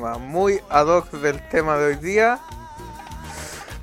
[0.00, 2.38] tema, muy ad hoc del tema de hoy día.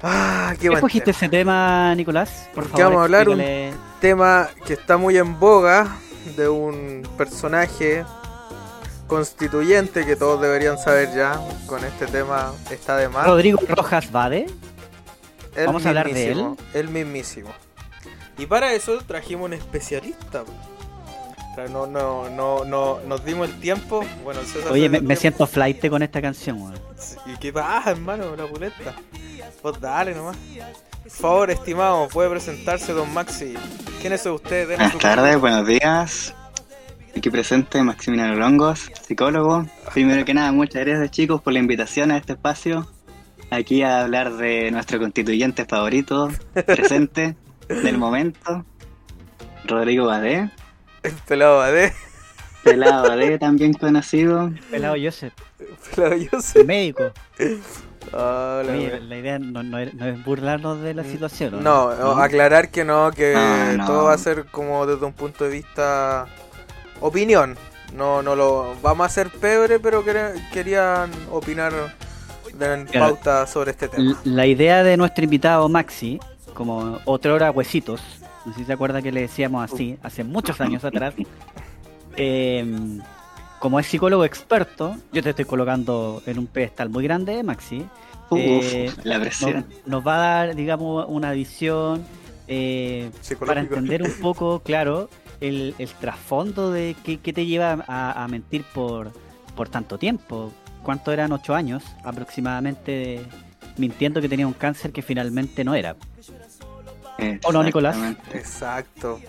[0.02, 1.17] Ah, qué ¿Qué buen escogiste tema.
[1.17, 2.49] ese tema, Nicolás?
[2.55, 3.73] Por Porque favor, vamos a hablar un- explícale.
[4.02, 5.95] tema que está muy en boga
[6.35, 8.03] de un personaje
[9.08, 11.39] constituyente que todos deberían saber ya.
[11.67, 13.25] Con este tema está de más.
[13.27, 14.47] Rodrigo Rojas Vade.
[15.55, 17.49] El Vamos a hablar de mismísimo, El mismísimo.
[18.38, 20.44] Y para eso trajimos un especialista.
[21.58, 21.61] Po.
[21.61, 24.03] O sea, no, no, no, no, nos dimos el tiempo.
[24.23, 26.75] Bueno, César Oye, se me, siento flight con esta canción, weón.
[27.25, 28.36] ¿Y qué pasa, hermano?
[28.36, 28.94] La puleta.
[29.61, 30.38] Pues dale nomás.
[31.03, 33.53] Por favor, estimado, puede presentarse don Maxi.
[34.02, 34.67] ¿Quién es usted?
[34.67, 36.36] Buenas su- tardes, buenos días.
[37.16, 39.66] Aquí presente Maximiliano Longos, psicólogo.
[39.94, 42.88] Primero que nada, muchas gracias chicos por la invitación a este espacio.
[43.49, 46.30] Aquí a hablar de nuestro constituyente favorito,
[46.66, 47.36] presente,
[47.69, 48.66] del momento.
[49.66, 50.52] Rodrigo Badé,
[51.08, 51.94] El pelado Badé.
[52.63, 54.52] pelado Badé también conocido.
[54.69, 55.33] Pelado Joseph,
[55.95, 56.64] Pelado yo sé.
[56.64, 57.11] médico.
[58.14, 59.02] Oye, güey.
[59.08, 61.61] la idea no, no es, no es burlarnos de la situación.
[61.61, 63.33] No, no, aclarar que no, que
[63.86, 66.25] todo va a ser como desde un punto de vista
[67.02, 67.58] opinión.
[67.94, 70.03] No, no lo vamos a hacer pebre, pero
[70.53, 71.73] querían opinar
[72.53, 73.16] de en Claro.
[73.16, 74.17] pauta sobre este tema.
[74.23, 76.20] La idea de nuestro invitado Maxi,
[76.53, 78.02] como otra hora huesitos,
[78.47, 81.13] no sé si se acuerda que le decíamos así, hace muchos años atrás,
[82.15, 82.65] eh,
[83.59, 87.85] como es psicólogo experto, yo te estoy colocando en un pedestal muy grande, Maxi,
[88.30, 89.65] Uf, Eh, la nos, presión.
[89.85, 92.03] nos va a dar, digamos, una visión
[92.47, 93.09] eh,
[93.45, 95.09] para entender un poco, claro,
[95.41, 99.11] el, el trasfondo de qué, qué te lleva a, a mentir por,
[99.55, 100.52] por tanto tiempo.
[100.83, 101.31] ¿Cuánto eran?
[101.33, 103.21] Ocho años aproximadamente
[103.77, 105.95] mintiendo que tenía un cáncer que finalmente no era.
[107.44, 107.98] ¿O no, Nicolás?
[108.33, 109.20] Exacto.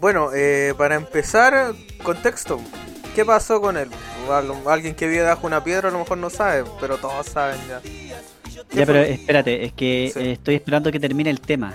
[0.00, 2.60] Bueno, eh, para empezar, contexto.
[3.14, 3.88] ¿Qué pasó con él?
[4.30, 7.58] Al- Alguien que vive bajo una piedra a lo mejor no sabe, pero todos saben
[7.68, 7.80] ya.
[7.80, 10.20] ¿Qué Ya, pero espérate, es que Sí.
[10.20, 11.74] eh, estoy esperando que termine el tema.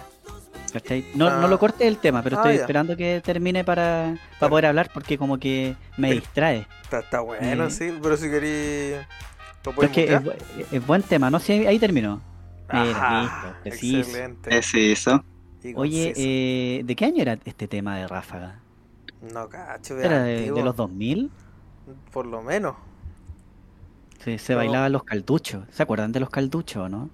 [0.73, 1.05] ¿cachai?
[1.15, 1.37] No, Ah.
[1.39, 4.89] no lo cortes el tema, pero Ah, estoy esperando que termine para, para poder hablar
[4.93, 6.67] porque como que me distrae.
[6.83, 7.71] Está, está bueno, Eh.
[7.71, 8.91] sí, pero si querí...
[9.63, 10.21] ¿Lo Pero es que es,
[10.73, 11.39] es buen tema, ¿no?
[11.39, 12.21] Sí, ahí terminó.
[12.71, 13.99] Mira, Ajá, listo, preciso.
[13.99, 14.57] excelente.
[14.57, 14.95] Ese
[15.75, 18.59] Oye, eh, ¿de qué año era este tema de Ráfaga?
[19.33, 21.31] No, cacho, ¿Era de, de los 2000?
[22.11, 22.75] Por lo menos.
[24.23, 24.59] Sí, se No.
[24.59, 25.65] bailaban los calduchos.
[25.71, 27.09] ¿Se acuerdan de los calduchos o no?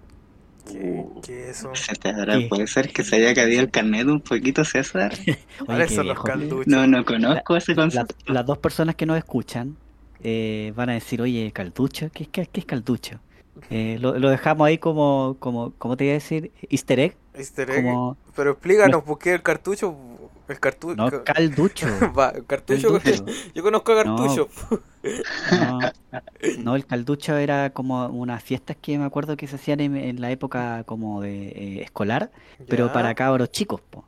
[0.70, 1.76] ¿Qué, qué es eso?
[1.76, 2.48] Se te habrá- ¿Qué?
[2.48, 5.12] Puede ser que se haya caído el carnet un poquito, César.
[5.66, 6.68] ¿Cuáles qué son los calduchos?
[6.68, 8.34] No, no conozco ese La- concepto.
[8.34, 9.76] las dos personas que nos escuchan
[10.24, 13.20] eh, van a decir, oye, calducho, ¿qué, es- qué, qué es calducho?
[13.70, 16.52] Eh, lo, lo dejamos ahí como, como, ¿cómo te iba a decir?
[16.70, 17.18] Easter egg.
[17.34, 17.84] Easter egg.
[17.84, 19.96] Como, Pero explícanos, ¿por qué el cartucho?
[20.48, 20.96] El cartucho...
[20.96, 21.88] no, calducho.
[22.18, 23.00] Va, el cartucho...
[23.00, 23.26] calducho.
[23.56, 24.50] Yo conozco a cartucho.
[25.52, 25.80] No,
[26.60, 30.20] no, el calducho era como unas fiestas que me acuerdo que se hacían en, en
[30.20, 32.32] la época como de eh, escolar,
[32.68, 34.06] pero para cabros chicos, po.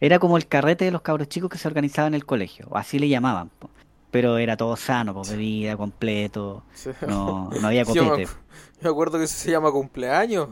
[0.00, 2.76] Era como el carrete de los cabros chicos que se organizaba en el colegio, o
[2.76, 3.70] así le llamaban, po.
[4.12, 6.90] Pero era todo sano, po, bebida, completo, Sí.
[7.08, 8.28] no, no había Yo me, copete.
[8.30, 8.36] acu-
[8.82, 10.48] me acuerdo que eso se llama cumpleaños.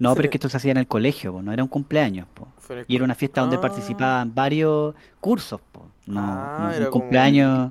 [0.00, 2.26] No, pero es que esto se hacía en el colegio, po, no era un cumpleaños,
[2.34, 2.48] po.
[2.88, 3.60] Y era una fiesta donde Ah.
[3.60, 5.86] participaban varios cursos, po.
[6.06, 7.70] No, Ah, no, era un como- cumpleaños,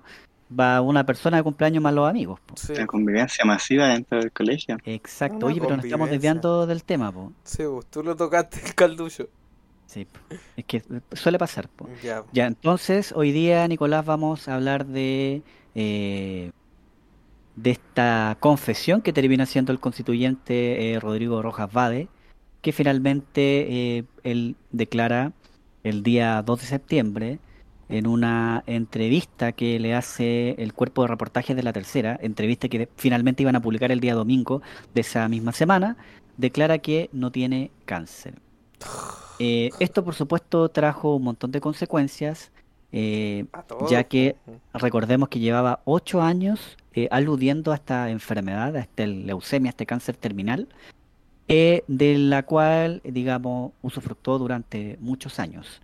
[0.57, 2.55] va una persona de cumpleaños más los amigos, po.
[2.55, 4.77] Sí, La convivencia masiva dentro del colegio.
[4.85, 7.33] Exacto, Una oye, pero nos estamos desviando del tema, po.
[7.43, 9.27] sí, vos, tú lo tocaste el calducho.
[9.93, 10.07] Sí,
[10.57, 10.81] es que
[11.11, 11.69] suele pasar.
[12.01, 12.23] Ya.
[12.33, 15.43] Ya, entonces, hoy día, Nicolás, vamos a hablar de,
[15.75, 16.51] eh,
[17.55, 22.07] de esta confesión que termina siendo el constituyente eh, Rodrigo Rojas Vade,
[22.61, 25.31] que finalmente eh, él declara
[25.83, 27.39] el día 2 de septiembre
[27.87, 32.89] en una entrevista que le hace el cuerpo de reportajes de la tercera, entrevista que
[32.95, 34.63] finalmente iban a publicar el día domingo
[34.95, 35.97] de esa misma semana,
[36.37, 38.41] declara que no tiene cáncer.
[39.39, 42.51] Eh, esto, por supuesto, trajo un montón de consecuencias,
[42.91, 43.45] eh,
[43.89, 44.35] ya que
[44.73, 49.85] recordemos que llevaba ocho años eh, aludiendo a esta enfermedad, a esta leucemia, a este
[49.85, 50.67] cáncer terminal,
[51.47, 55.81] de la cual, digamos, usufructó durante muchos años.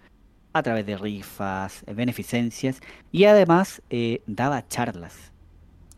[0.51, 2.81] a través de rifas, beneficencias
[3.12, 3.83] y además
[4.25, 5.31] daba charlas.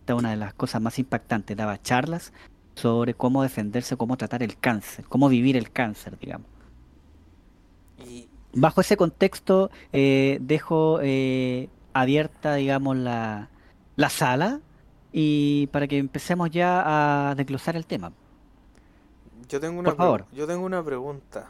[0.02, 2.34] Esta es una de las cosas más impactantes, daba charlas
[2.76, 6.51] sobre cómo defenderse, cómo tratar el cáncer, cómo vivir el cáncer, digamos.
[8.54, 13.50] Bajo ese contexto, eh, dejo eh, abierta, digamos, la,
[13.96, 14.60] la sala
[15.12, 18.12] y para que empecemos ya a desglosar el tema.
[19.48, 20.26] yo tengo una Por favor.
[20.32, 21.50] yo tengo una pregunta.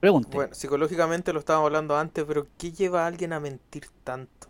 [0.00, 0.36] Pregunte.
[0.36, 4.48] Bueno, psicológicamente lo estábamos hablando antes, pero ¿qué lleva a alguien a mentir tanto?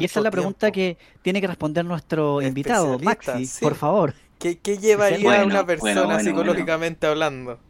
[0.00, 3.62] y esa es la pregunta que tiene que responder nuestro invitado, Maxi, sí.
[3.62, 4.14] por favor.
[4.38, 7.60] ¿Qué, qué llevaría a una persona bueno, psicológicamente hablando?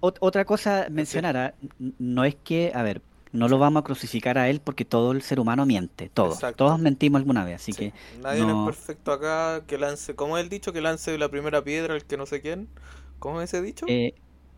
[0.00, 1.54] Ot- Otra cosa mencionar, ah,
[1.98, 3.02] no es que, a ver,
[3.32, 6.56] no lo vamos a crucificar a él porque todo el ser humano miente, todos, Exacto.
[6.56, 10.38] todos mentimos alguna vez, así Sí, que Nadie no- es perfecto acá, que lance, ¿cómo
[10.38, 10.72] es el dicho?
[10.72, 12.68] Que lance la primera piedra el que no sé quién.
[13.18, 13.86] ¿Cómo es ese dicho?
[13.86, 14.12] eh,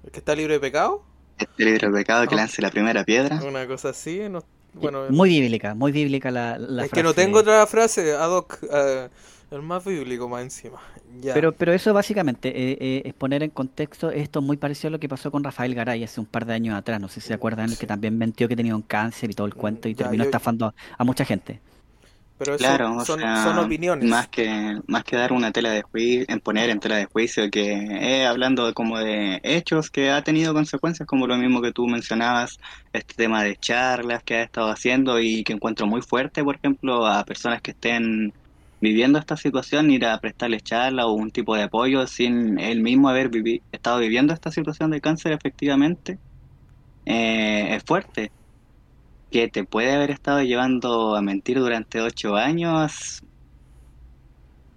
[0.04, 1.04] ¿El que está libre de pecado?
[1.38, 3.44] Este libro de pecado que lance la primera piedra.
[3.46, 7.26] Una cosa así, no- bueno, muy bíblica, muy bíblica la, la es que no frase.
[7.26, 9.08] tengo otra frase ad hoc, eh,
[9.50, 10.78] el más bíblico más encima.
[11.20, 11.34] Ya.
[11.34, 15.00] Pero, pero eso básicamente eh, eh, es poner en contexto esto muy parecido a lo
[15.00, 17.00] que pasó con Rafael Garay hace un par de años atrás.
[17.00, 19.46] No sé si se acuerdan, el que también mentió que tenía un cáncer y todo
[19.48, 21.60] el cuento y Ya, terminó yo- estafando a, a mucha gente.
[22.40, 24.08] Pero eso Claro, o son, sea, son opiniones.
[24.08, 27.50] Más que, más que dar una tela de juicio, en poner en tela de juicio,
[27.50, 31.86] que eh, hablando como de hechos que ha tenido consecuencias, como lo mismo que tú
[31.86, 32.58] mencionabas,
[32.92, 37.06] este tema de charlas que ha estado haciendo y que encuentro muy fuerte, por ejemplo,
[37.06, 38.32] a personas que estén
[38.80, 43.08] viviendo esta situación, ir a prestarles charla o un tipo de apoyo sin él mismo
[43.10, 46.18] haber vivi- estado viviendo esta situación de cáncer efectivamente,
[47.04, 48.32] eh, es fuerte
[49.30, 53.20] que te puede haber estado llevando a mentir durante ocho años,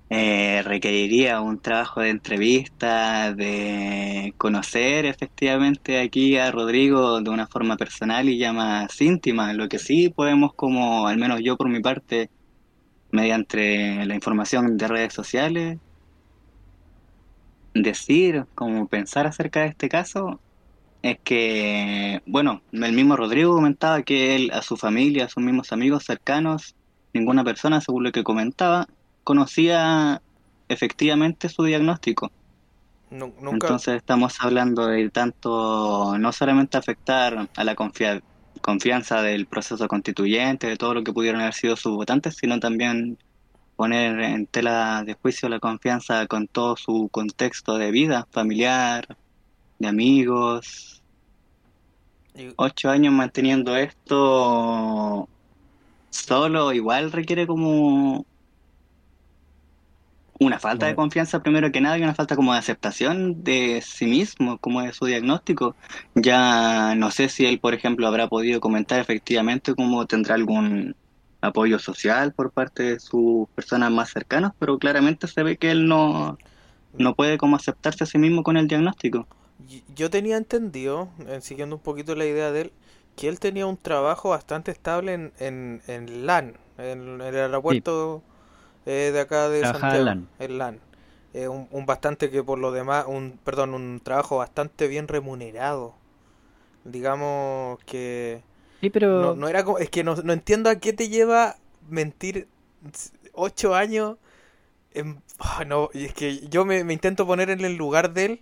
[0.09, 7.77] eh, requeriría un trabajo de entrevista, de conocer efectivamente aquí a Rodrigo de una forma
[7.77, 9.53] personal y ya más íntima.
[9.53, 12.29] Lo que sí podemos, como al menos yo por mi parte,
[13.11, 15.79] mediante la información de redes sociales,
[17.73, 20.41] decir, como pensar acerca de este caso,
[21.03, 25.71] es que, bueno, el mismo Rodrigo comentaba que él, a su familia, a sus mismos
[25.73, 26.75] amigos cercanos,
[27.13, 28.87] ninguna persona, según lo que comentaba,
[29.23, 30.21] conocía
[30.69, 32.31] efectivamente su diagnóstico.
[33.09, 38.21] Nunca, Entonces estamos hablando de tanto, no solamente afectar a la confia-
[38.61, 43.17] confianza del proceso constituyente, de todo lo que pudieron haber sido sus votantes, sino también
[43.75, 49.05] poner en tela de juicio la confianza con todo su contexto de vida familiar,
[49.79, 50.92] de amigos,
[52.57, 55.27] ocho años manteniendo esto
[56.09, 58.25] solo igual requiere como
[60.39, 64.05] una falta de confianza primero que nada y una falta como de aceptación de sí
[64.05, 65.75] mismo, como de su diagnóstico.
[66.15, 70.95] Ya no sé si él, por ejemplo, habrá podido comentar efectivamente cómo tendrá algún
[71.41, 75.87] apoyo social por parte de sus personas más cercanas, pero claramente se ve que él
[75.87, 76.37] no,
[76.97, 79.27] no puede como aceptarse a sí mismo con el diagnóstico.
[79.95, 82.73] Yo tenía entendido, eh, siguiendo un poquito la idea de él,
[83.15, 88.21] que él tenía un trabajo bastante estable en, en, en LAN, en, el aeropuerto
[88.85, 90.27] eh, de acá de Trabajaba Santiago, en LAN.
[90.39, 90.79] en LAN.
[91.33, 95.95] Eh, un, un bastante que por lo demás, un, perdón, un trabajo bastante bien remunerado.
[96.85, 98.41] Digamos que
[98.81, 101.57] Sí, pero no, no era como, es que no, no entiendo a qué te lleva
[101.89, 102.47] mentir
[103.33, 104.17] ocho años.
[104.93, 108.25] en- ah, no, y es que yo me, me intento poner en el lugar de
[108.25, 108.41] él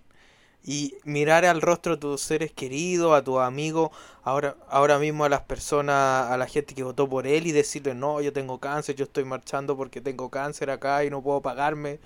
[0.64, 3.90] y mirar al rostro de tus seres queridos, a tus amigos,
[4.22, 7.94] ahora, ahora mismo a las personas, a la gente que votó por él y decirle,
[7.94, 11.98] no, yo tengo cáncer, yo estoy marchando porque tengo cáncer acá y no puedo pagarme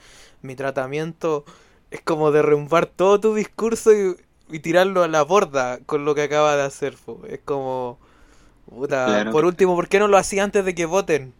[0.43, 1.45] mi tratamiento.
[1.91, 4.17] Es como derrumbar todo tu discurso y,
[4.51, 6.97] y tirarlo a la borda con lo que acaba de hacer.
[7.05, 7.21] po.
[7.29, 7.99] Es como...
[8.69, 9.31] Puta, Claro.
[9.31, 11.35] por último, ¿por qué no lo hacía antes de que voten?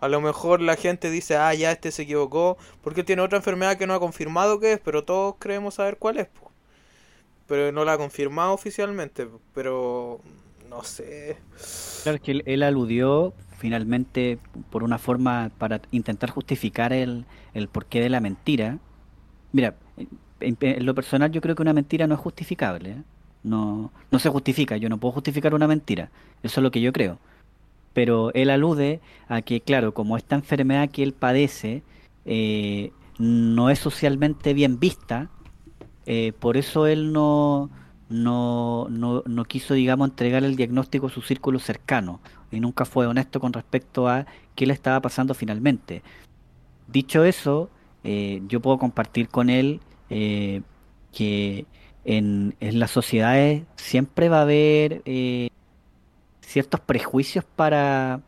[0.00, 3.78] A lo mejor la gente dice, ah, ya este se equivocó, porque tiene otra enfermedad
[3.78, 6.28] que no ha confirmado que es, pero todos creemos saber cuál es.
[6.28, 6.51] po.
[7.52, 10.22] Pero no la ha confirmado oficialmente, pero
[10.70, 11.36] no sé.
[12.02, 14.38] Claro, que él, aludió finalmente
[14.70, 18.78] por una forma para intentar justificar el, el porqué de la mentira.
[19.52, 19.74] Mira,
[20.40, 22.90] en, en lo personal yo creo que una mentira no es justificable.
[22.92, 23.02] ¿eh?
[23.42, 26.10] No, no se justifica, yo no puedo justificar una mentira.
[26.42, 27.18] Eso es lo que yo creo.
[27.92, 31.82] Pero él alude a que, claro, como esta enfermedad que él padece
[32.24, 35.28] eh, no es socialmente bien vista,
[36.06, 37.70] eh, por eso él no,
[38.08, 43.06] no, no, no quiso, digamos, entregar el diagnóstico a su círculo cercano y nunca fue
[43.06, 46.02] honesto con respecto a qué le estaba pasando finalmente.
[46.88, 47.70] Dicho eso,
[48.04, 49.80] eh, yo puedo compartir con él
[50.10, 50.62] eh,
[51.12, 51.66] que
[52.04, 55.02] en, las sociedades siempre va a haber
[56.40, 58.20] ciertos prejuicios para,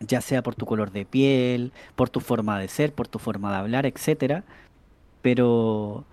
[0.00, 3.50] ya sea por tu color de piel, por tu forma de ser, por tu forma
[3.50, 4.44] de hablar, etcétera.
[5.22, 6.04] Pero,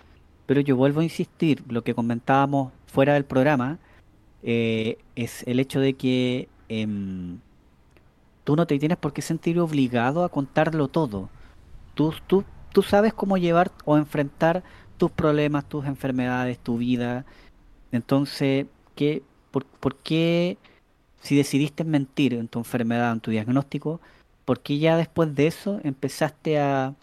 [0.46, 3.80] pero yo vuelvo a insistir, lo que comentábamos fuera del programa,
[4.44, 7.40] eh, es el hecho de que em,
[8.44, 11.30] tú no te tienes por qué sentir obligado a contarlo todo.
[11.96, 14.64] Tú, tú, tú sabes cómo llevar o enfrentar
[14.98, 17.26] tus problemas, tus enfermedades, tu vida.
[17.92, 20.58] Entonces, ¿qué, por, por qué
[21.22, 24.00] si decidiste mentir en tu enfermedad, en tu diagnóstico,
[24.46, 26.94] ¿por qué ya después de eso empezaste a,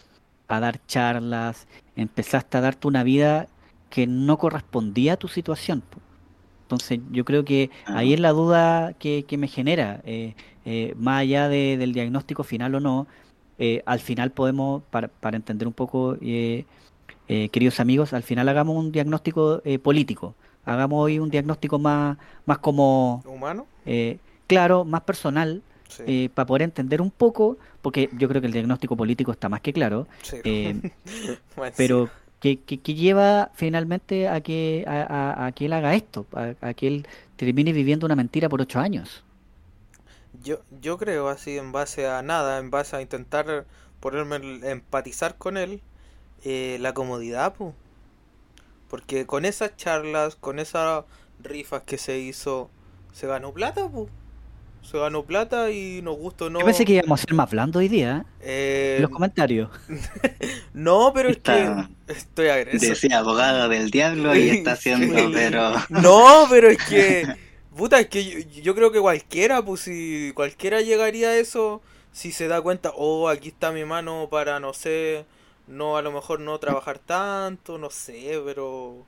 [0.47, 3.47] a dar charlas, empezaste a darte una vida
[3.89, 5.83] que no correspondía a tu situación?
[6.63, 10.35] Entonces yo creo que ahí es la duda que, que me genera, eh,
[10.65, 13.07] eh, más allá de- del diagnóstico final o no,
[13.59, 16.17] eh, al final podemos, para, para entender un poco,
[17.27, 20.35] queridos amigos, al final hagamos un diagnóstico eh, político,
[20.65, 23.65] hagamos hoy un diagnóstico más, más como, ¿Humano?
[24.47, 26.03] claro, más personal, Sí.
[26.33, 29.73] para poder entender un poco, porque yo creo que el diagnóstico político está más que
[29.73, 30.41] claro, sí.
[30.43, 30.81] eh,
[31.75, 35.01] pero que, que, que lleva finalmente a que, a,
[35.43, 38.61] a- a que él haga esto, a, a que él termine viviendo una mentira por
[38.61, 39.23] ocho años.
[40.43, 43.65] Yo, yo creo así en base a nada, en base a intentar
[43.99, 44.37] ponerme
[44.69, 45.81] empatizar con él,
[46.43, 47.73] eh, la comodidad, pu.
[48.89, 51.05] Porque con esas charlas, con esas
[51.39, 52.69] rifas que se hizo,
[53.11, 54.09] se ganó plata, pu.
[54.83, 56.59] Se ganó plata y nos gustó no.
[56.59, 58.31] Yo pensé que íbamos a ser más blandos hoy día, ¿eh?
[58.41, 59.69] Eh, En los comentarios.
[60.73, 62.93] no, pero es Está- que estoy agradecido.
[62.93, 67.27] Decía abogado del diablo y está haciendo, pero No, pero es que,
[67.75, 72.31] puta, es que yo, yo creo que cualquiera, pues si cualquiera llegaría a eso, si
[72.31, 75.25] se da cuenta, oh, aquí está mi mano para, no sé,
[75.67, 79.05] no, a lo mejor no trabajar tanto, no sé, pero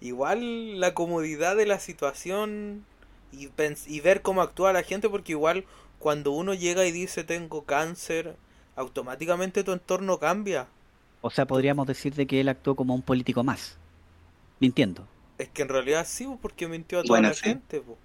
[0.00, 2.84] igual la comodidad de la situación
[3.32, 5.64] y, pens- y ver cómo actúa la gente, porque igual
[5.98, 8.36] cuando uno llega y dice tengo cáncer,
[8.76, 10.68] automáticamente tu entorno cambia.
[11.22, 13.78] O sea, podríamos decir de que él actuó como un político más,
[14.60, 15.08] mintiendo.
[15.38, 17.56] Es que en realidad sí, po, porque mintió a toda Bueno, la sí.
[17.56, 17.98] gente, po.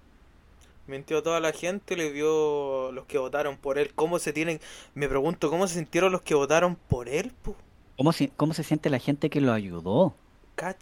[0.86, 3.94] Mintió a toda la gente, le vio los que votaron por él.
[3.94, 4.60] ¿Cómo se tienen?
[4.94, 7.56] Me pregunto, ¿cómo se sintieron los que votaron por él, po?
[7.96, 10.16] ¿Cómo se, cómo se siente la gente que lo ayudó?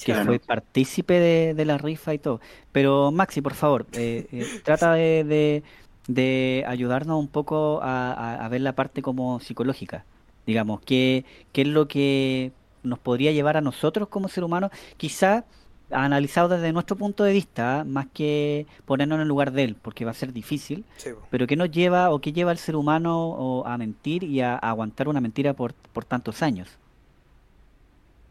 [0.03, 0.15] Que Cacha.
[0.15, 0.27] Claro.
[0.27, 2.41] fue partícipe de, de la rifa y todo.
[2.73, 5.63] Pero Maxi, por favor, eh, eh, trata de, de,
[6.07, 10.05] de ayudarnos un poco a, a- a ver la parte como psicológica.
[10.47, 12.53] Digamos, ¿qué, qué es lo que
[12.83, 14.71] nos podría llevar a nosotros como ser humanos?
[14.97, 15.45] Quizá
[15.91, 20.05] analizado desde nuestro punto de vista, más que ponernos en el lugar de él, porque
[20.05, 20.85] va a ser difícil.
[20.97, 21.11] Sí.
[21.31, 24.55] Pero ¿qué nos lleva o qué lleva al ser humano o a mentir y a,
[24.55, 26.79] a aguantar una mentira por, por tantos años?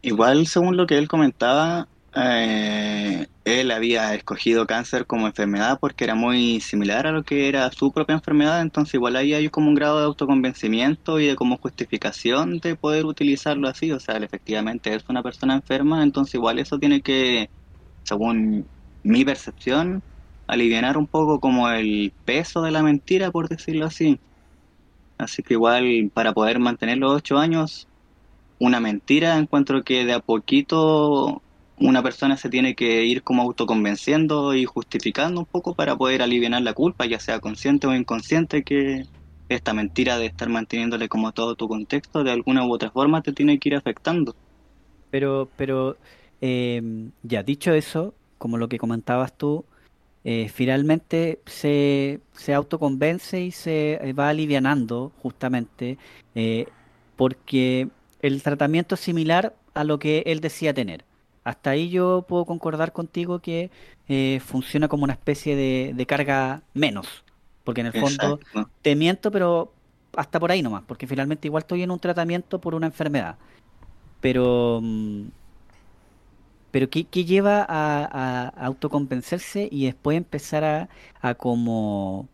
[0.08, 6.14] Igual según lo que él comentaba, eh, él había escogido cáncer como enfermedad porque era
[6.14, 9.74] muy similar a lo que era su propia enfermedad, entonces igual ahí hay como un
[9.74, 14.94] grado de autoconvencimiento y de como justificación de poder utilizarlo así, o sea, él efectivamente
[14.94, 17.50] es una persona enferma, entonces igual eso tiene que,
[18.04, 18.68] según
[19.02, 20.04] mi percepción,
[20.48, 24.20] alivianar un poco como el peso de la mentira, por decirlo así.
[25.18, 27.88] Así que igual para poder mantener los ocho años,
[28.58, 31.42] una mentira, encuentro que de a poquito
[31.78, 36.62] una persona se tiene que ir como autoconvenciendo y justificando un poco para poder aliviar
[36.62, 39.06] la culpa, ya sea consciente o inconsciente, que
[39.48, 43.32] esta mentira de estar manteniéndole como todo tu contexto de alguna u otra forma te
[43.32, 44.34] tiene que ir afectando.
[45.10, 45.96] Pero, pero
[46.40, 49.64] em, ya dicho eso, como lo que comentabas tú,
[50.24, 55.98] eh, finalmente se, se autoconvence y se eh, va alivianando justamente
[56.34, 56.66] eh,
[57.16, 57.88] porque
[58.26, 61.04] el tratamiento es similar a lo que él decía tener.
[61.44, 63.70] Hasta ahí yo puedo concordar contigo que
[64.08, 67.06] eh, funciona como una especie de, de carga menos,
[67.64, 68.70] porque en el fondo Exacto.
[68.80, 69.74] te miento, pero
[70.16, 73.36] hasta por ahí nomás, porque finalmente igual estoy en un tratamiento por una enfermedad.
[74.20, 75.24] Pero, mm,
[76.70, 80.88] pero ¿qué, qué lleva a autoconvencerse y después empezar a,
[81.20, 82.28] a como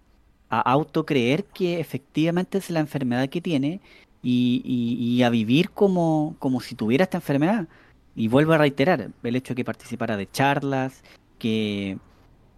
[0.50, 3.80] a autocreer que efectivamente es la enfermedad que tiene
[4.22, 7.68] y, y- y a vivir como, como si tuviera esta enfermedad?
[8.14, 11.02] Y vuelvo a reiterar, el hecho de que participara de charlas,
[11.38, 11.96] que,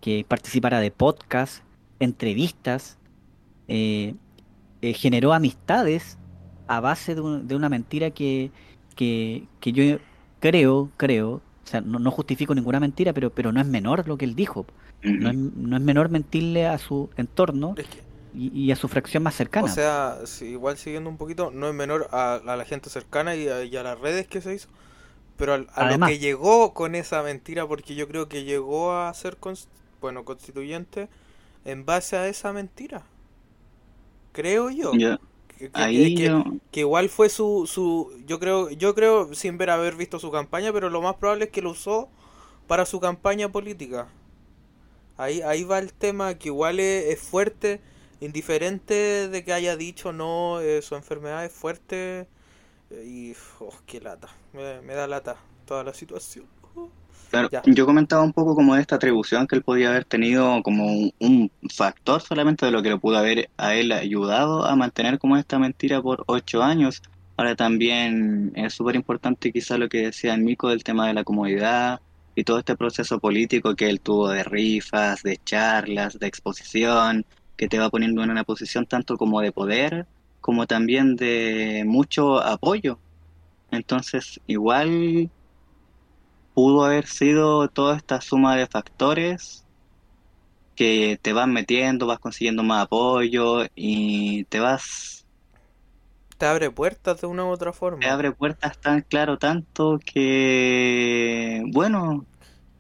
[0.00, 1.62] que participara de podcasts,
[2.00, 2.99] entrevistas,
[3.69, 4.14] eh,
[4.81, 6.19] eh, generó amistades
[6.66, 8.50] a base de, un- de una mentira que,
[8.97, 9.99] que, que yo
[10.40, 14.16] creo, creo, o sea, no, no justifico ninguna mentira, pero, pero no es menor lo
[14.16, 14.66] que él dijo.
[15.04, 18.00] No es, no es menor mentirle a su entorno Es que,
[18.32, 19.68] y, y a su fracción más o cercana.
[19.68, 23.48] sea, si- igual siguiendo un poquito, no es menor a, a la gente cercana y
[23.48, 24.68] a, y a las redes que se hizo,
[25.36, 26.00] pero al- a, lo Además.
[26.00, 29.38] que llegó con esa mentira, porque yo creo que llegó a ser,
[30.00, 31.08] bueno, constituyente
[31.64, 33.04] en base a esa mentira.
[34.32, 35.00] Creo yo.
[35.00, 35.18] Yo-
[35.58, 39.58] Que, que- ahí que- yo- que igual fue su, su yo creo yo creo sin
[39.58, 42.08] ver haber visto su campaña pero lo más probable es que lo usó
[42.68, 44.08] para su campaña política
[45.16, 47.80] ahí ahí va el tema que igual es, es fuerte
[48.24, 52.28] indiferente de que haya dicho no eh, su enfermedad es fuerte
[52.90, 55.36] eh, y oh, qué lata me, me da lata
[55.66, 56.46] toda la situación
[57.30, 57.62] Claro, Ya.
[57.64, 61.12] yo comentaba un poco como de esta atribución que él podía haber tenido como un,
[61.18, 65.36] un factor solamente de lo que le pudo haber a él ayudado a mantener como
[65.38, 67.02] esta mentira por ocho años.
[67.36, 71.24] Ahora también es súper importante quizá lo que decía el Mico del tema de la
[71.24, 72.02] comodidad
[72.34, 77.24] y todo este proceso político que él tuvo de rifas, de charlas, de exposición,
[77.56, 80.06] que te va poniendo en una posición tanto como de poder
[80.42, 82.99] como también de mucho apoyo.
[83.71, 85.30] Entonces, igual
[86.52, 89.64] pudo haber sido toda esta suma de factores
[90.75, 95.25] que te van metiendo, vas consiguiendo más apoyo y te vas,
[96.37, 101.62] te abre puertas de una u otra forma te abre puertas tan claro tanto que,
[101.68, 102.26] bueno,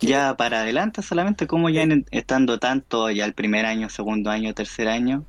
[0.02, 4.54] ya para adelante solamente como ya en- estando tanto ya el primer año, segundo año,
[4.54, 5.24] tercer año,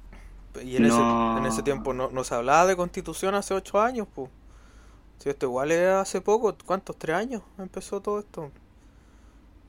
[0.63, 0.87] Y en, No.
[0.87, 4.29] ese, en ese tiempo no, no se hablaba de constitución hace ocho años, pues.
[5.19, 6.97] Si esto igual es hace poco, ¿cuántos?
[6.97, 8.51] ¿Tres años empezó todo esto?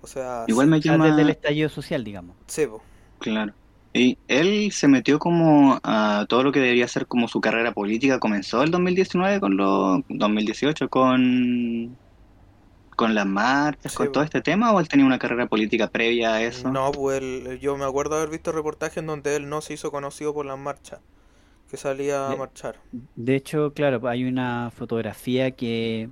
[0.03, 1.07] O sea, igual me llama...
[1.09, 2.37] desde el estallido social, digamos.
[2.47, 2.83] sí, po.
[3.19, 3.53] Claro.
[3.93, 8.19] Y él se metió como a todo lo que debería ser como su carrera política.
[8.19, 11.97] Comenzó el 2019 con los 2018 con
[12.95, 16.35] con las marchas, Sí, con todo este tema o él tenía una carrera política previa
[16.35, 16.71] a eso?
[16.71, 19.91] No, pues él- yo me acuerdo haber visto reportajes en donde él no se hizo
[19.91, 21.01] conocido por las marchas,
[21.71, 22.77] que salía a De- marchar.
[23.17, 26.09] De hecho, claro, hay una fotografía que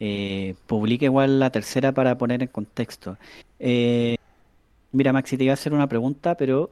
[0.00, 3.16] eh, publica igual la tercera para poner en contexto.
[3.58, 4.16] Eh,
[4.92, 6.70] mira, Maxi, te iba a hacer una pregunta, pero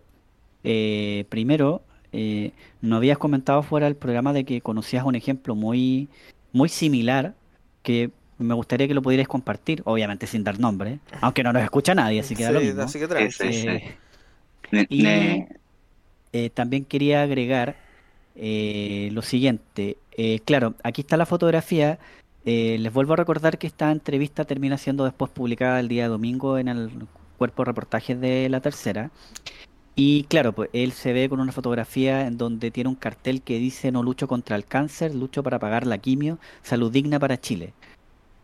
[0.65, 6.09] eh, primero, eh, no habías comentado fuera del programa de que conocías un ejemplo muy,
[6.53, 7.35] muy similar
[7.83, 11.95] que me gustaría que lo pudierais compartir, obviamente sin dar nombre, aunque no nos escucha
[11.95, 12.83] nadie, así que da lo Sí, mismo.
[12.83, 13.31] así que.
[13.31, 13.69] Sí, sí.
[14.73, 15.45] Eh, y-
[16.33, 17.77] eh, también quería agregar
[18.35, 19.97] eh, lo siguiente.
[20.13, 21.99] Eh, claro, aquí está la fotografía.
[22.45, 26.59] Eh, les vuelvo a recordar que esta entrevista termina siendo después publicada el día domingo
[26.59, 26.91] en el
[27.39, 29.11] cuerpo de reportajes de la tercera.
[29.95, 33.59] Y claro, pues él se ve con una fotografía en donde tiene un cartel que
[33.59, 37.73] dice no lucho contra el cáncer, lucho para pagar la quimio, salud digna para Chile.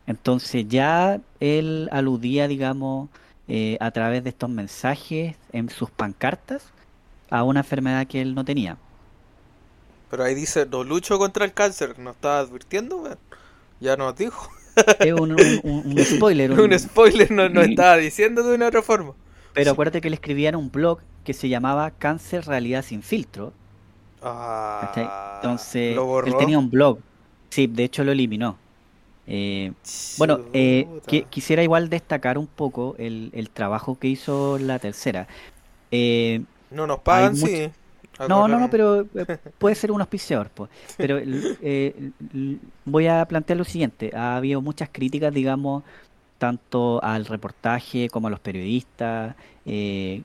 [0.06, 3.10] Entonces ya él aludía, digamos,
[3.48, 6.72] eh, a través de estos mensajes en sus pancartas
[7.30, 8.78] a una enfermedad que él no tenía.
[10.10, 13.18] Pero ahí dice, no lucho contra el cáncer, ¿nos estaba advirtiendo?
[13.80, 14.50] Ya nos dijo.
[15.00, 18.68] Es un, un- un- un spoiler, un- Un spoiler nos, nos estaba diciendo de una
[18.68, 19.14] otra forma.
[19.52, 23.54] pero acuérdate que él escribía en un blog que se llamaba Cáncer Realidad Sin Filtro.
[24.22, 24.92] Ah,
[25.40, 27.00] Entonces, él tenía un blog.
[27.50, 28.61] Sí, de hecho lo eliminó.
[29.26, 29.72] Eh,
[30.18, 31.10] bueno, eh, Chuta.
[31.10, 35.26] qui- quisiera igual destacar un poco el, el trabajo que hizo la tercera.
[35.90, 37.70] Eh, No nos pagan, sí.
[38.28, 39.06] No, no, no, pero eh,
[39.58, 40.50] puede ser un auspiciador.
[40.50, 40.70] pues.
[40.96, 42.10] Pero eh,
[42.84, 44.10] voy a plantear lo siguiente.
[44.14, 45.82] Ha habido muchas críticas, digamos,
[46.38, 49.34] tanto al reportaje como a los periodistas.
[49.66, 50.22] eh,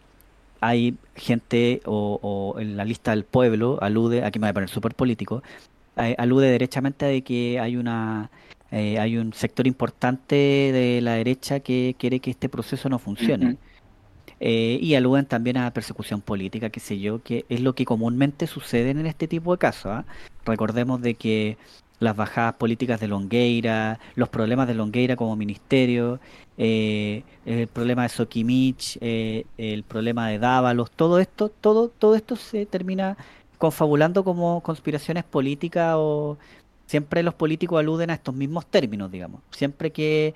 [0.60, 2.20] hay gente, o,
[2.56, 5.44] o en la lista del pueblo, alude, aquí me voy a poner súper político,
[5.98, 8.30] eh, alude derechamente de que hay una...
[8.71, 13.58] eh, hay un sector importante de la derecha que quiere que este proceso no funcione.
[14.39, 18.45] Eh, y aluden también a persecución política, qué sé yo, que es lo que comúnmente
[18.45, 19.91] sucede en este tipo de casos.
[19.91, 20.06] ¿ah?
[20.45, 21.58] Recordemos de que
[21.99, 26.19] las bajadas políticas de Longueira, los problemas de Longueira como ministerio,
[26.58, 32.36] eh, el problema de Sokimich, eh, el problema de Dávalos, todo esto, todo, todo esto
[32.36, 33.17] se termina
[33.58, 36.38] confabulando como conspiraciones políticas o
[36.88, 39.41] siempre los políticos aluden a estos mismos términos, digamos.
[39.52, 40.34] Siempre que,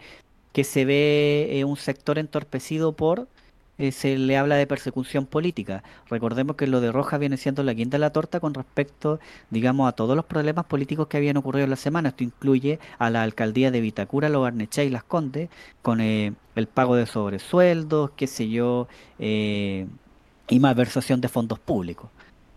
[0.54, 3.28] que se ve eh, un sector entorpecido por
[3.82, 5.84] eh, se le habla de persecución política.
[6.08, 9.90] Recordemos que lo de Roja viene siendo la quinta de la torta con respecto, digamos,
[9.90, 12.10] a todos los problemas políticos que habían ocurrido en la semana.
[12.10, 15.50] Esto incluye a la alcaldía de Vitacura, Lo Barnechea y Las Condes,
[15.82, 18.88] con eh, el pago de sobresueldos, qué sé yo,
[19.18, 19.88] eh,
[20.48, 22.12] y malversación de fondos públicos.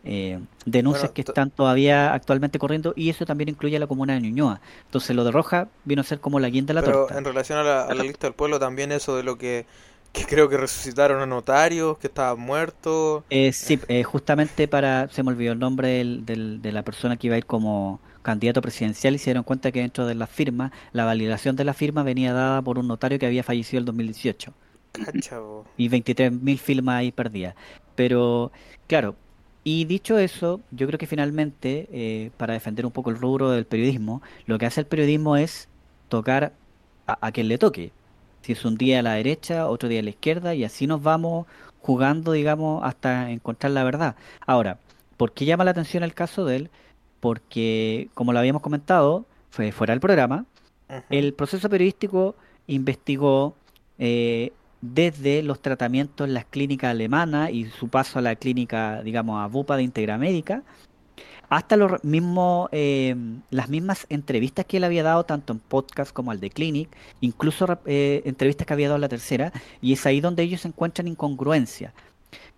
[0.04, 4.14] Eh, denuncias Bueno, que están todavía actualmente corriendo y eso también incluye a la comuna
[4.14, 4.60] de Ñuñoa.
[4.84, 7.18] Entonces lo de Roja vino a ser como la guinda de la Pero torta.
[7.18, 9.66] en relación a la, a la lista del pueblo, también eso de lo que,
[10.12, 13.24] que creo que resucitaron a notarios, que estaban muertos.
[13.30, 17.16] Eh, sí, eh, justamente para, se me olvidó el nombre del, del- de la persona
[17.16, 20.26] que iba a ir como candidato presidencial y se dieron cuenta que dentro de la
[20.26, 23.84] firma, la validación de la firma venía dada por un notario que había fallecido el
[23.86, 24.54] 2018
[24.92, 25.64] Cacha, po.
[25.76, 27.54] y 23.000 firmas ahí perdidas.
[27.96, 28.52] Pero,
[28.86, 29.16] claro,
[29.64, 33.64] y dicho eso, yo creo que finalmente, eh, para defender un poco el rubro del
[33.66, 35.68] periodismo, lo que hace el periodismo es
[36.08, 36.52] tocar
[37.06, 37.92] a, a quien le toque.
[38.42, 41.02] Si es un día a la derecha, otro día a la izquierda, y así nos
[41.02, 41.46] vamos
[41.80, 44.16] jugando, digamos, hasta encontrar la verdad.
[44.46, 44.78] Ahora,
[45.16, 46.70] ¿por qué llama la atención el caso de él?
[47.20, 50.46] Porque, como lo habíamos comentado, fue fuera del programa,
[51.10, 53.54] el proceso periodístico investigó
[53.98, 54.52] eh,
[54.92, 59.46] desde los tratamientos en las clínicas alemanas y su paso a la clínica, digamos, a
[59.46, 60.62] Bupa de Integra Médica,
[61.48, 63.14] hasta los mismos, eh,
[63.50, 67.78] las mismas entrevistas que él había dado tanto en podcast como al de Clinic, incluso
[67.86, 71.94] eh, entrevistas que había dado en la tercera, y es ahí donde ellos encuentran incongruencia.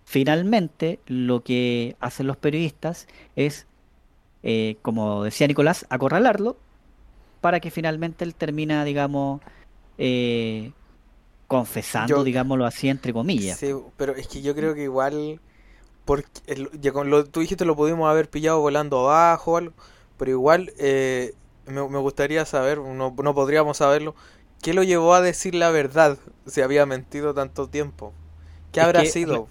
[0.03, 3.67] Finalmente, lo que hacen los periodistas es,
[4.43, 6.57] eh, como decía Nicolás, acorralarlo
[7.39, 9.41] para que finalmente él termina, digamos,
[11.47, 13.59] confesando, Yo- digámoslo así, entre comillas.
[13.59, 15.39] Sí, pero es que yo creo que igual,
[16.05, 19.75] porque el- ya con lo tú dijiste lo pudimos haber pillado volando abajo algo,
[20.17, 21.35] pero igual eh,
[21.67, 24.15] me, me gustaría saber, no, no podríamos saberlo,
[24.61, 28.13] ¿qué lo llevó a decir la verdad si había mentido tanto tiempo?
[28.71, 29.49] ¿Qué Es habrá que sido?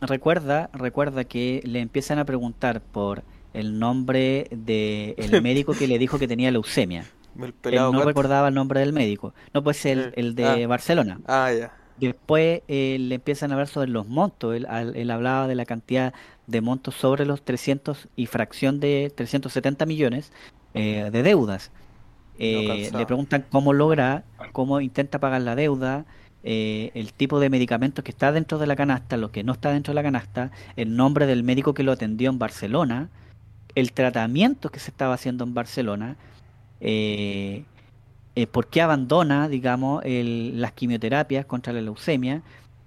[0.00, 6.18] Recuerda, recuerda que le empiezan a preguntar por el nombre del médico que le dijo
[6.18, 7.12] que tenía leucemia.
[7.38, 9.34] El Él pelado no recordaba el nombre del médico.
[9.54, 10.66] No, pues el, Eh, el de ah.
[10.66, 11.20] Barcelona.
[11.26, 11.72] Ah, ya.
[11.98, 14.54] Después eh, le empiezan a hablar sobre los montos.
[14.54, 16.14] Él, él hablaba de la cantidad
[16.46, 20.32] de montos sobre los 300 y fracción de 370 millones
[20.74, 21.72] eh, de deudas.
[22.38, 24.22] Le preguntan cómo logra,
[24.52, 26.04] cómo intenta pagar la deuda,
[26.44, 29.90] el tipo de medicamentos que está dentro de la canasta, lo que no está dentro
[29.90, 33.08] de la canasta, el nombre del médico que lo atendió en Barcelona,
[33.74, 36.16] el tratamiento que se estaba haciendo en Barcelona,
[36.80, 37.64] eh,
[38.36, 42.42] eh, por qué abandona, digamos, el- las quimioterapias contra la leucemia.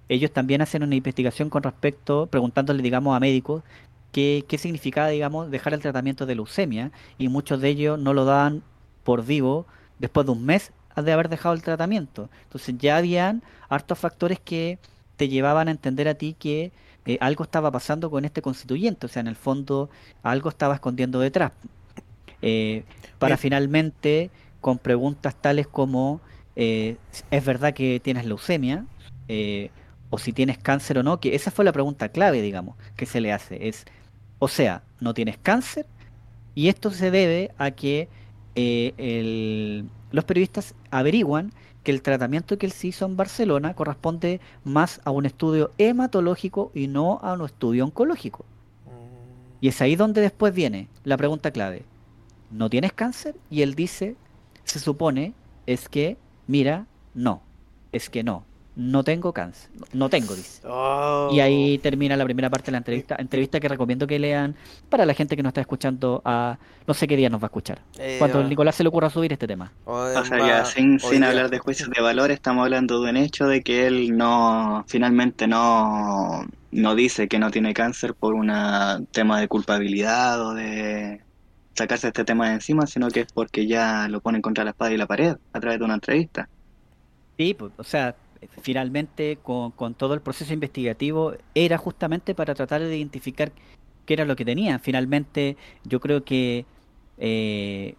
[0.09, 3.63] Ellos también hacen una investigación con respecto, preguntándole, digamos, a médicos
[4.11, 8.25] qué, qué significaba, digamos, dejar el tratamiento de leucemia, y muchos de ellos no lo
[8.25, 8.63] daban
[9.03, 9.65] por vivo
[9.99, 12.29] después de un mes de haber dejado el tratamiento.
[12.43, 14.79] Entonces ya habían hartos factores que
[15.15, 16.73] te llevaban a entender a ti que
[17.05, 19.89] eh, algo estaba pasando con este constituyente, o sea, en el fondo
[20.23, 21.53] algo estaba escondiendo detrás.
[22.41, 22.83] Eh,
[23.19, 24.29] para finalmente,
[24.61, 26.21] con preguntas tales como,
[26.55, 26.97] eh,
[27.29, 28.85] ¿es verdad que tienes leucemia?
[29.27, 29.69] Eh,
[30.09, 33.21] o si tienes cáncer o no, que esa fue la pregunta clave, digamos, que se
[33.21, 33.67] le hace.
[33.69, 33.85] Es,
[34.39, 35.85] o sea, no tienes cáncer,
[36.53, 38.09] y esto se debe a que
[38.55, 45.01] el- los periodistas averiguan que el tratamiento que él se hizo en Barcelona corresponde más
[45.05, 48.45] a un estudio hematológico y no a un estudio oncológico.
[49.61, 51.83] Y es ahí donde después viene la pregunta clave.
[52.51, 53.35] ¿No tienes cáncer?
[53.49, 54.15] Y él dice,
[54.63, 55.33] se supone,
[55.65, 57.41] es que, mira, no,
[57.91, 60.61] es que no, no tengo cáncer, no, tengo, dice.
[60.67, 61.29] Oh.
[61.31, 64.55] Y ahí termina la primera parte de la entrevista, entrevista que recomiendo que lean
[64.89, 67.47] para la gente que nos está escuchando a no sé qué día nos va a
[67.47, 67.81] escuchar.
[67.97, 69.73] Eh, Cuando el Nicolás se le ocurra subir este tema.
[69.85, 71.29] o O sea, ya sin, sin día.
[71.29, 75.47] hablar de juicios de valor, estamos hablando de un hecho de que él no, finalmente
[75.47, 78.51] no, no dice que no tiene cáncer por un
[79.11, 81.21] tema de culpabilidad o de
[81.73, 84.91] sacarse este tema de encima, sino que es porque ya lo ponen contra la espada
[84.91, 86.49] y la pared a través de una entrevista.
[87.37, 88.15] Sí, pues, o sea,
[88.61, 93.51] finalmente con, todo el proceso investigativo era justamente para tratar de identificar
[94.05, 94.79] qué era lo que tenía.
[94.79, 96.65] Finalmente, yo creo que,
[97.17, 97.95] eh,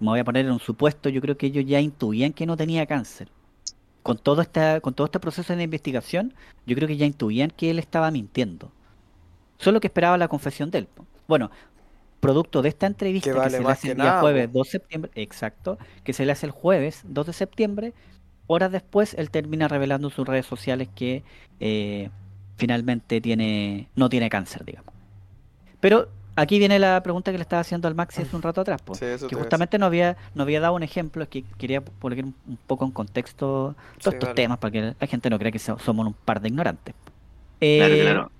[0.00, 2.56] me voy a poner en un supuesto, yo creo que ellos ya intuían que no
[2.56, 3.28] tenía cáncer.
[4.02, 6.34] Con todo, esta, con todo este proceso de investigación,
[6.66, 8.70] yo creo que ya intuían que él estaba mintiendo.
[9.58, 10.88] Solo que esperaba la confesión de él.
[11.26, 11.50] Bueno,
[12.24, 14.52] producto de esta entrevista Que se le hace el día nada, jueves po.
[14.58, 17.92] 2 de septiembre, exacto, que se le hace el jueves 2 de septiembre,
[18.46, 21.22] horas después él termina revelando en sus redes sociales que
[21.60, 22.10] eh,
[22.56, 24.92] finalmente tiene no tiene cáncer, digamos.
[25.80, 28.80] Pero aquí viene la pregunta que le estaba haciendo al Maxi hace un rato atrás,
[28.92, 32.34] Sí, que justamente nos había, nos había dado un ejemplo, es que quería poner un
[32.66, 34.34] poco en contexto todos Sí, estos vale.
[34.34, 36.94] temas para que la gente no crea que so- somos un par de ignorantes.
[37.60, 38.30] Claro, Eh, claro.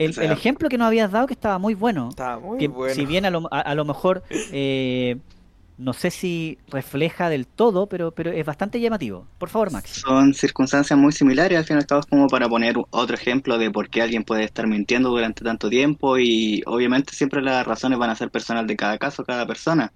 [0.00, 2.58] El, O sea- el ejemplo que nos habías dado que estaba muy bueno, Está muy
[2.58, 2.94] que bueno.
[2.94, 5.16] si bien a lo, a, a lo mejor eh,
[5.78, 9.26] no sé si refleja del todo, pero, pero es bastante llamativo.
[9.38, 10.06] Por favor, Max.
[10.06, 13.58] Son circunstancias muy similares, al fin y al cabo es como para poner otro ejemplo
[13.58, 17.98] de por qué alguien puede estar mintiendo durante tanto tiempo y obviamente siempre las razones
[17.98, 19.92] van a ser personal de cada caso, cada persona.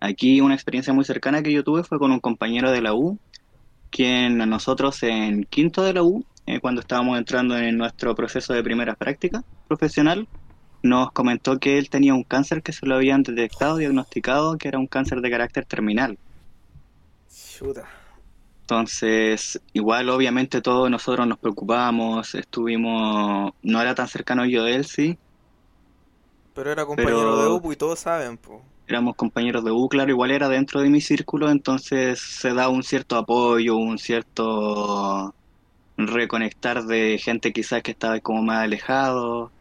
[0.00, 3.18] Aquí una experiencia muy cercana que yo tuve fue con un compañero de la U,
[3.90, 6.24] quien a nosotros en quinto de la U,
[6.54, 10.26] eh, cuando estábamos entrando en nuestro proceso de primera práctica profesional,
[10.82, 14.78] nos comentó que él tenía un cáncer que se lo habían detectado, diagnosticado, que era
[14.78, 16.18] un cáncer de carácter terminal.
[17.28, 17.84] Chuta.
[18.62, 24.84] Entonces, igual obviamente todos nosotros nos preocupamos, estuvimos, no era tan cercano yo de él,
[24.84, 25.18] sí,
[26.54, 28.62] Pero era compañero Pero- de UPU y todos saben, po.
[28.86, 32.82] éramos compañeros de U, claro, igual era dentro de mi círculo, entonces se da un
[32.82, 35.34] cierto apoyo, un cierto
[36.08, 39.52] reconectar de gente quizás que estaba como más alejado.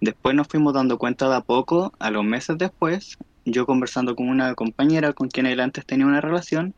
[0.00, 4.28] Después nos fuimos dando cuenta de a poco, a los meses después, yo conversando con
[4.28, 6.74] una compañera con quien él antes tenía una relación,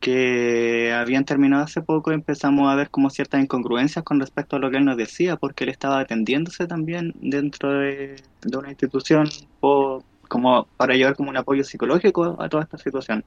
[0.00, 4.70] que habían terminado hace poco, empezamos a ver como ciertas incongruencias con respecto a lo
[4.70, 9.28] que él nos decía, porque él estaba atendiéndose también dentro de, de una institución
[9.60, 13.24] po- como para llevar como un apoyo psicológico a toda esta situación.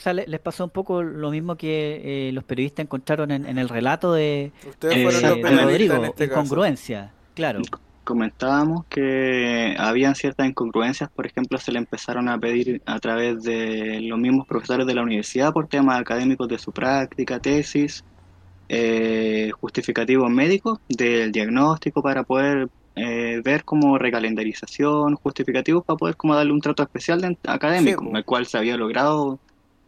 [0.00, 3.44] O sea, le- les pasó un poco lo mismo que eh, los periodistas encontraron en,
[3.44, 6.40] en el relato de, Ustedes Eh, fueron de- los de Rodrigo, en este caso.
[6.40, 7.60] incongruencia, claro.
[8.02, 14.00] Comentábamos que habían ciertas incongruencias, por ejemplo, se le empezaron a pedir a través de
[14.00, 18.02] los mismos profesores de la universidad por temas académicos de su práctica, tesis,
[18.70, 26.34] eh, justificativos médicos del diagnóstico para poder eh, ver como recalendarización, justificativos para poder como
[26.34, 29.38] darle un trato especial de- académico, Sí, el cual se había logrado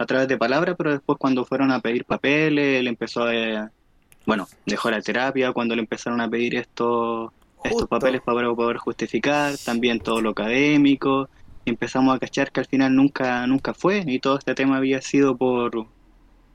[0.03, 3.71] a través de palabras, pero después cuando fueron a pedir papeles, él empezó a...
[4.27, 7.33] Bueno, dejó la terapia cuando le empezaron a pedir esto
[7.65, 7.89] estos Justo.
[7.89, 11.29] papeles para poder justificar, también todo lo académico,
[11.65, 15.01] y empezamos a cachar que al final nunca, nunca fue, y todo este tema había
[15.01, 15.87] sido por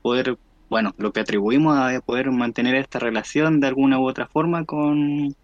[0.02, 0.36] poder,
[0.68, 5.34] bueno, lo que atribuimos a poder mantener esta relación de alguna u otra forma con,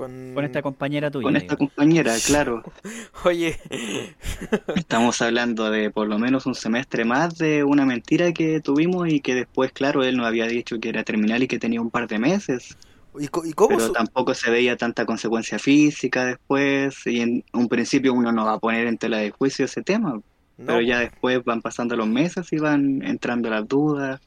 [0.00, 0.32] Con...
[0.34, 1.22] Con esta compañera tuya.
[1.22, 1.58] con esta digo.
[1.58, 2.62] compañera, claro.
[3.24, 3.58] Oye,
[4.74, 9.20] Estamos hablando de por lo menos un semestre más de una mentira que tuvimos y
[9.20, 12.08] que después, claro, él nos había dicho que era terminal y que tenía un par
[12.08, 12.76] de meses.
[13.18, 17.68] ¿y, y cómo pero su- tampoco se veía tanta consecuencia física después y en un
[17.68, 20.22] principio uno no va a poner en tela de juicio ese tema, no,
[20.56, 24.20] pero ya después van pasando los meses y van entrando las dudas.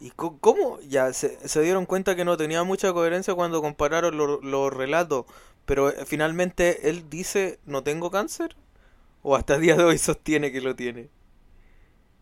[0.00, 0.78] ¿Y co- cómo?
[0.88, 5.26] Ya se, se dieron cuenta que no tenía mucha coherencia cuando compararon lo- los relatos,
[5.64, 8.56] pero eh, finalmente él dice, ¿no tengo cáncer?
[9.22, 11.10] ¿O hasta el día de hoy sostiene que lo tiene?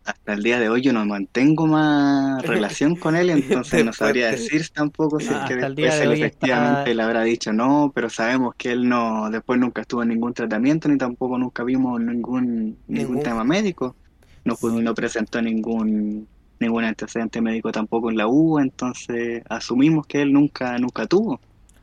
[0.05, 4.29] Hasta el día de hoy yo no mantengo más relación con él, entonces no sabría
[4.29, 7.93] de- decir tampoco si es que después de él efectivamente está- le habrá dicho no,
[7.95, 12.01] pero sabemos que él no, después nunca estuvo en ningún tratamiento ni tampoco nunca vimos
[12.01, 13.97] ningún, ningún Ningún- tema médico.
[14.45, 16.29] No, no presentó ningún
[16.63, 21.41] ningún antecedente médico tampoco en la U, entonces asumimos que él nunca nunca tuvo.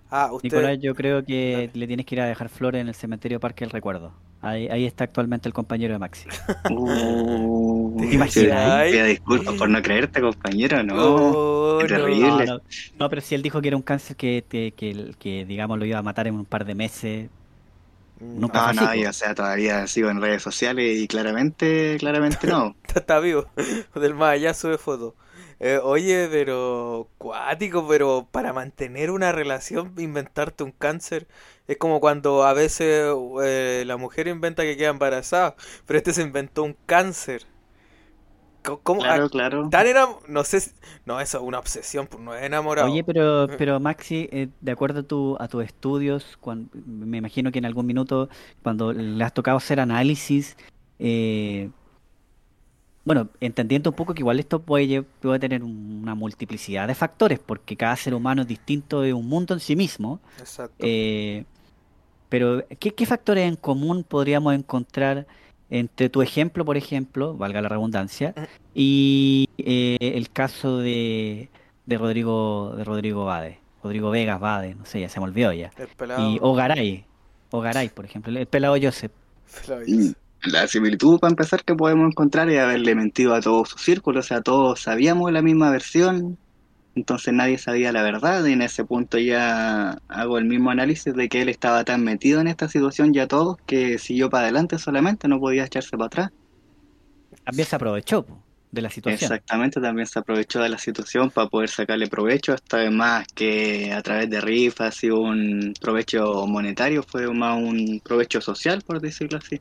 [0.10, 0.42] Ah, usted...
[0.42, 1.72] Nicolás, yo creo que Dale.
[1.74, 4.14] le tienes que ir a dejar flores en el cementerio Parque del Recuerdo.
[4.42, 6.30] Ahí, ahí está actualmente el compañero de Maxi.
[6.68, 8.90] Uh, ¿Te sí, imaginas?
[8.90, 10.96] Pido disculpas por no creerte, compañero, no.
[10.98, 12.46] Oh, terrible.
[12.46, 12.62] No, no,
[13.00, 15.86] no, pero si él dijo que era un cáncer que, que, que, que, digamos, lo
[15.86, 17.30] iba a matar en un par de meses.
[18.36, 19.10] Nunca No, no, así, y, po.
[19.10, 22.76] o sea, todavía sigo en redes sociales y claramente, claramente no.
[22.90, 23.46] Está, está vivo,
[23.96, 25.16] del más allá sube foto.
[25.60, 31.28] Eh, oye, pero cuático, pero para mantener una relación, inventarte un cáncer,
[31.68, 36.22] es como cuando a veces eh, la mujer inventa que queda embarazada, pero este se
[36.24, 37.46] inventó un cáncer.
[38.84, 39.02] ¿Cómo?
[39.02, 39.70] Claro, Ah, claro.
[39.70, 40.72] Tan enam- no sé, si-
[41.06, 42.92] no, eso es una obsesión, pues no es enamorado.
[42.92, 43.56] Oye, pero, Eh.
[43.58, 46.38] pero Maxi, eh, de acuerdo a, tu, a tus estudios,
[46.86, 48.30] me imagino que en algún minuto,
[48.62, 50.58] cuando le has tocado hacer análisis,
[51.00, 51.70] eh,
[53.06, 55.04] bueno, entendiendo un poco que igual esto puede,
[55.40, 59.60] tener una multiplicidad de factores, porque cada ser humano es distinto, es un mundo en
[59.60, 60.20] sí mismo.
[60.38, 60.76] Exacto.
[60.80, 61.46] Eh,
[62.30, 65.26] pero, ¿qué, qué factores en común podríamos encontrar
[65.70, 68.34] entre tu ejemplo, por ejemplo, valga la redundancia,
[68.74, 71.50] y eh, el caso de,
[71.86, 75.72] de Rodrigo de Rodrigo Bade, Rodrigo Vegas Bade, no sé, ya se me olvidó ya,
[75.78, 76.30] el pelado.
[76.30, 77.06] y Ogaray,
[77.52, 79.12] Ogaray, por ejemplo, el pelado Joseph.
[79.62, 83.78] pelado Y La similitud, para empezar, que podemos encontrar es haberle mentido a todo su
[83.78, 86.38] círculo, o sea, todos sabíamos la misma versión,
[86.96, 91.28] entonces nadie sabía la verdad, y en ese punto ya hago el mismo análisis de
[91.28, 95.28] que él estaba tan metido en esta situación ya todos que siguió para adelante solamente,
[95.28, 96.30] no podía echarse para atrás.
[97.44, 98.26] También se aprovechó
[98.72, 99.32] de la situación.
[99.34, 103.92] Exactamente, también se aprovechó de la situación para poder sacarle provecho, esta vez más que
[103.92, 109.38] a través de rifas y un provecho monetario, fue más un provecho social, por decirlo
[109.40, 109.60] así.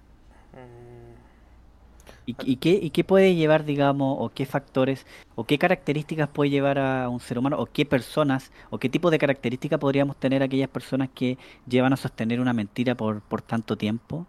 [2.29, 6.51] ¿Y, y qué, ¿Y qué puede llevar, digamos, o qué factores, o qué características puede
[6.51, 10.43] llevar a un ser humano, o qué personas, o qué tipo de características podríamos tener
[10.43, 14.27] aquellas personas que llevan a sostener una mentira por, por tanto tiempo?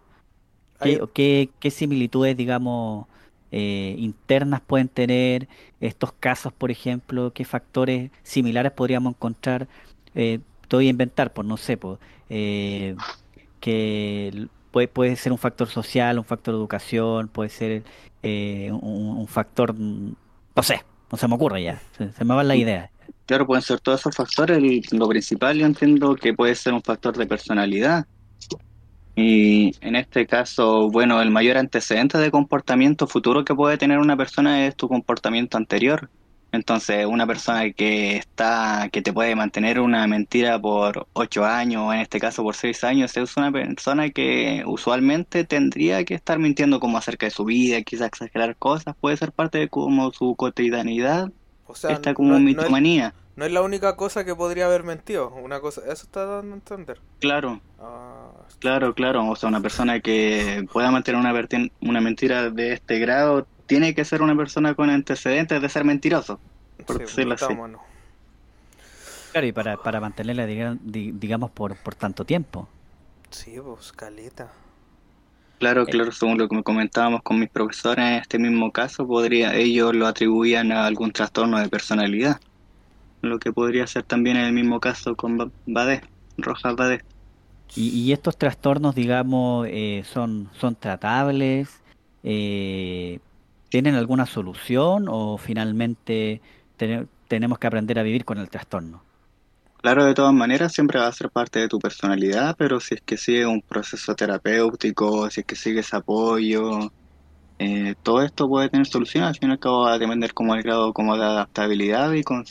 [0.80, 3.06] ¿Qué, o qué, qué similitudes, digamos,
[3.52, 5.48] eh, internas pueden tener
[5.80, 7.32] estos casos, por ejemplo?
[7.34, 9.68] ¿Qué factores similares podríamos encontrar?
[10.14, 12.96] Eh, te voy a inventar, por no sé, por, eh,
[13.60, 17.82] que puede, puede ser un factor social, un factor de educación, puede ser
[18.22, 20.14] eh, un, un factor, mm,
[20.56, 22.90] no sé, No se me ocurre ya, se, se me van las ideas.
[23.30, 24.58] Claro, pueden ser todos esos factores.
[24.60, 28.04] y lo principal yo entiendo que puede ser un factor de personalidad.
[29.14, 34.16] Y en este caso, bueno, el mayor antecedente de comportamiento futuro que puede tener una
[34.16, 36.10] persona es tu comportamiento anterior.
[36.52, 41.92] Entonces, una persona que está, que te puede mantener una mentira por ocho años, o
[41.92, 46.80] en este caso por seis años, es una persona que usualmente tendría que estar mintiendo
[46.80, 51.30] como acerca de su vida, quizás exagerar cosas, puede ser parte de como su cotidianidad,
[51.64, 53.14] O sea, está como no, en no es, mitomanía.
[53.36, 55.30] no es la única cosa que podría haber mentido.
[55.34, 57.00] Una cosa, eso está dando a entender.
[57.18, 59.26] Claro, Ah, claro, claro.
[59.28, 61.32] O sea, una persona que pueda mantener una,
[61.80, 66.38] una mentira de este grado tiene que ser una persona con antecedentes de ser mentiroso,
[66.86, 67.44] por sí, decirlo así.
[69.32, 72.68] Claro, y para, para mantenerla, diga- di- digamos, por, por tanto tiempo.
[73.30, 74.50] Sí, pues, caleta.
[75.60, 75.86] Claro, Eh.
[75.86, 80.06] claro, según lo que comentábamos con mis profesores, en este mismo caso, podría, ellos lo
[80.06, 82.40] atribuían a algún trastorno de personalidad,
[83.22, 86.02] lo que podría ser también en el mismo caso con Ba- Bade,
[86.38, 87.04] Rojas Bade.
[87.76, 91.68] Y, y estos trastornos, digamos, eh, son, son tratables,
[92.24, 93.20] eh,
[93.70, 96.42] ¿tienen alguna solución o finalmente
[96.76, 99.06] tene- tenemos que aprender a vivir con el trastorno?
[99.78, 103.00] Claro, de todas maneras, siempre va a ser parte de tu personalidad, pero si es
[103.02, 106.90] que sigue un proceso terapéutico, si es que sigues apoyo,
[107.58, 109.24] eh, todo esto puede tener solución.
[109.24, 112.24] Al fin y al cabo va a depender como el grado como de adaptabilidad y
[112.24, 112.44] con,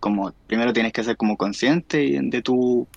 [0.00, 2.88] como primero tienes que ser como consciente y- de tu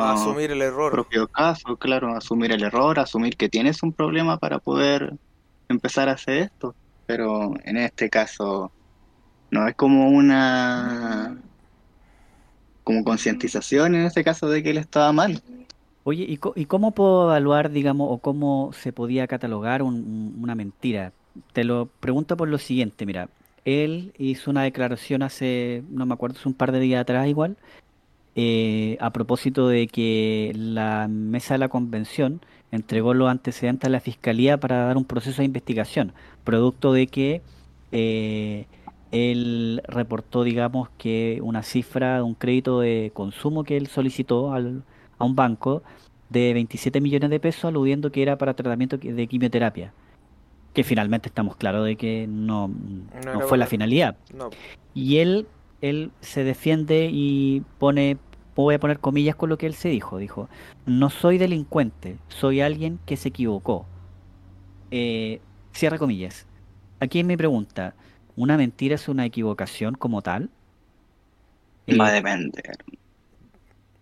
[0.00, 1.06] asumir el error.
[1.08, 5.16] propio caso, claro, asumir el error, asumir que tienes un problema para poder
[5.72, 6.74] empezar a hacer esto.
[7.06, 8.70] Pero en este caso
[9.50, 11.36] no es como una
[12.84, 15.42] como concientización en este caso de que él estaba mal.
[16.02, 21.12] Oye, ¿y, cómo puedo evaluar, digamos, o cómo se podía catalogar un- un- una mentira?
[21.52, 23.28] Te lo pregunto por lo siguiente, mira,
[23.64, 27.56] él hizo una declaración hace, no me acuerdo, hace un par de días atrás igual,
[28.34, 32.40] eh, a propósito de que la mesa de la convención
[32.72, 36.12] entregó los antecedentes a la fiscalía para dar un proceso de investigación,
[36.44, 37.42] producto de que
[37.92, 38.66] eh,
[39.10, 44.84] él reportó, digamos, que una cifra, un crédito de consumo que él solicitó al,
[45.18, 45.82] a un banco
[46.28, 49.92] de 27 millones de pesos, aludiendo que era para tratamiento de quimioterapia,
[50.72, 52.70] que finalmente estamos claros de que no,
[53.24, 54.16] no fue la finalidad.
[54.32, 54.50] No,
[54.94, 55.48] Y él,
[55.80, 58.16] él se defiende y pone,
[58.54, 60.48] voy a poner comillas con lo que él se dijo, dijo,
[60.86, 63.86] no soy delincuente, soy alguien que se equivocó.
[64.90, 65.40] Eh,
[65.72, 66.46] cierra comillas.
[67.00, 67.94] Aquí es mi pregunta,
[68.36, 70.50] ¿una mentira es una equivocación como tal?
[71.86, 72.76] Eh, Va a depender.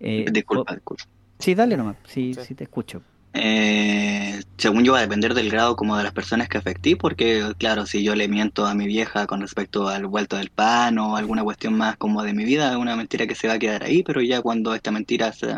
[0.01, 1.05] eh, Disculpa, disculpa.
[1.39, 2.41] Sí, dale nomás, sí, Sí.
[2.45, 3.03] sí te escucho.
[3.35, 7.53] Eh, según yo va a depender del grado como de las personas que afecté, porque
[7.59, 11.17] claro, si yo le miento a mi vieja con respecto al vuelto del pan o
[11.17, 13.85] alguna cuestión más como de mi vida, es una mentira que se va a quedar
[13.85, 15.55] ahí, pero ya cuando esta mentira se-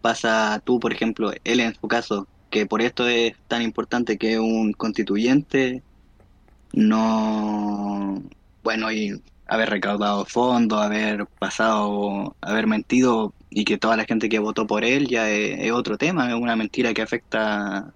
[0.00, 4.38] pasa tú, por ejemplo, él en su caso, que por esto es tan importante que
[4.38, 5.84] un constituyente
[6.72, 8.22] no,
[8.62, 9.22] bueno, y
[9.54, 14.84] haber recaudado fondos, haber pasado, haber mentido y que toda la gente que votó por
[14.84, 17.92] él ya es, es otro tema, es una mentira que afecta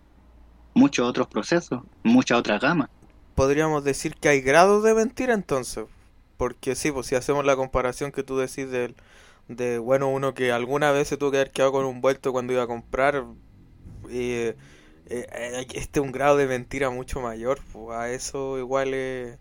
[0.75, 2.89] muchos otros procesos, muchas otras gamas.
[3.35, 5.85] podríamos decir que hay grados de mentira entonces.
[6.37, 8.95] Porque sí, pues si hacemos la comparación que tú decís del,
[9.49, 12.53] de, bueno, uno que alguna vez se tuvo que haber quedado con un vuelto cuando
[12.53, 13.25] iba a comprar,
[14.09, 14.55] eh,
[15.07, 19.39] eh, eh, este es un grado de mentira mucho mayor, pues a eso igual es...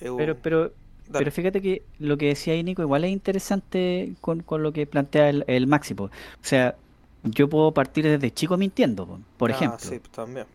[0.00, 0.72] Pero, pero,
[1.08, 1.24] Dale.
[1.24, 4.86] pero fíjate que lo que decía ahí Nico igual es interesante con, con lo que
[4.86, 6.04] plantea el, el Maxi, po.
[6.04, 6.10] O
[6.42, 6.76] sea,
[7.22, 10.46] yo puedo partir desde chico mintiendo, po, por Ah, ejemplo, sí, también,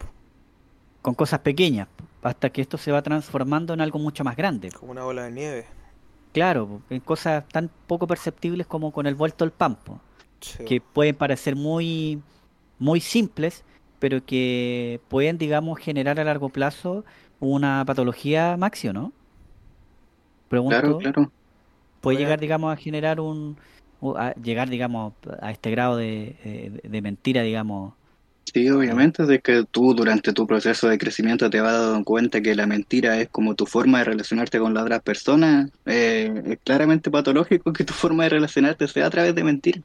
[1.02, 1.88] con cosas pequeñas,
[2.22, 4.72] hasta que esto se va transformando en algo mucho más grande.
[4.72, 5.66] como una bola de nieve.
[6.32, 10.02] Claro, en cosas tan poco perceptibles como con el vuelto al pan, po,
[10.42, 12.22] Sí, que pueden parecer muy,
[12.80, 13.66] muy simples,
[14.00, 17.06] pero que pueden, digamos, generar a largo plazo
[17.40, 19.14] una patología Maxi, ¿o ¿no?
[20.54, 20.82] Pregunto.
[20.82, 21.34] Claro, claro.
[22.02, 23.58] puede llegar, digamos, a generar un,
[24.18, 27.94] a llegar, digamos, a este grado de, de- de mentira, digamos.
[28.54, 32.54] Sí, obviamente, de que tú durante tu proceso de crecimiento te vas dando cuenta que
[32.56, 35.72] la mentira es como tu forma de relacionarte con las otras personas.
[35.86, 39.84] Eh, es claramente patológico que tu forma de relacionarte sea a través de mentir.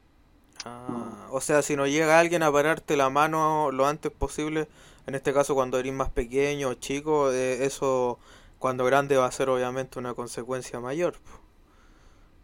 [0.65, 4.67] Ah, o sea, si no llega alguien a pararte la mano lo antes posible,
[5.07, 8.19] en este caso cuando eres más pequeño o chico, eh, eso
[8.59, 11.15] cuando grande va a ser obviamente una consecuencia mayor.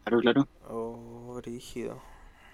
[0.03, 0.47] Claro, claro.
[0.69, 1.99] Oh, rígido.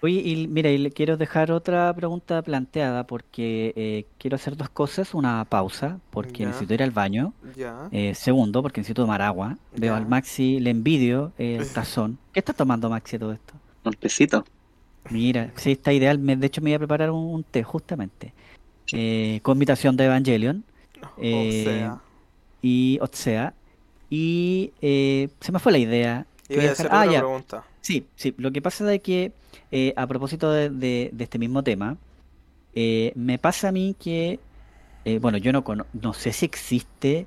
[0.00, 4.68] Oye, y mira, y le quiero dejar otra pregunta planteada porque eh, quiero hacer dos
[4.68, 5.14] cosas.
[5.14, 6.46] Una pausa, porque Ya.
[6.48, 7.34] necesito ir al baño.
[7.56, 7.88] Ya.
[7.92, 9.58] Eh, segundo, porque necesito tomar agua.
[9.76, 12.18] Veo al Maxi, le envidio eh, el tazón.
[12.32, 13.54] ¿Qué está tomando Maxi de todo esto?
[13.84, 14.44] Un tecito.
[15.10, 16.18] Mira, sí, está ideal.
[16.18, 18.32] Me- de hecho, me voy a preparar un, un té, justamente.
[18.92, 20.64] Eh, con imitación de Evangelion
[21.18, 22.00] Eh, o sea,
[22.62, 23.54] y Otsea.
[24.08, 26.26] Y eh, se me fue la idea.
[26.48, 27.18] iba a Quería hacer dejar- ah, ya.
[27.20, 27.64] pregunta.
[27.80, 28.34] Sí, sí.
[28.38, 29.32] Lo que pasa es que,
[29.70, 31.96] eh, a propósito de, de- de este mismo tema,
[32.74, 34.38] eh, me pasa a mí que,
[35.04, 37.26] eh, bueno, yo no, cono- no sé si existe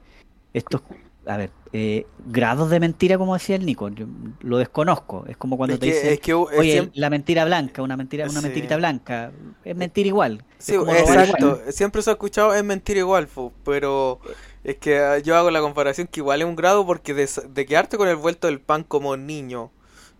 [0.54, 0.82] estos,
[1.26, 3.90] a ver, eh, grados de mentira, como decía el Nico.
[3.90, 4.06] Yo
[4.42, 5.26] lo desconozco.
[5.28, 7.82] Es como cuando Es te que, dicen, es que es oye, siempre- la mentira blanca,
[7.82, 8.46] una mentira, una Sí.
[8.46, 9.32] mentirita blanca.
[9.64, 10.44] Es mentira igual.
[10.60, 11.58] Sí, exacto.
[11.58, 11.74] igual.
[11.74, 13.28] Siempre se ha escuchado es mentira igual,
[13.64, 14.20] pero
[14.66, 17.28] es que ah, yo hago la comparación que igual es un grado porque de,
[17.68, 19.72] quedarte con el vuelto del pan como niño,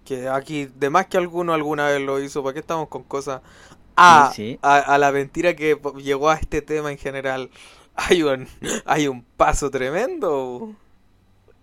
[0.06, 3.42] que aquí, de más que alguno alguna vez lo hizo, ¿para qué estamos con cosas?
[3.98, 7.52] A, Sí, a, a la mentira que llegó a este tema en general,
[7.96, 8.48] hay un,
[8.86, 10.76] hay un paso tremendo.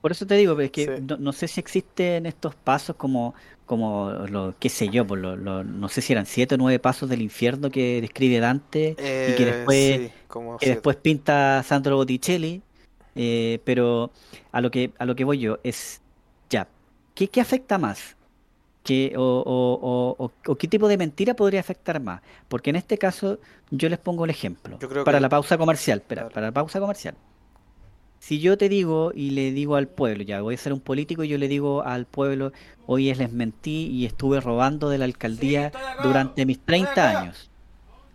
[0.01, 0.93] Por eso te digo, es que Sí.
[0.97, 3.35] no, no sé si existen estos pasos como,
[3.66, 6.80] como lo, qué sé yo, por lo, lo- no sé si eran siete o nueve
[6.80, 11.62] pasos del infierno que describe Dante y que Eh, después, sí, como que después pinta
[11.62, 12.62] Sandro Botticelli.
[13.15, 14.11] Eh, pero
[14.53, 16.01] a lo que a lo que voy yo es
[16.51, 16.69] ya,
[17.15, 18.17] ¿qué, qué afecta más?
[18.85, 22.21] ¿Qué, o, o- o- o- o qué tipo de mentira podría afectar más?
[22.49, 23.39] Porque en este caso
[23.71, 26.35] yo les pongo el ejemplo Yo creo para que- la pausa comercial, espera, Claro.
[26.35, 27.15] para la pausa comercial.
[28.19, 31.25] Si yo te digo y le digo al pueblo, ya voy a ser un político
[31.25, 32.53] y yo le digo al pueblo,
[32.87, 35.73] oye, les mentí y estuve robando de la alcaldía
[36.05, 37.51] durante mis 30 años.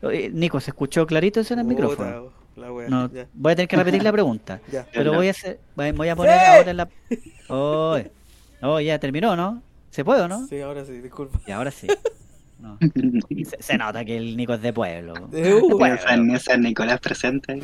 [0.03, 2.29] Eh, Nico, ¿se escuchó clarito eso en el Puta, micrófono?
[2.57, 4.59] La wea, No, ya, voy a tener que repetir la pregunta.
[4.71, 4.85] ya.
[4.93, 6.89] Pero voy a hacer, voy a poner ahora en la.
[7.49, 7.97] Oh,
[8.61, 9.61] oh, ya terminó, ¿no?
[9.89, 10.45] ¿Se puede o no?
[10.47, 11.39] Sí, ahora sí, disculpa.
[11.45, 11.87] Y ahora sí.
[12.59, 12.75] No.
[13.45, 15.13] Se, se nota que el Nico es de pueblo.
[15.31, 15.93] Uh, Bueno.
[15.93, 17.61] Esa, esa Nicolás presente.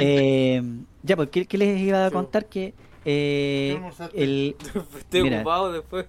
[0.00, 0.62] Eh,
[1.02, 2.44] ya, pues, ¿qué, qué les iba a contar?
[2.46, 2.74] Que
[3.04, 3.80] eh,
[4.14, 4.56] el,
[4.98, 5.38] Estoy Mira.
[5.38, 6.06] ocupado después.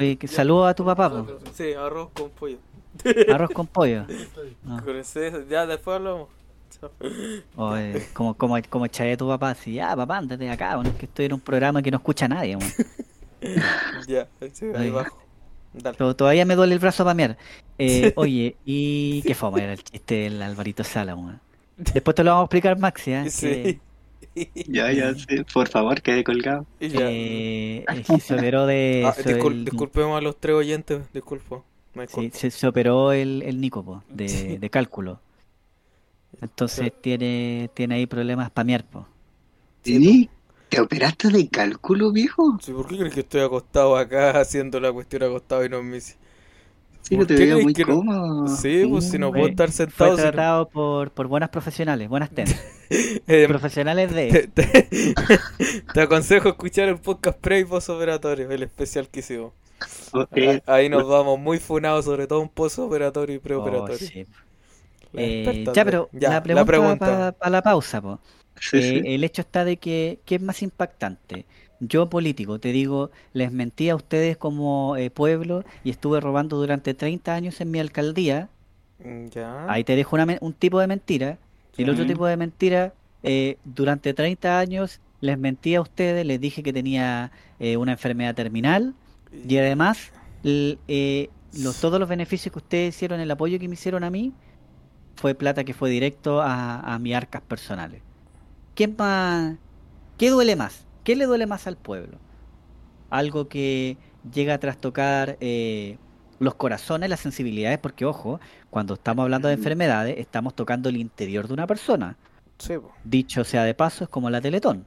[0.00, 1.24] eh, que saludo a tu papá.
[1.52, 2.58] Sí, arroz con pollo.
[3.32, 4.04] arroz con pollo.
[4.64, 4.82] No.
[4.84, 6.28] Con ese- ya después hablamos.
[6.80, 6.90] Chao.
[7.56, 10.74] O, eh, como, como, como echaré a tu papá así, ah, papá, ándate de acá,
[10.76, 12.56] bueno, es que estoy en un programa que no escucha nadie.
[12.56, 12.72] bueno.
[14.06, 15.18] Ya, sí, ahí bajo.
[15.74, 15.96] Dale.
[15.98, 17.36] Pero todavía me duele el brazo para mear.
[17.76, 21.16] Eh, oye, y qué fome era el chiste del Alvarito Sala.
[21.76, 23.30] Después te lo vamos a explicar, Maxi, ¿eh?
[23.30, 23.80] Sí.
[24.68, 25.42] Ya, ya, sí.
[25.52, 26.66] Por favor, quede colgado.
[26.78, 29.04] Eh, que se de...
[29.06, 31.64] Ah, se- discul- el- disculpemos a los tres oyentes, disculpo.
[32.08, 35.20] Sí, se, se operó el, el Nico, po, de, de cálculo.
[36.40, 39.06] Entonces tiene, tiene ahí problemas para mear, po.
[39.84, 40.28] ¿Sí?
[40.68, 42.56] ¿Te operaste de cálculo, viejo?
[42.62, 45.90] Sí, ¿Por qué crees que estoy acostado acá haciendo la cuestión acostado y no en
[45.90, 46.14] mi si-
[47.02, 47.96] Sí, ¿Por que te veo muy que no?
[47.96, 48.48] cómodo.
[48.48, 50.16] Sí, pues si no Fue- puedo estar Fue sentado.
[50.16, 52.56] si no- tratado por, por buenas profesionales, buenas tenas.
[52.90, 54.28] Eh, Profesionales de...
[54.30, 55.14] te, te-
[55.94, 59.52] te aconsejo escuchar el podcast pre y post operatorio, el especial que hicimos.
[60.12, 63.90] Oh, eh, Ahí nos vamos muy funados, sobre todo un post operatorio y Oh, preoperatorio.
[63.90, 64.26] sí.
[65.12, 68.20] Las Eh, ya, pero Ya, la pregunta para la pausa, po.
[68.60, 69.02] sí, Eh, sí.
[69.04, 71.46] el hecho está de que, ¿qué es más impactante?
[71.80, 76.94] Yo político, te digo, les mentí a ustedes como eh, pueblo y estuve robando durante
[76.94, 78.50] 30 años en mi alcaldía.
[79.04, 79.48] Mm, Ya.
[79.66, 81.38] Ahí te dejo una un tipo de mentira.
[81.76, 86.40] Y el otro tipo de mentira, eh, durante 30 años les mentí a ustedes, les
[86.40, 88.94] dije que tenía eh, una enfermedad terminal
[89.32, 90.12] y además
[90.44, 94.32] eh, los, todos los beneficios que ustedes hicieron, el apoyo que me hicieron a mí,
[95.16, 98.02] fue plata que fue directo a, a mis arcas personales.
[98.74, 99.56] ¿Qué más?
[100.18, 100.86] ¿Qué duele más?
[101.04, 102.18] ¿Qué le duele más al pueblo?
[103.10, 103.96] Algo que
[104.32, 105.98] llega a trastocar eh,
[106.38, 111.46] los corazones, las sensibilidades, porque ojo, cuando estamos hablando de enfermedades, estamos tocando el interior
[111.46, 112.16] de una persona.
[112.58, 112.74] Sí.
[113.04, 114.86] Dicho sea de paso, es como la Teletón.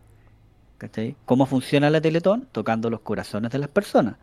[1.26, 2.48] ¿Cómo funciona la Teletón?
[2.52, 4.16] Tocando los corazones de las personas.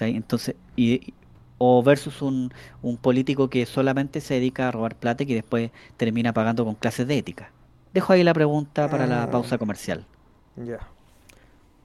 [0.00, 0.16] ¿Cachai?
[0.16, 1.14] Entonces, y, y-
[1.58, 5.70] o versus un, un político que solamente se dedica a robar plata y que después
[5.98, 7.50] termina pagando con clases de ética.
[7.92, 9.30] Dejo ahí la pregunta para la Ah.
[9.30, 10.06] pausa comercial.
[10.56, 10.78] Ya.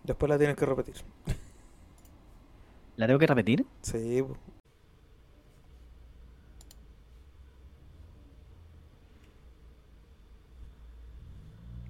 [0.06, 0.96] Después la tienes que repetir.
[2.96, 3.66] ¿La tengo que repetir?
[3.82, 4.24] Sí.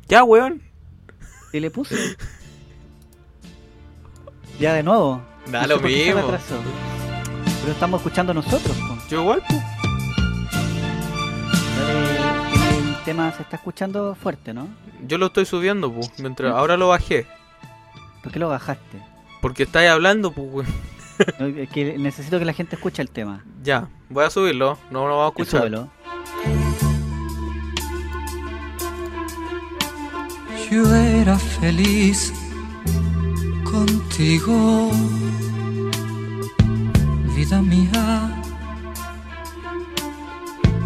[0.07, 0.61] Ya, weón.
[1.51, 1.95] ¿Sí le puse?
[4.59, 5.21] ya de nuevo.
[5.51, 6.21] Da No lo mismo.
[7.61, 8.75] Pero estamos escuchando nosotros.
[8.77, 8.97] po.
[9.09, 9.55] Yo igual, po.
[11.77, 14.67] Dale, el tema se está escuchando fuerte, ¿no?
[15.07, 16.01] Yo lo estoy subiendo, po.
[16.17, 17.27] Mientras ahora lo bajé.
[18.23, 18.99] ¿Por qué lo bajaste?
[19.41, 20.67] Porque estáis hablando, pues.
[21.39, 23.41] No, es que necesito que la gente escuche el tema.
[23.63, 25.61] Ya, voy a subirlo, no lo vamos a escuchar.
[25.61, 25.89] Súbelo.
[30.69, 32.33] Yo era feliz
[33.75, 34.91] contigo,
[37.35, 38.05] vida mía.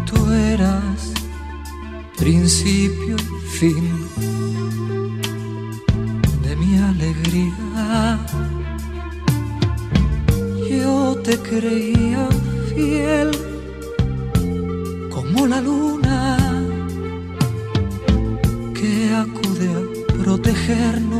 [0.08, 0.98] Tú eras
[2.18, 3.84] principio y fin
[6.44, 8.18] de mi alegría.
[10.68, 12.28] Yo te creía
[12.70, 13.30] fiel
[15.14, 16.36] como la luna
[18.78, 18.92] que
[19.24, 19.82] acude a
[20.22, 21.19] protegernos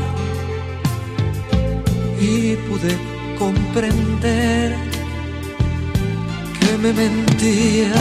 [2.21, 2.95] y pude
[3.39, 4.75] comprender
[6.59, 7.95] que me mentías.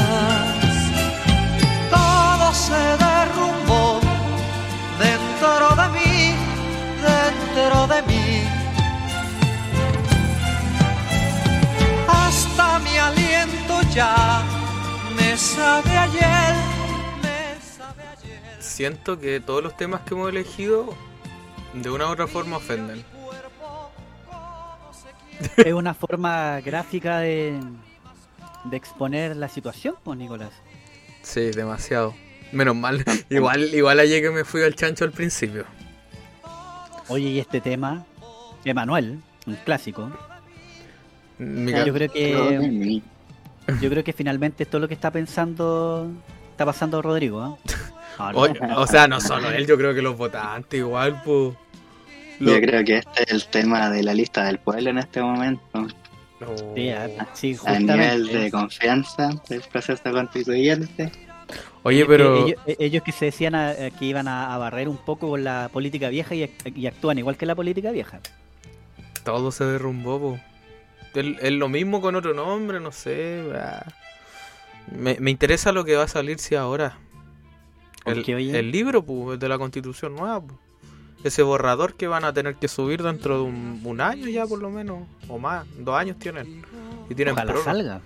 [1.91, 4.01] Todo se derrumbó
[4.99, 6.35] dentro de mí,
[7.09, 8.43] dentro de mí.
[12.07, 14.43] Hasta mi aliento ya
[15.16, 16.55] me sabe ayer,
[17.23, 18.43] me sabe ayer.
[18.59, 20.95] Siento que todos los temas que hemos elegido
[21.73, 23.03] de una u otra forma ofenden.
[25.57, 27.59] Es una forma gráfica de,
[28.64, 30.53] de exponer la situación, pues, Nicolás.
[31.22, 32.14] Sí, demasiado.
[32.53, 33.05] Menos mal.
[33.30, 35.64] Igual, igual ayer que me fui al chancho al principio.
[37.09, 38.05] Oye, y este tema,
[38.64, 40.11] Emanuel, un clásico.
[41.38, 43.03] Yo creo que
[43.80, 46.11] yo creo que finalmente esto es lo que está pensando,
[46.51, 47.59] está pasando Rodrigo.
[48.18, 48.30] no.
[48.30, 51.55] o, o sea, no solo él, yo creo que los votantes igual, pues.
[52.41, 55.86] Yo creo que este es el tema de la lista del pueblo en este momento.
[56.74, 61.12] Sí, ah, sí, A nivel de confianza del proceso constituyente.
[61.82, 62.47] Oye, pero.
[62.47, 65.28] ellos, eh, ellos que se decían a- eh, que iban a, a barrer un poco
[65.28, 68.20] con la política vieja y, act- y actúan igual que la política vieja.
[69.24, 70.41] Todo se derrumbó, po.
[71.14, 73.43] Es, lo mismo con otro nombre, no sé.
[73.55, 73.84] ah.
[74.91, 76.97] Me, me interesa lo que va a salir si ahora.
[78.05, 78.59] ¿Por El, oye?
[78.59, 80.59] el libro, pues, de la constitución nueva, po.
[81.23, 84.59] Ese borrador que van a tener que subir dentro de un, un año ya, por
[84.61, 85.07] lo menos.
[85.29, 85.66] O más.
[85.79, 86.62] Dos años tienen.
[87.11, 88.01] Y tienen Ojalá salga.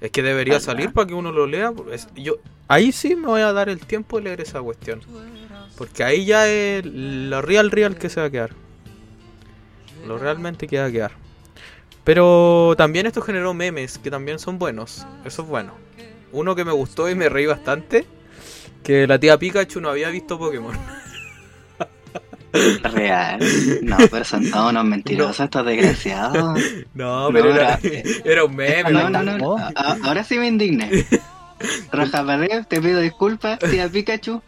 [0.00, 0.64] Es que debería Ojalá.
[0.64, 1.72] salir para que uno lo lea.
[1.92, 2.36] es- yo
[2.68, 5.00] Ahí sí me voy a dar el tiempo de leer esa cuestión.
[5.78, 8.50] Porque ahí ya es lo real, real que se va a quedar.
[10.06, 11.12] Lo realmente que va a quedar.
[12.02, 15.06] Pero también esto generó memes que también son buenos.
[15.24, 15.72] Eso es bueno.
[16.32, 18.04] Uno que me gustó y me reí bastante.
[18.82, 20.76] Que la tía Pikachu no había visto Pokémon.
[22.82, 23.38] Real.
[23.82, 26.60] No, pero son todos unos mentirosos estos desgraciados.
[26.94, 28.90] No, No, pero era, era- era un meme.
[28.90, 29.38] No, no, ¿no?
[29.38, 29.56] no.
[29.58, 31.04] a- ahora sí me indigné.
[31.92, 34.42] Raja Padre, te pido disculpas, tía Pikachu.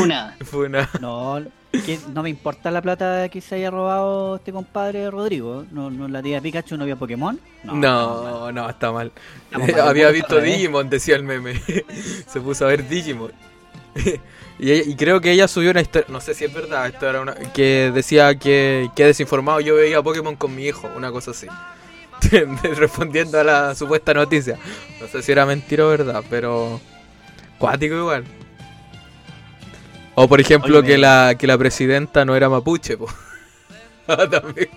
[0.00, 0.36] Una.
[0.44, 0.88] Fue una...
[1.00, 1.40] No,
[1.72, 5.64] que no me importa la plata que se haya robado este compadre Rodrigo.
[5.70, 7.38] No, no la tía Pikachu no vio Pokémon.
[7.64, 9.12] No, no, está mal.
[9.82, 10.40] Había visto.
[10.40, 11.60] Digimon, decía el meme.
[12.26, 13.32] Se puso a ver Digimon.
[14.62, 17.34] Y, creo que ella subió una historia, no sé si es verdad, esto era una,
[17.34, 21.46] que decía que, que desinformado yo veía Pokémon con mi hijo, una cosa así.
[22.76, 24.58] Respondiendo a la supuesta noticia.
[25.00, 26.78] No sé si era mentira o verdad, pero
[27.58, 28.24] cuático igual.
[30.14, 33.08] O por ejemplo Oye, que la que la presidenta no era mapuche, po.
[34.30, 34.68] También.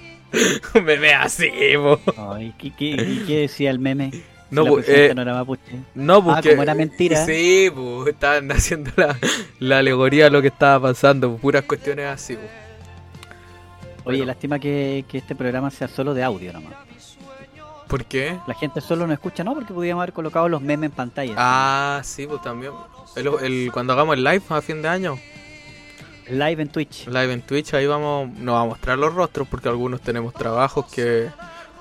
[0.73, 1.99] Un meme así, po.
[2.31, 4.11] Ay, ¿qué, qué, qué decía el meme?
[4.53, 5.79] No, pues, eh, no era mapuche.
[5.95, 6.49] No, Ah, porque.
[6.51, 7.25] como era mentira.
[7.25, 9.17] Sí, pues estaban haciendo la,
[9.59, 12.35] la alegoría de lo que estaba pasando, pues, puras cuestiones así.
[12.35, 12.49] Pues.
[14.05, 14.25] Oye, bueno.
[14.25, 16.73] lástima que, que este programa sea solo de audio nomás.
[17.87, 18.37] ¿Por qué?
[18.47, 19.53] La gente solo no escucha, ¿no?
[19.53, 21.33] Porque podíamos haber colocado los memes en pantalla.
[21.37, 22.71] Ah, sí, pues también.
[23.15, 25.19] El, el- cuando hagamos el live a fin de año,
[26.27, 27.05] Live en Twitch.
[27.07, 30.85] live en Twitch, ahí vamos, nos va a mostrar los rostros porque algunos tenemos trabajos
[30.91, 31.29] que,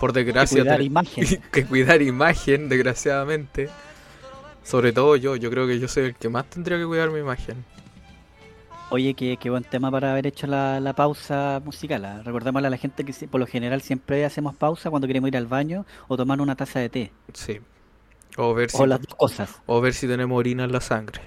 [0.03, 1.43] por Que desgracia, cuidar te- imagen.
[1.53, 3.69] que cuidar imagen, desgraciadamente.
[4.65, 7.21] Sobre todo yo, yo creo que yo soy el que más tendría que cuidar mi
[7.21, 7.65] imagen.
[8.91, 12.05] Oye, qué, qué buen tema para haber hecho la, la pausa musical.
[12.05, 12.21] ¿ah?
[12.25, 15.47] Recordémosle a la gente que por lo general siempre hacemos pausa cuando queremos ir al
[15.47, 17.13] baño o tomar una taza de té.
[17.33, 17.61] Sí.
[18.37, 19.63] O ver si, O las dos cosas.
[19.67, 21.23] o ver si tenemos orina en la sangre.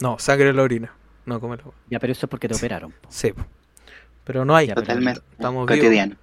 [0.00, 0.92] No, sangre en la orina.
[1.26, 1.56] No, como
[1.90, 2.90] Ya, pero eso es porque te operaron.
[2.90, 3.08] po.
[3.10, 3.32] Sí.
[4.24, 4.66] Pero no hay.
[4.68, 5.20] Ya, pero- Totalmente.
[5.32, 5.84] Estamos vivos.
[5.84, 6.16] Cotidiano.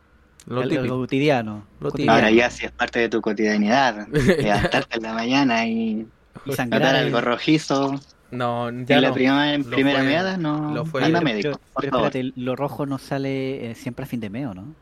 [0.48, 1.66] Lo algo cotidiano.
[1.80, 2.14] Lo cotidiano.
[2.18, 6.08] Ahora ya si es parte de tu cotidianidad, levantarte en la mañana y
[6.46, 8.00] Y sangrar algo rojizo
[8.32, 9.14] No, ya en la no.
[9.16, 12.86] prima- en Lo primera fue- meada, no, lo fue anda médico, Pero, espérate, lo rojo
[12.86, 14.76] no sale eh, siempre a fin de mes, ¿o ¿no?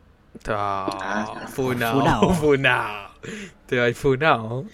[0.47, 2.33] Ah, funao, funao.
[2.33, 3.09] funao.
[3.67, 4.65] Te vais funao.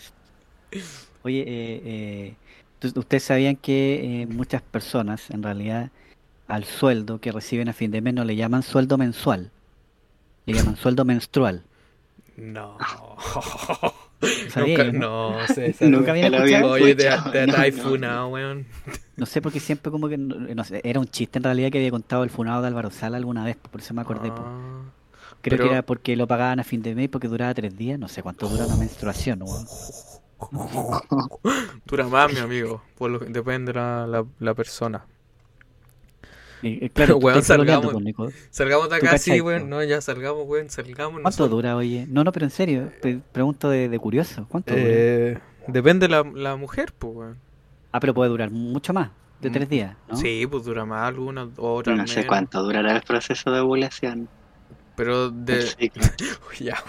[1.23, 2.33] Oye, eh, eh,
[2.79, 5.89] ¿tú- ¿ustedes sabían que eh, muchas personas, en realidad,
[6.47, 9.51] al sueldo que reciben a fin de mes no le llaman sueldo mensual?
[10.45, 11.63] Le llaman sueldo menstrual.
[12.37, 12.77] No.
[14.49, 15.89] sabía Nunca, no, César.
[15.89, 16.73] Nunca había lo había escuchado.
[16.83, 17.83] Oye, te, te No, estáis no.
[17.83, 18.65] funao, weón.
[19.17, 21.77] No sé, porque siempre como que, no, no sé, era un chiste en realidad que
[21.79, 24.29] había contado el funado de Álvaro Sala alguna vez, por eso me acordé.
[24.33, 24.81] Ah.
[25.41, 27.99] Creo pero- que era porque lo pagaban a fin de mes porque duraba tres días,
[27.99, 29.65] no sé cuánto dura una menstruación, weón.
[31.85, 32.81] Dura más, mi amigo.
[32.97, 35.05] Por lo que depende la, la, la persona.
[36.62, 38.01] Y, eh, claro, weón, salgamos.
[38.01, 38.34] Nico.
[38.49, 39.70] Salgamos de ¿Tú acá, sí, weón.
[39.70, 40.70] No, ya salgamos, weón.
[40.70, 41.22] Salgamos.
[41.22, 41.49] ¿Cuánto nosotros.
[41.49, 42.05] dura, oye?
[42.10, 45.03] No, no, pero en serio, te pregunto de, de curioso, ¿cuánto dura?
[45.03, 47.41] Eh, depende la, la mujer, pues, weón.
[47.91, 50.16] Ah, pero puede durar mucho más, de Mm, tres días, ¿no?
[50.16, 52.28] Sí, pues dura más algunas, otras No sé menos.
[52.28, 54.30] cuánto durará el proceso de ovulación.
[54.99, 55.65] Pero de...
[56.59, 56.83] ya.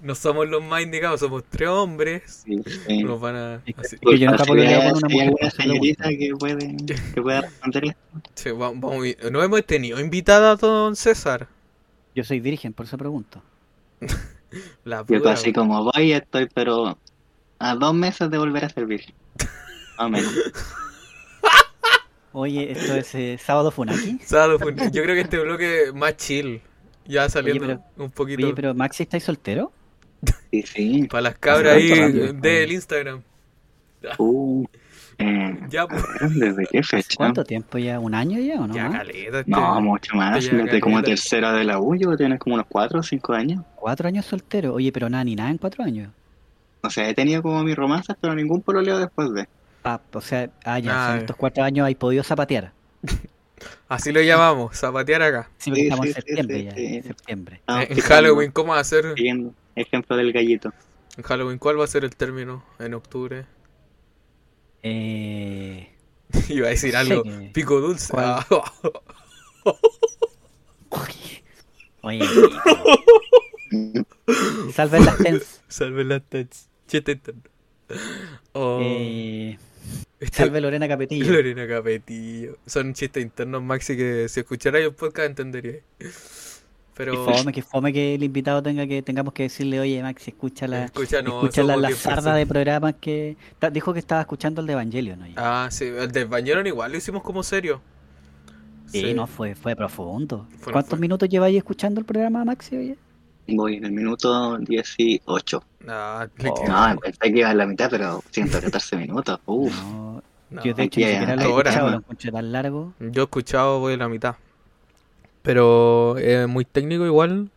[0.00, 2.44] No somos los más indicados, somos tres hombres.
[2.46, 3.02] Sí, sí.
[3.02, 3.62] Nos van a...
[3.66, 6.76] Que- así- es que yo nunca con una mujer, señorita que puede,
[7.14, 7.98] que pueda responder esto.
[8.36, 11.48] Sí, vamos, vamos- no hemos tenido invitada a don César.
[12.14, 13.42] Yo soy virgen, por eso pregunto.
[14.84, 16.96] La Yo así como voy, estoy pero
[17.58, 19.12] a dos meses de volver a servir.
[19.98, 20.32] Más o menos.
[22.32, 24.20] Oye, esto es eh, sábado funaki.
[24.24, 26.62] Sábado fue- Yo creo que este bloque es más chill.
[27.08, 28.44] Ya saliendo pero- un poquito.
[28.46, 29.72] Oye, pero Maxi, ¿estáis soltero?
[30.50, 31.06] Sí, sí.
[31.10, 31.88] Para las cabras ahí
[32.34, 33.22] del Instagram.
[34.18, 34.64] Uh,
[35.18, 36.02] eh, Ya, a pues.
[36.20, 37.14] ver, ¿desde qué fecha?
[37.16, 37.98] ¿Cuánto tiempo ya?
[37.98, 38.74] ¿Un año ya o no?
[38.74, 39.40] Ya, caleta.
[39.40, 39.50] Este...
[39.50, 40.44] No, mucho más.
[40.44, 43.32] Te lleva Desde como tercera de la U, yo tienes como unos cuatro o cinco
[43.32, 43.64] años.
[43.74, 44.74] Cuatro años soltero.
[44.74, 46.10] Oye, pero nada, ni nada en cuatro años.
[46.82, 49.48] O sea, he tenido como mis romances, pero ningún pololeo después de.
[49.82, 51.20] Ah, o sea, ah, ya, Ah, en ya.
[51.22, 52.72] estos cuatro años hay podido zapatear.
[53.88, 55.50] Así lo llamamos, zapatear acá.
[55.58, 56.86] Sí, porque Sí, estamos sí, en septiembre sí, ya, sí.
[56.96, 57.60] en septiembre.
[57.66, 59.14] En Halloween, ¿cómo va a ser?
[59.14, 60.72] Siguiendo ejemplo del gallito.
[61.16, 63.46] En Halloween, ¿cuál va a ser el término en octubre?
[64.82, 65.88] Eh...
[66.48, 67.24] Iba a decir No sé algo.
[67.52, 68.12] Pico dulce.
[68.16, 68.44] Ah,
[72.02, 72.24] Oye.
[74.74, 75.60] Salven las tens.
[75.68, 76.68] Salve las tets.
[76.86, 77.42] Chiste interno.
[78.52, 79.58] Oh, Eh,
[80.20, 81.24] este- salve Lorena Capetillo.
[81.32, 82.56] Lorena Capetillo.
[82.66, 85.80] Son chistes internos, Maxi, que si escucharais un podcast entendería.
[86.94, 87.12] Pero.
[87.12, 90.66] Que fome, que fome que el invitado tenga que tengamos que decirle, oye Maxi, escucha
[90.66, 93.36] la, Escucha, no, escucha la, la 10 sarda de programas que
[93.72, 95.26] dijo que estaba escuchando el de Evangelion, ¿no?
[95.36, 97.80] Ah, sí, el del Bañeron igual lo hicimos como serio.
[98.86, 100.48] Sí, no, fue, fue profundo.
[100.58, 100.98] Fue- ¿Cuántos fue.
[100.98, 102.96] minutos lleváis escuchando el programa, Maxi, oye?
[103.48, 105.64] Voy en el minuto 18.
[105.88, 106.64] Ah, Oh.
[106.68, 109.40] No, pensé que iba en la mitad, pero 114 minutos.
[109.46, 109.74] Uf.
[109.82, 110.62] No, no.
[110.62, 111.90] yo de hecho ni siquiera lo he escuchado, ¿no?
[111.92, 112.92] lo encontré tan largo.
[113.00, 114.36] Yo he escuchado, voy a la mitad.
[115.42, 117.50] Pero es muy técnico igual.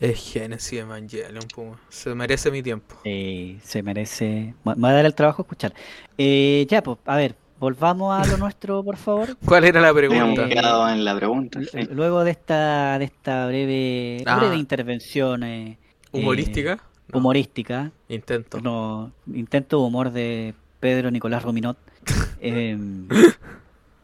[0.00, 1.78] Es Genesis Evangelion, puma.
[1.88, 2.96] Se merece mi tiempo.
[3.04, 4.54] Eh, se merece.
[4.64, 5.72] Me me va a dar el trabajo escuchar.
[6.18, 9.36] Eh, ya, pues, a ver, volvamos a lo nuestro, por favor.
[9.44, 10.46] ¿Cuál era la pregunta?
[10.46, 11.60] Eh, quedado en la pregunta.
[11.60, 11.68] sí.
[11.78, 14.38] L- Luego de esta, de esta breve, Ah.
[14.38, 15.78] breve intervención eh,
[16.12, 16.78] ¿Humorística?
[17.08, 18.60] No, humorística, Intento.
[18.60, 21.76] no, intento de humor de Pedro Nicolás Rominot.
[22.40, 22.78] eh,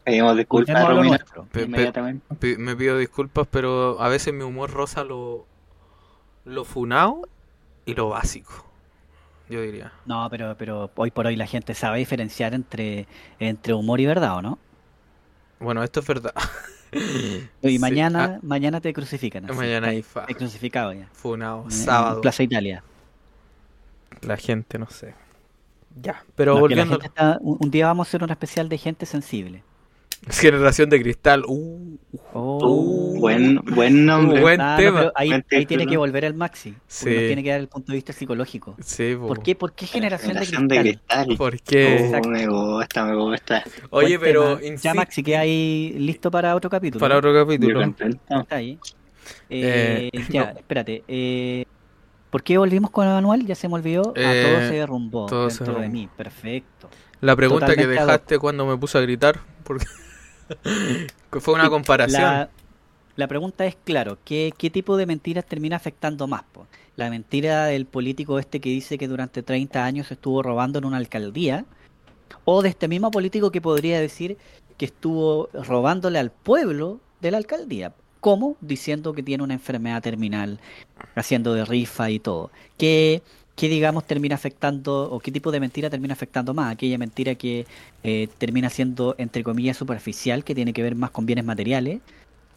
[0.05, 1.45] Pedimos disculpas, a.
[1.53, 2.57] Pe- inmediatamente.
[2.59, 5.47] Me pido disculpas, pero a veces mi humor rosa lo,
[6.45, 7.23] lo funao
[7.87, 8.67] y lo básico.
[9.51, 9.93] Yo diría.
[10.07, 13.07] No, pero, pero hoy por hoy la gente sabe diferenciar entre,
[13.39, 14.59] entre humor y verdad, ¿o no?
[15.59, 16.33] Bueno, esto es verdad.
[16.93, 19.45] Y Sí, mañana, mañana te crucifican.
[19.45, 20.21] ah, así, mañana hay fa.
[20.23, 21.09] está crucificado ya.
[21.13, 21.65] Funao.
[21.65, 22.17] en- Sábado.
[22.17, 22.83] En Plaza Italia.
[24.23, 25.15] La gente, no sé.
[26.01, 27.01] Ya, pero No, volviendo.
[27.01, 29.63] está- un, un día vamos a hacer un especial de gente sensible.
[30.29, 31.45] Generación de cristal.
[31.47, 31.97] Uh,
[32.33, 32.59] Oh.
[33.17, 34.41] Uh, buen, buen nombre.
[34.41, 34.99] Buen Ah, no, tema.
[35.01, 36.75] pero ahí, Buen ahí tiene que volver el Maxi.
[36.87, 37.07] Sí.
[37.09, 38.77] nos tiene que dar el punto de vista psicológico.
[38.85, 39.27] Sí, po.
[39.29, 41.25] ¿Por qué, ¿Por qué generación, Generación de de cristal?
[41.27, 41.37] cristal.
[41.37, 42.11] ¿Por qué?
[42.25, 43.65] Oh, me gusta, me gusta.
[43.91, 47.01] Oye, Buen pero Ya Maxi, queda ahí listo para otro capítulo.
[47.01, 47.83] para otro capítulo.
[47.83, 48.79] Está ahí.
[49.49, 50.59] Eh, Eh, ya, no.
[50.59, 51.03] espérate.
[51.09, 51.65] Eh,
[52.31, 53.45] ¿Por qué volvimos con el manual?
[53.47, 54.13] Ya se me olvidó.
[54.17, 56.01] Ah, Eh, todo se derrumbó todo se dentro de derrumbó.
[56.01, 56.09] mí.
[56.17, 56.89] Perfecto.
[57.21, 58.07] La pregunta que Totalmente hoc.
[58.09, 59.91] dejaste cuando me puse a gritar, porque que
[61.41, 62.23] fue una comparación.
[62.23, 62.51] La,
[63.17, 66.43] la pregunta es, claro, ¿qué, qué tipo de mentiras termina afectando más?
[66.53, 66.67] po?
[66.97, 70.97] La mentira del político este que dice que durante 30 años estuvo robando en una
[70.97, 71.65] alcaldía,
[72.45, 74.39] o de este mismo político que podría decir
[74.77, 77.93] que estuvo robándole al pueblo de la alcaldía.
[78.21, 78.57] ¿Cómo?
[78.61, 80.61] Diciendo que tiene una enfermedad terminal,
[81.15, 82.51] haciendo de rifa y todo.
[82.77, 83.23] ¿Qué,
[83.61, 86.73] qué digamos, termina afectando, o qué tipo de mentira termina afectando más?
[86.73, 87.67] Aquella mentira que
[88.03, 92.01] eh, termina siendo, entre comillas, superficial, que tiene que ver más con bienes materiales,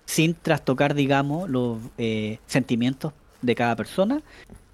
[0.05, 4.21] sin trastocar, digamos, los eh, sentimientos de cada persona,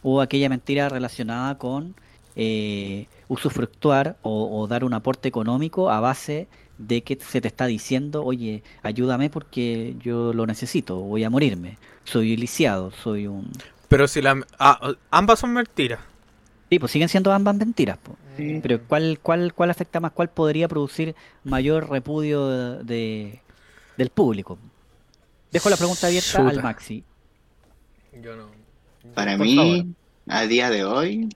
[0.04, 1.96] o aquella mentira relacionada con
[2.36, 7.66] eh, usufructuar o, o dar un aporte económico a base de que se te está
[7.66, 13.52] diciendo, oye, ayúdame porque yo lo necesito, voy a morirme, soy lisiado, soy un...
[13.88, 14.40] Pero si la...
[14.60, 16.02] ah, ambas son mentiras.
[16.70, 17.98] Sí, pues siguen siendo ambas mentiras.
[18.38, 18.60] Sí.
[18.62, 20.12] Pero ¿cuál, cuál, ¿cuál afecta más?
[20.12, 23.40] ¿Cuál podría producir mayor repudio de, de-
[23.98, 24.58] del público?
[25.52, 27.04] Dejo la pregunta abierta al Maxi.
[28.22, 28.50] Yo no.
[29.16, 29.86] Para Por mí, favor.
[30.28, 31.30] a día de hoy,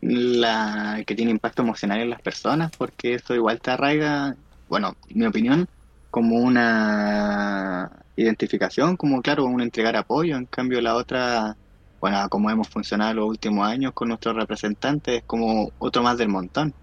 [0.00, 4.36] la que tiene impacto emocional en las personas, porque eso igual te arraiga,
[4.68, 5.68] bueno, mi opinión,
[6.10, 10.36] como una identificación, como claro, un entregar apoyo.
[10.36, 11.56] En cambio, la otra,
[12.04, 16.28] bueno, como hemos funcionado los últimos años con nuestros representantes, es como otro más del
[16.28, 16.74] montón.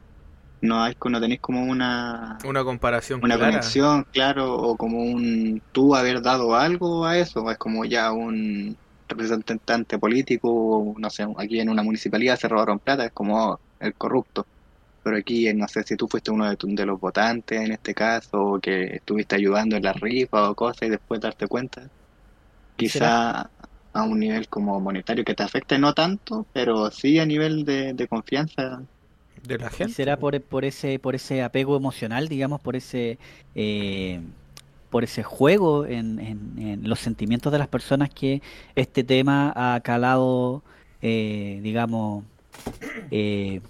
[0.62, 3.80] No hay, no tenéis como una Una comparación una clara.
[3.80, 8.78] conexión, claro, o como un tú haber dado algo a eso, es como ya un
[9.08, 14.48] representante político, no sé, aquí en una municipalidad se robaron plata, es como el corrupto.
[15.04, 17.72] Pero aquí, eh, no sé si tú fuiste uno de, tu- de los votantes en
[17.74, 21.90] este caso, o que estuviste ayudando en la rifa o cosas y después darte cuenta,
[22.76, 23.52] quizá
[23.94, 27.94] a un nivel como monetario que te afecte no tanto, pero sí a nivel de,
[27.94, 28.86] de confianza.
[29.44, 29.90] De la ¿Y gente.
[29.90, 33.18] será por, por ese por ese apego emocional, digamos, por ese
[33.56, 34.22] eh,
[34.90, 38.42] por ese juego en, en- en los sentimientos de las personas que
[38.76, 40.64] este tema ha calado,
[41.02, 42.26] eh, digamos,
[43.12, 43.62] eh,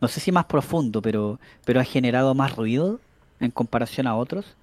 [0.00, 3.00] no sé si más profundo, pero pero ha generado más ruido
[3.40, 4.56] en comparación a otros?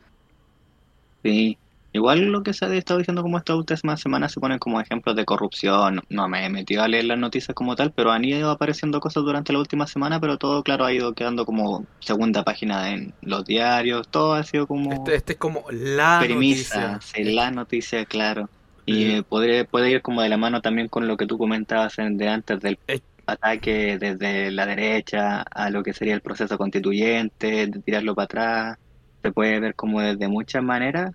[1.24, 1.59] Sí,
[1.93, 5.15] igual lo que se ha estado diciendo como estas últimas semanas se ponen como ejemplos
[5.15, 6.01] de corrupción.
[6.09, 9.23] No me he metido a leer las noticias como tal, pero han ido apareciendo cosas
[9.23, 13.43] durante la última semana, pero todo, claro, ha ido quedando como segunda página en los
[13.45, 16.99] diarios, todo ha sido como Este, este es como la premisa, noticia.
[17.01, 18.49] sí, la noticia, claro.
[18.85, 19.11] Y Mm.
[19.19, 22.17] eh, podría, puede ir como de la mano también con lo que tú comentabas en-
[22.17, 22.99] de antes del Eh.
[23.25, 28.75] ataque desde la derecha a lo que sería el proceso constituyente, de tirarlo para atrás.
[29.23, 31.11] Se puede ver como desde muchas maneras,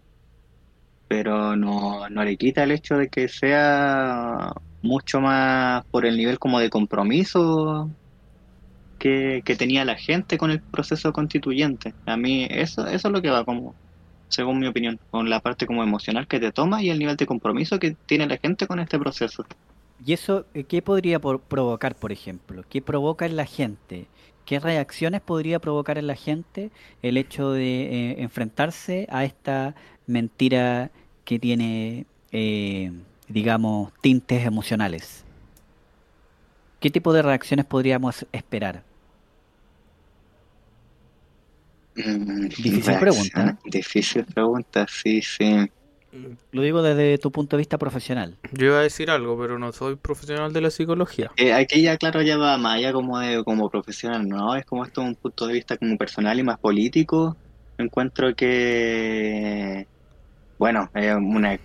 [1.09, 4.53] pero no, no le quita el hecho de que sea
[4.83, 7.91] mucho más por el nivel como de compromiso
[8.99, 11.95] que, que tenía la gente con el proceso constituyente.
[12.07, 13.75] A mí eso, eso es lo que va como,
[14.29, 17.27] según mi opinión, con la parte como emocional que te toma y el nivel de
[17.27, 19.45] compromiso que tiene la gente con este proceso.
[20.05, 22.65] ¿Y eso eh, qué podría provocar, por ejemplo?
[22.69, 24.09] ¿Qué provoca en la gente?
[24.45, 26.71] ¿Qué reacciones podría provocar en la gente
[27.03, 29.75] el hecho de eh, enfrentarse a esta
[30.07, 30.91] mentira
[31.25, 32.93] que tiene, eh,
[33.29, 35.25] digamos, tintes emocionales?
[36.81, 38.83] ¿Qué tipo de reacciones podríamos esperar?
[41.97, 45.71] Mm, Difícil pregunta, Difícil pregunta, sí, sí.
[46.53, 48.37] Lo digo desde tu punto de vista profesional.
[48.53, 51.31] Yo iba a decir algo, pero no soy profesional de la psicología.
[51.37, 54.55] Eh, aquí ya, claro, ya va más allá como de como profesional, ¿no?
[54.55, 57.37] Es como esto un punto de vista como personal y más político.
[57.79, 59.87] Encuentro que,
[60.59, 61.59] bueno, una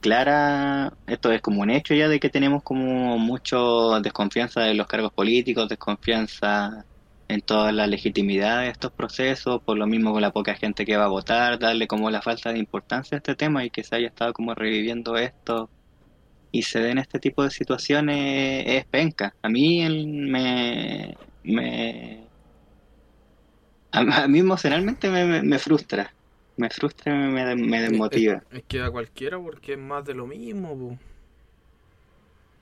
[0.00, 4.86] clara, esto es como un hecho ya de que tenemos como mucho desconfianza de los
[4.86, 6.86] cargos políticos, desconfianza
[7.28, 10.96] en toda la legitimidad de estos procesos, por lo mismo con la poca gente que
[10.96, 13.96] va a votar, darle como la falta de importancia a este tema y que se
[13.96, 15.70] haya estado como reviviendo esto
[16.52, 19.36] y se den este tipo de situaciones es penca.
[19.42, 19.88] A mí
[20.30, 22.30] me, me
[23.92, 26.15] a, mí emocionalmente me, me, me frustra,
[26.56, 28.42] me frustra y me, me desmotiva.
[28.50, 30.98] Es, es que a cualquiera porque es más de lo mismo, po.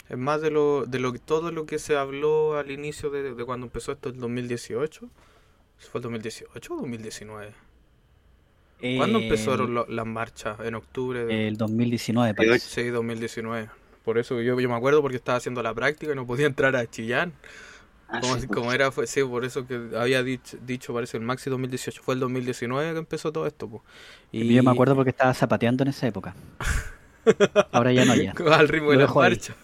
[0.09, 3.35] Es más de lo, de lo que todo lo que se habló al inicio de,
[3.35, 5.09] de cuando empezó esto el 2018.
[5.91, 7.53] ¿Fue el 2018 o 2019?
[8.97, 10.61] ¿Cuándo Eh, empezaron lo- las marchas?
[10.61, 11.25] ¿En octubre?
[11.25, 12.83] de- El 2019 parece.
[12.83, 13.71] Sí, 2019.
[14.05, 16.77] Por eso yo, yo me acuerdo porque estaba haciendo la práctica y no podía entrar
[16.77, 17.33] a Chillán.
[18.17, 21.23] Ah, Como, sí, como era, fue, sí, por eso que había dicho, dicho, parece, el
[21.25, 22.03] Maxi 2018.
[22.03, 23.69] Fue el 2019 que empezó todo esto.
[23.69, 23.83] po.
[24.33, 26.35] Y Yo me acuerdo porque estaba zapateando en esa época.
[27.73, 28.33] Ahora ya no, ya.
[28.53, 29.57] al ritmo de las marchas.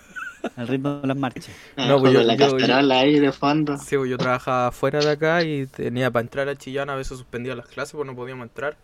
[0.57, 1.51] Al ritmo de las marchas.
[1.77, 3.77] Ah, No, pues yo- la yo- cacerola ahí de fondo.
[3.77, 7.19] Sí, pues yo trabajaba fuera de acá y tenía para entrar a Chillán, a veces
[7.19, 8.77] suspendía las clases porque no podíamos entrar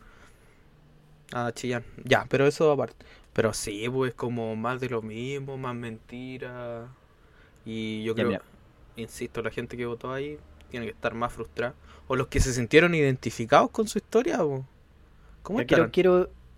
[1.33, 1.85] a Chillán.
[2.05, 3.05] Ya, pero eso aparte.
[3.33, 6.89] Pero sí, pues como más de lo mismo, más mentira.
[7.65, 8.43] Y yo Ya, creo, mira.
[8.97, 10.39] Insisto, la gente que votó ahí
[10.71, 11.75] tiene que estar más frustrada.
[12.09, 14.39] O los que se sintieron identificados con su historia.
[15.43, 15.91] ¿cómo quiero,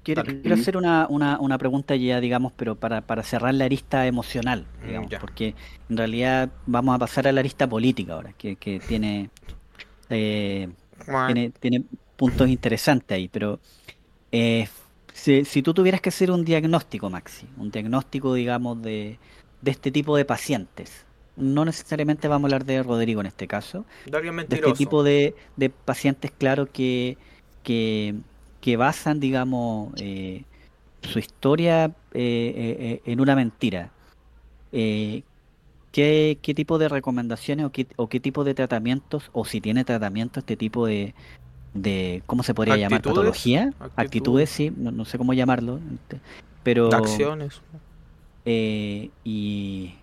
[0.04, 4.06] Quiero, quiero hacer una, una, una, pregunta ya, digamos, pero para, para cerrar la arista
[4.06, 5.54] emocional, Mm, digamos, porque
[5.90, 9.28] en realidad vamos a pasar a la arista política ahora, que, que tiene,
[10.08, 10.68] eh,
[11.26, 11.84] tiene, tiene
[12.16, 13.60] puntos interesantes ahí, pero
[14.32, 14.66] eh,
[15.12, 19.18] si, si, tú tuvieras que hacer un diagnóstico, Maxi, un diagnóstico, digamos, de,
[19.60, 21.04] de este tipo de pacientes,
[21.38, 25.70] no necesariamente vamos a hablar de Rodrigo en este caso, de este tipo de, de
[25.70, 27.16] pacientes, claro, que,
[27.62, 28.14] que,
[28.60, 30.44] que basan, digamos, eh,
[31.02, 33.90] su historia eh, eh, en una mentira.
[34.70, 35.24] ¿qué,
[35.92, 40.40] ¿Qué tipo de recomendaciones o qué, o qué tipo de tratamientos, o si tiene tratamiento
[40.40, 41.14] este tipo de,
[41.72, 43.00] de ¿cómo se podría llamar?
[43.00, 43.68] ¿Patología?
[43.68, 45.80] Actitudes, Actitudes sí, no, no, sé cómo llamarlo,
[46.62, 46.92] pero...
[46.92, 47.62] Acciones.
[48.44, 49.94] y,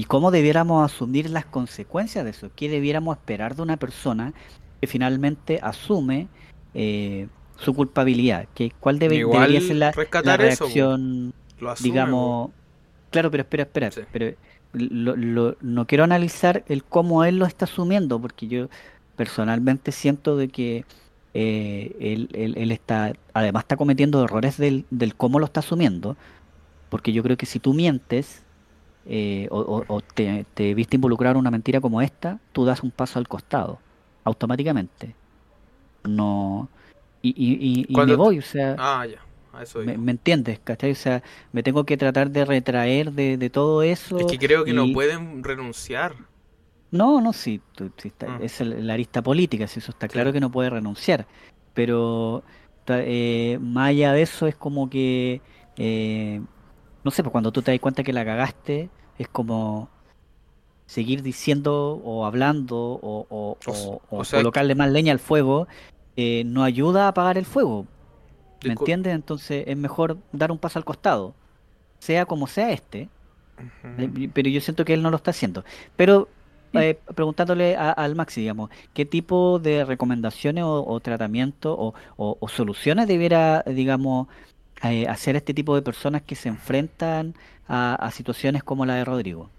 [0.00, 4.32] y cómo debiéramos asumir las consecuencias de eso, qué debiéramos esperar de una persona
[4.80, 6.26] que finalmente asume
[6.72, 7.28] eh,
[7.58, 9.92] su culpabilidad, que cuál debe, Igual debería ser la,
[10.24, 12.50] la reacción, eso, asume, digamos,
[13.10, 14.00] claro, pero espera, espera, sí.
[14.10, 14.34] pero
[14.72, 18.70] lo, lo, no quiero analizar el cómo él lo está asumiendo, porque yo
[19.16, 20.86] personalmente siento de que
[21.34, 26.16] eh, él, él, él, está, además está cometiendo errores del, del cómo lo está asumiendo,
[26.88, 28.44] porque yo creo que si tú mientes,
[29.06, 32.90] eh, o, o te, te, viste involucrar en una mentira como esta, tú das un
[32.90, 33.78] paso al costado,
[34.24, 35.14] automáticamente.
[36.04, 36.68] No.
[37.22, 38.76] Y, y, y, y me voy, o sea.
[38.78, 39.18] Ah, ya.
[39.52, 40.92] A eso me, me, entiendes, ¿cachai?
[40.92, 41.22] O sea,
[41.52, 44.18] me tengo que tratar de retraer de, de todo eso.
[44.18, 46.14] Es que creo que no pueden renunciar.
[46.92, 48.42] No, no, sí, tú, sí está, mm.
[48.42, 50.34] es el, la arista política, si eso está claro sí.
[50.34, 51.26] que no puede renunciar.
[51.74, 52.42] Pero
[52.88, 55.40] eh, más allá de eso es como que.
[55.76, 56.40] Eh,
[57.04, 59.88] no sé, pues cuando tú te das cuenta que la cagaste, es como
[60.86, 65.68] seguir diciendo o hablando o, o, o, o sea, colocarle más leña al fuego,
[66.16, 67.86] eh, no ayuda a apagar el fuego.
[68.64, 69.14] ¿Me entiendes?
[69.14, 71.34] Entonces es mejor dar un paso al costado,
[71.98, 73.08] sea como sea este.
[73.58, 74.30] Uh -huh.
[74.34, 75.64] Pero yo siento que él no lo está haciendo.
[75.96, 76.28] Pero
[76.72, 82.48] eh, preguntándole a, al Maxi, digamos, ¿qué tipo de recomendaciones o, o tratamiento o, o,
[82.48, 84.28] soluciones debiera, digamos,
[84.82, 87.34] eh, hacer este tipo de personas que se enfrentan
[87.66, 89.52] a, a situaciones como la de Rodrigo?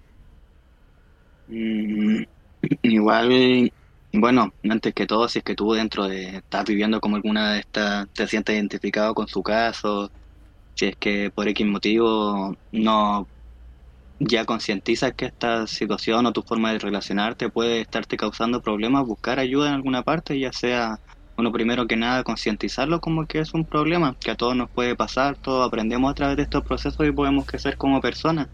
[1.47, 2.23] Mm,
[2.83, 3.73] igual,
[4.13, 7.59] bueno, antes que todo, si es que tú dentro de, estás viviendo como alguna de
[7.59, 10.11] estas, te sientes identificado con su caso,
[10.75, 13.29] si es que por X motivo no
[14.19, 19.39] ya concientizas que esta situación o tu forma de relacionarte puede estarte causando problemas, buscar
[19.39, 21.01] ayuda en alguna parte, ya sea
[21.41, 24.95] bueno, primero que nada, concientizarlo como que es un problema, que a todos nos puede
[24.95, 28.49] pasar, todos aprendemos a través de estos procesos y podemos crecer como personas.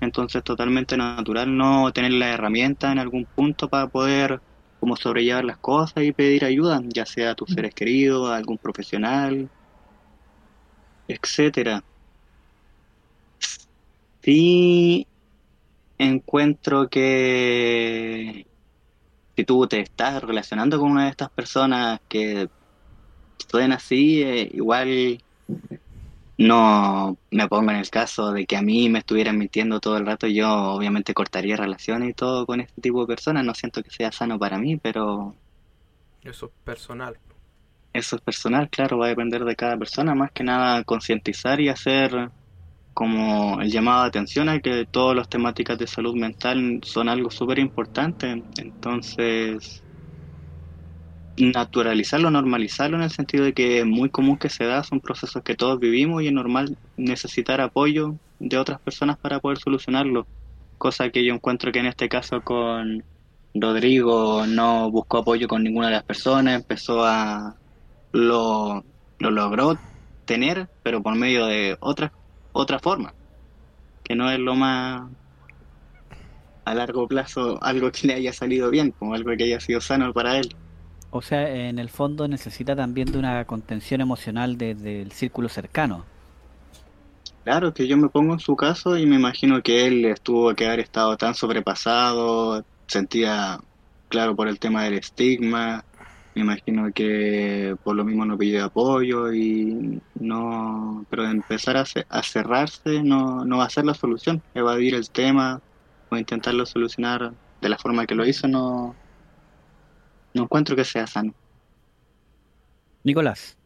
[0.00, 4.40] Entonces, totalmente natural no tener la herramienta en algún punto para poder
[4.78, 8.58] como sobrellevar las cosas y pedir ayuda, ya sea a tus seres queridos, a algún
[8.58, 9.50] profesional,
[11.08, 11.82] etcétera.
[14.22, 15.06] Sí
[15.98, 18.47] encuentro que
[19.38, 22.48] si tú te estás relacionando con una de estas personas que
[23.36, 25.22] suena así, eh, igual
[26.38, 30.06] no me pongo en el caso de que a mí me estuvieran mintiendo todo el
[30.06, 33.90] rato, yo obviamente cortaría relaciones y todo con este tipo de personas, no siento que
[33.90, 35.36] sea sano para mí, pero...
[36.24, 37.16] Eso es personal.
[37.92, 41.68] Eso es personal, claro, va a depender de cada persona, más que nada concientizar y
[41.68, 42.32] hacer
[42.98, 47.30] como el llamado de atención a que todas las temáticas de salud mental son algo
[47.30, 48.42] súper importante.
[48.56, 49.84] Entonces,
[51.36, 55.44] naturalizarlo, normalizarlo en el sentido de que es muy común que se da, son procesos
[55.44, 60.26] que todos vivimos y es normal necesitar apoyo de otras personas para poder solucionarlo.
[60.76, 63.04] Cosa que yo encuentro que en este caso con
[63.54, 67.54] Rodrigo no buscó apoyo con ninguna de las personas, empezó a...
[68.10, 68.84] lo,
[69.20, 69.78] lo logró
[70.24, 72.10] tener, pero por medio de otras
[72.52, 73.14] otra forma,
[74.04, 75.08] que no es lo más
[76.64, 80.12] a largo plazo algo que le haya salido bien, como algo que haya sido sano
[80.12, 80.54] para él.
[81.10, 85.48] O sea, en el fondo necesita también de una contención emocional desde de el círculo
[85.48, 86.04] cercano.
[87.44, 90.66] Claro, que yo me pongo en su caso y me imagino que él estuvo que
[90.66, 93.58] haber estado tan sobrepasado, sentía,
[94.10, 95.82] claro, por el tema del estigma,
[96.38, 101.84] me imagino que por lo mismo no pidió apoyo y no pero de empezar a,
[102.08, 104.42] a, cerrarse no, no va a ser la solución.
[104.54, 105.60] Evadir el tema
[106.10, 108.94] o intentarlo solucionar de la forma que lo hizo no
[110.34, 111.34] no encuentro que sea sano.
[113.02, 113.56] Nicolás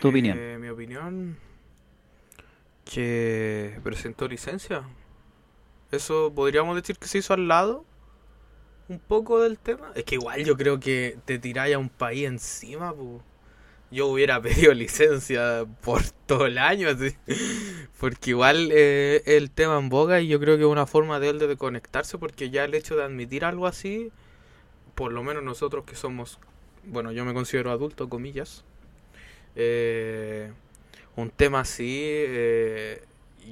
[0.00, 1.38] tu eh, opinión mi opinión
[2.84, 4.84] que presentó licencia.
[5.90, 7.84] Eso podríamos decir que se hizo al lado
[8.88, 9.90] un poco del tema.
[9.94, 12.94] Es que igual yo creo que te tiráis a un país encima,
[13.90, 17.14] yo hubiera pedido licencia por todo el año, así.
[17.98, 21.30] porque igual eh, el tema en boga y yo creo que es una forma de
[21.30, 24.10] él de conectarse, porque ya el hecho de admitir algo así,
[24.94, 26.38] por lo menos nosotros que somos,
[26.84, 28.64] bueno, yo me considero adulto, comillas,
[29.54, 30.52] eh,
[31.16, 33.02] un tema así, eh,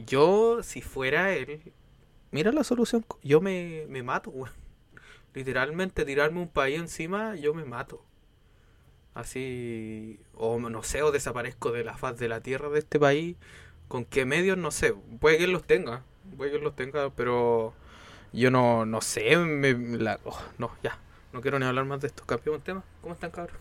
[0.06, 1.60] yo si fuera él,
[2.30, 4.32] mira la solución, yo me, me mato,
[5.34, 8.02] literalmente tirarme un país encima, yo me mato
[9.14, 13.36] así, o no sé, o desaparezco de la faz de la tierra de este país,
[13.88, 16.02] con qué medios, no sé, puede que él los tenga,
[16.36, 17.74] puede que él los tenga, pero
[18.32, 20.98] yo no, no sé, me, la, oh, no, ya,
[21.32, 23.56] no quiero ni hablar más de esto, campeón tema, ¿cómo están cabros?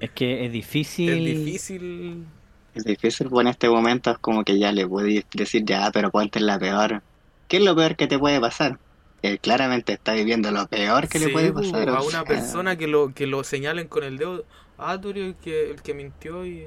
[0.00, 1.08] Es que es difícil.
[1.08, 2.26] Es difícil.
[2.74, 6.10] Es difícil, pues en este momento es como que ya le puedes decir, ya, pero
[6.10, 7.02] ponte la peor.
[7.46, 8.80] ¿Qué es lo peor que te puede pasar?
[9.24, 11.88] Que claramente está viviendo lo peor que le puede pasar.
[11.88, 14.44] A una persona que lo, que lo señalen con el dedo,
[14.76, 16.66] ah, tú el que, el que mintió y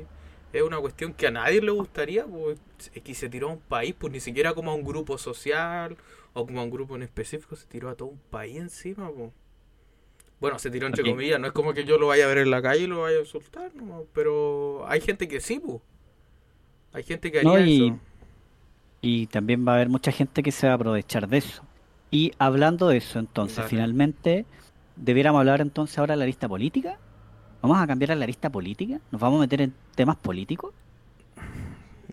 [0.51, 2.57] es una cuestión que a nadie le gustaría, pues,
[3.03, 5.97] que se tiró a un país, pues ni siquiera como a un grupo social
[6.33, 9.31] o como a un grupo en específico, se tiró a todo un país encima, pues.
[10.39, 12.49] Bueno, se tiró entre comillas, no es como que yo lo vaya a ver en
[12.49, 13.71] la calle y lo vaya a insultar,
[14.13, 15.79] pero hay gente que sí, pues.
[16.91, 17.99] Hay gente que haría y, eso.
[19.01, 21.66] Y también va a haber mucha gente que se va a aprovechar de eso.
[22.09, 24.45] Y hablando de eso, entonces, finalmente,
[24.95, 26.97] debiéramos hablar entonces ahora de la lista política.
[27.61, 28.99] ¿Vamos a cambiar a la lista política?
[29.11, 30.73] ¿Nos vamos a meter en temas políticos?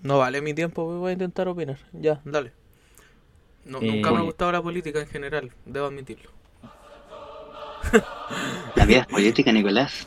[0.02, 1.78] No vale mi tiempo, voy a intentar opinar.
[1.92, 2.52] Ya, dale.
[3.64, 6.30] No, nunca me ha eh, gustado la política en general, debo admitirlo.
[8.74, 10.06] La vida es política, Nicolás.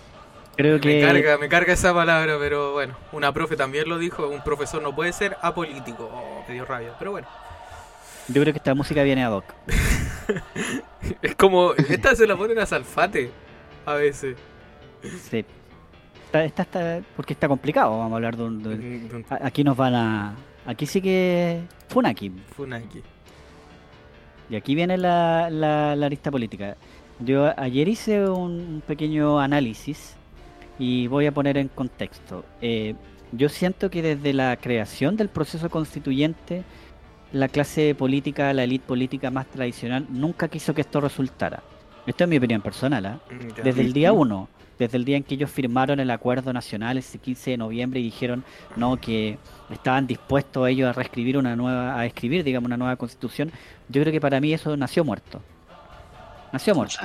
[0.55, 0.87] Creo que...
[0.87, 4.81] Me carga, me carga esa palabra, pero bueno, una profe también lo dijo, un profesor
[4.81, 6.09] no puede ser apolítico.
[6.11, 7.27] Oh, me dio rabia, pero bueno.
[8.27, 9.45] Yo creo que esta música viene a Doc.
[11.21, 13.31] es como, esta se la ponen a Salfate
[13.85, 14.37] a veces.
[15.29, 15.45] Sí.
[16.33, 19.25] Esta, está, porque está complicado, vamos a hablar de un...
[19.41, 20.35] aquí nos van a...
[20.65, 21.61] Aquí sí que...
[21.87, 22.29] Funaki.
[22.55, 23.01] Funaki.
[24.49, 26.75] Y aquí viene la, la, lista política.
[27.19, 30.15] Yo ayer hice un pequeño análisis
[30.77, 32.43] y voy a poner en contexto.
[32.61, 32.95] Eh,
[33.31, 36.63] yo siento que desde la creación del proceso constituyente
[37.33, 41.61] la clase política, la élite política más tradicional, nunca quiso que esto resultara.
[42.05, 43.05] Esto es mi opinión personal.
[43.05, 43.53] ¿eh?
[43.63, 44.47] Desde el día uno,
[44.79, 48.03] desde el día en que ellos firmaron el acuerdo nacional, ese 15 de noviembre, y
[48.03, 48.43] dijeron
[48.75, 49.37] no que
[49.69, 53.51] estaban dispuestos ellos a reescribir una nueva, a escribir, digamos, una nueva constitución,
[53.89, 55.41] yo creo que para mí eso nació muerto.
[56.53, 56.97] Nació muerto.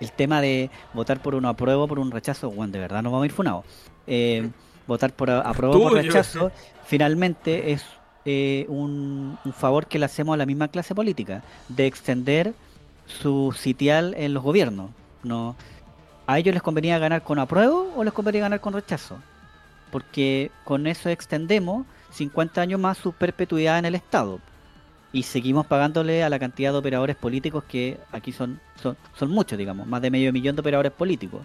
[0.00, 3.24] El tema de votar por un apruebo, por un rechazo, bueno, de verdad no vamos
[3.24, 3.64] a ir funados.
[4.06, 4.48] Eh,
[4.86, 6.50] votar por apruebo por rechazo,
[6.84, 7.84] finalmente es
[8.24, 12.54] eh, un, favor que le hacemos a la misma clase política, de extender
[13.06, 14.90] su sitial en los gobiernos.
[15.22, 15.56] No,
[16.26, 19.18] ¿A ellos les convenía ganar con apruebo o les convenía ganar con rechazo?
[19.90, 24.38] Porque con eso extendemos 50 años más su perpetuidad en el Estado.
[25.12, 29.58] Y seguimos pagándole a la cantidad de operadores políticos que aquí son, son, son muchos,
[29.58, 31.42] digamos, más de medio millón de operadores políticos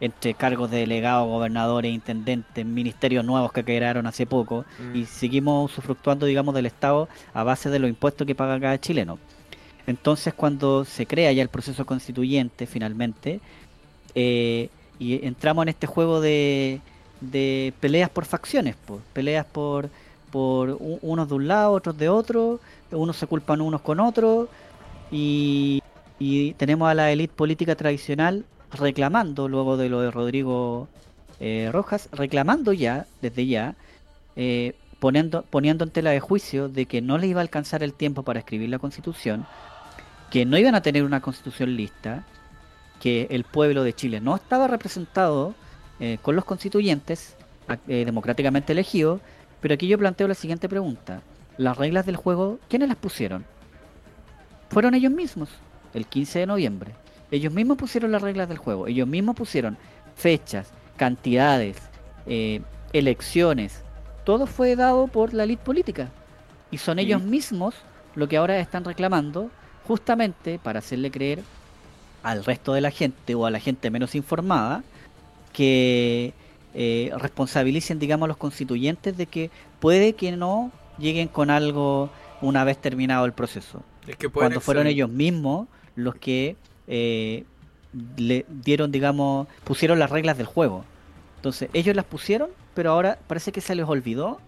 [0.00, 5.06] entre cargos de delegado, gobernadores, intendentes, ministerios nuevos que crearon hace poco y mm.
[5.06, 9.18] seguimos usufructuando, digamos, del Estado a base de los impuestos que paga cada chileno.
[9.86, 13.40] Entonces, cuando se crea ya el proceso constituyente, finalmente,
[14.14, 14.68] eh,
[14.98, 16.80] y entramos en este juego de,
[17.20, 19.88] de peleas por facciones, pues, peleas por,
[20.30, 24.48] por unos de un lado, otros de otro, unos se culpan unos con otros,
[25.10, 25.80] y,
[26.18, 30.88] y tenemos a la élite política tradicional reclamando, luego de lo de Rodrigo
[31.40, 33.74] eh, Rojas, reclamando ya, desde ya,
[34.36, 37.92] eh, poniendo, poniendo en tela de juicio de que no le iba a alcanzar el
[37.92, 39.46] tiempo para escribir la constitución,
[40.30, 42.24] que no iban a tener una constitución lista,
[43.00, 45.54] que el pueblo de Chile no estaba representado
[46.00, 47.36] eh, con los constituyentes
[47.86, 49.20] democráticamente elegidos,
[49.60, 51.20] pero aquí yo planteo la siguiente pregunta.
[51.58, 53.44] Las reglas del juego, ¿quiénes las pusieron?
[54.70, 55.48] Fueron ellos mismos,
[55.94, 56.94] el 15 de noviembre.
[57.30, 59.76] Ellos mismos pusieron las reglas del juego, ellos mismos pusieron
[60.16, 61.76] fechas, cantidades,
[62.26, 62.60] eh,
[62.92, 63.82] elecciones.
[64.24, 66.08] Todo fue dado por la elite política.
[66.70, 67.74] Y son ellos mismos
[68.14, 69.50] lo que ahora están reclamando
[69.86, 71.42] justamente para hacerle creer
[72.22, 74.82] al resto de la gente o a la gente menos informada
[75.52, 76.32] que
[76.74, 82.10] eh, responsabilicen, digamos, a los constituyentes de que puede que no lleguen con algo
[82.40, 83.82] una vez terminado el proceso.
[84.32, 86.56] Cuando fueron ellos mismos los que
[86.86, 87.44] eh,
[88.16, 90.84] le dieron, digamos, pusieron las reglas del juego.
[91.36, 94.40] Entonces, ellos las pusieron, pero ahora parece que se les olvidó.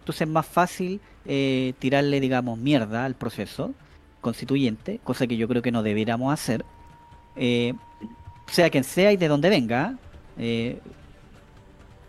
[0.00, 3.72] Entonces es más fácil eh, tirarle, digamos, mierda al proceso
[4.20, 6.64] constituyente, cosa que yo creo que no debiéramos hacer.
[7.36, 7.74] Eh,
[8.46, 9.96] sea quien sea y de donde venga,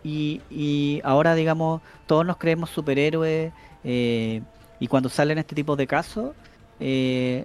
[0.06, 4.40] y, y ahora, digamos, todos nos creemos superhéroes eh,
[4.78, 6.32] y cuando salen este tipo de casos,
[6.78, 7.44] eh,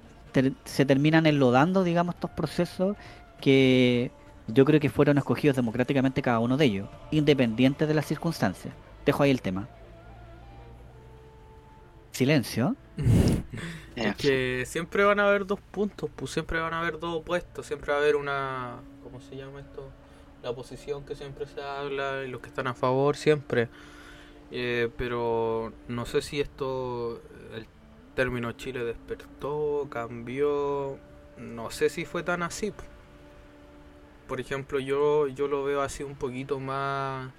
[0.65, 2.95] se terminan enlodando, digamos, estos procesos
[3.39, 4.11] que
[4.47, 8.73] yo creo que fueron escogidos democráticamente cada uno de ellos, independientes de las circunstancias.
[9.05, 9.67] Dejo ahí el tema.
[12.11, 12.75] Silencio.
[13.95, 17.65] Es que siempre van a haber dos puntos, pues siempre van a haber dos opuestos,
[17.65, 19.89] siempre va a haber una, ¿cómo se llama esto?
[20.41, 23.67] La oposición que siempre se habla y los que están a favor siempre.
[24.49, 27.21] Eh, pero no sé si esto,
[28.21, 30.99] término Chile despertó, cambió,
[31.37, 32.69] no sé si fue tan así.
[32.69, 32.83] po.
[34.27, 37.31] Por ejemplo, yo, yo lo veo así un poquito más,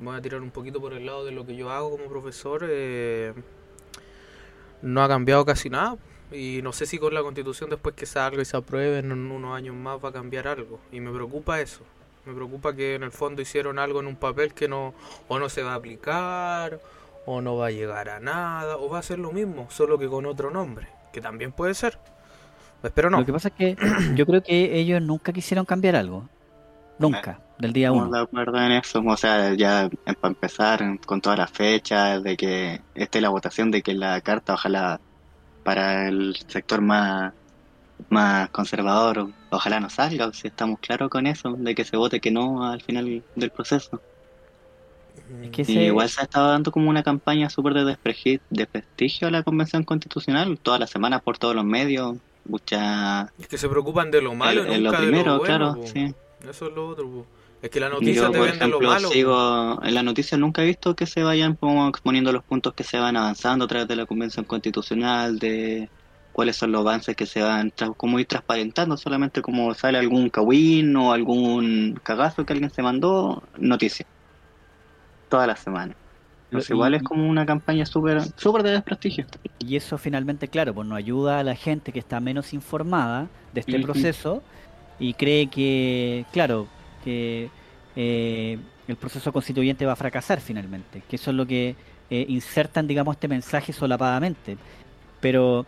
[0.00, 2.66] voy a tirar un poquito por el lado de lo que yo hago como profesor.
[2.68, 3.32] eh,
[4.82, 5.96] no ha cambiado casi nada.
[6.32, 9.54] Y no sé si con la constitución después que salga y se apruebe en unos
[9.54, 10.80] años más va a cambiar algo.
[10.90, 11.84] Y me preocupa eso.
[12.26, 14.94] Me preocupa que en el fondo hicieron algo en un papel que no
[15.28, 16.80] o no se va a aplicar
[17.26, 20.08] o no va a llegar a nada o va a ser lo mismo, solo que
[20.08, 21.98] con otro nombre, que también puede ser.
[22.82, 23.20] Espero no.
[23.20, 23.76] Lo que pasa es que
[24.14, 26.28] yo creo que ellos nunca quisieron cambiar algo.
[26.98, 28.16] Nunca, del día Estamos uno.
[28.16, 32.80] de acuerdo en eso, o sea, ya para empezar con todas las fechas, de que
[32.94, 35.00] esté la votación, de que la carta, ojalá
[35.64, 37.32] para el sector más,
[38.08, 42.30] más conservador, ojalá no salga, si estamos claros con eso, de que se vote que
[42.30, 44.00] no al final del proceso.
[45.42, 47.96] Es que Y ese- igual se ha estado dando como una campaña súper de
[48.50, 53.32] desprestigio a la Convención Constitucional, todas las semanas por todos los medios, mucha...
[53.38, 56.14] Es que se preocupan de lo malo, nunca lo de lo primero, bueno, claro, sí.
[56.48, 57.08] Eso es lo otro.
[57.08, 57.26] po.
[57.62, 59.08] Es que la noticia yo, te por vende lo ejemplo, malo.
[59.08, 62.82] sigo en las noticias, nunca he visto que se vayan como exponiendo los puntos que
[62.82, 65.88] se van avanzando a través de la Convención Constitucional, de
[66.32, 70.96] cuáles son los avances que se van como ir transparentando, solamente como sale algún cagüín
[70.96, 74.06] o algún cagazo que alguien se mandó, noticia.
[75.56, 75.96] Semanas.
[76.50, 79.24] Entonces Y- igual es como una campaña súper súper de desprestigio.
[79.58, 83.60] Y eso finalmente, claro, pues nos ayuda a la gente que está menos informada de
[83.60, 84.42] este proceso
[84.98, 86.66] y cree que, claro,
[87.04, 87.48] que
[87.96, 91.74] eh, el proceso constituyente va a fracasar finalmente, que eso es lo que
[92.10, 94.58] eh, insertan, digamos, este mensaje solapadamente.
[95.20, 95.64] Pero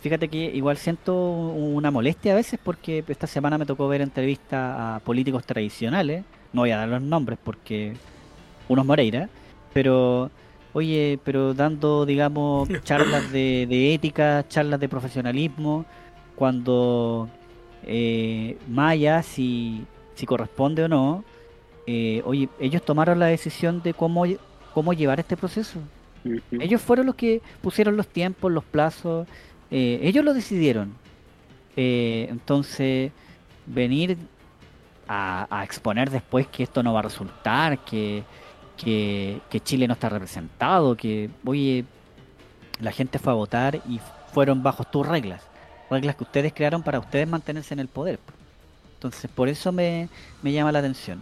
[0.00, 4.76] fíjate que igual siento una molestia a veces porque esta semana me tocó ver entrevistas
[4.78, 7.94] a políticos tradicionales, no voy a dar los nombres porque
[8.68, 9.28] unos Moreira,
[9.72, 10.30] pero
[10.72, 15.84] oye, pero dando, digamos, charlas de, de ética, charlas de profesionalismo,
[16.36, 17.28] cuando
[17.84, 19.84] eh, allá si,
[20.14, 21.24] si corresponde o no,
[21.86, 24.24] eh, oye, ellos tomaron la decisión de cómo,
[24.72, 25.80] cómo llevar este proceso.
[26.52, 29.26] Ellos fueron los que pusieron los tiempos, los plazos,
[29.70, 30.92] eh, ellos lo decidieron.
[31.76, 33.10] Eh, entonces,
[33.66, 34.16] venir
[35.08, 38.22] a, a exponer después que esto no va a resultar, que,
[38.82, 41.84] que, que Chile no está representado, que, oye,
[42.80, 44.00] la gente fue a votar y
[44.32, 45.42] fueron bajo tus reglas,
[45.90, 48.18] reglas que ustedes crearon para ustedes mantenerse en el poder.
[48.94, 50.08] Entonces, por eso me,
[50.42, 51.20] me llama la atención.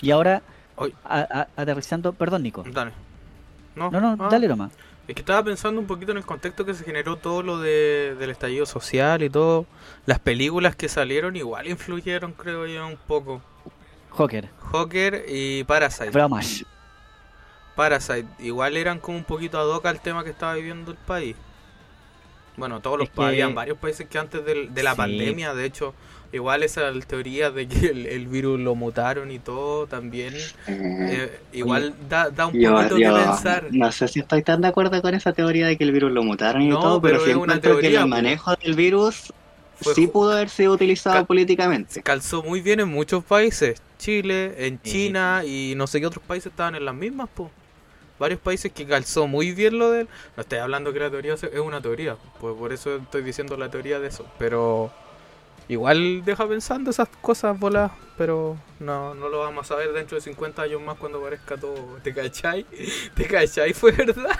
[0.00, 0.42] Y ahora,
[1.04, 2.64] a- a- aterrizando, perdón, Nico.
[2.72, 2.92] Dale.
[3.76, 4.28] No, No, no, Ah.
[4.30, 4.72] dale nomás.
[5.06, 8.14] Es que estaba pensando un poquito en el contexto que se generó todo lo de,
[8.18, 9.66] del estallido social y todo.
[10.06, 13.42] Las películas que salieron igual influyeron, creo yo, un poco.
[14.10, 16.10] Joker, Joker y Parasite.
[16.10, 16.64] bromas.
[17.80, 21.34] Parasite igual eran como un poquito ad hoc al tema que estaba viviendo el país.
[22.56, 24.96] Bueno, todos los Es pa- que- habían varios países que antes del- de la Sí.
[24.98, 25.94] pandemia, de hecho,
[26.30, 30.34] igual esa teoría de que el, el virus lo mutaron y todo también,
[30.68, 33.68] eh, igual da, da un Yo, poquito yo que pensar.
[33.70, 36.22] no sé si estoy tan de acuerdo con esa teoría de que el virus lo
[36.22, 38.08] mutaron y No, todo, pero, pero una encuentro que teoría, el po.
[38.10, 39.32] manejo del virus
[39.80, 42.02] Fue sí pudo haber sido utilizado Ca- políticamente.
[42.02, 43.80] calzó muy bien en muchos países.
[43.96, 44.90] Chile, en Sí.
[44.92, 47.50] China y no sé qué otros países estaban en las mismas, po.
[48.20, 50.06] Varios países que calzó muy bien lo del...
[50.36, 53.70] No estoy hablando que la teoría es una teoría, pues por eso estoy diciendo la
[53.70, 54.26] teoría de eso.
[54.38, 54.92] Pero
[55.68, 60.20] igual deja pensando esas cosas voladas, pero no, no lo vamos a ver dentro de
[60.20, 61.96] 50 años más cuando aparezca todo.
[62.02, 62.66] ¿Te cachai?
[63.16, 63.72] ¿Te cachai?
[63.74, 64.38] Fue verdad.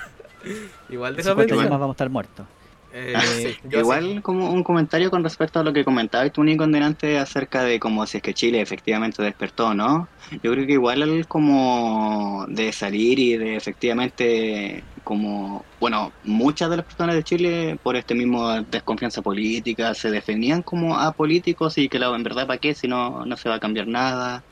[0.91, 1.71] Igual deja 50 años pensar.
[1.71, 2.47] más vamos a estar muertos.
[2.93, 6.67] Eh, Ah, sí, Igual como un comentario con respecto a lo que comentabas tú, Nico,
[6.67, 10.11] delante acerca de como si es que Chile efectivamente despertó, ¿no?
[10.43, 16.77] Yo creo que igual el como de salir y de efectivamente como, bueno, muchas de
[16.77, 21.99] las personas de Chile por este mismo desconfianza política se definían como apolíticos y que
[21.99, 24.45] la, en verdad para qué si no, no se va a cambiar nada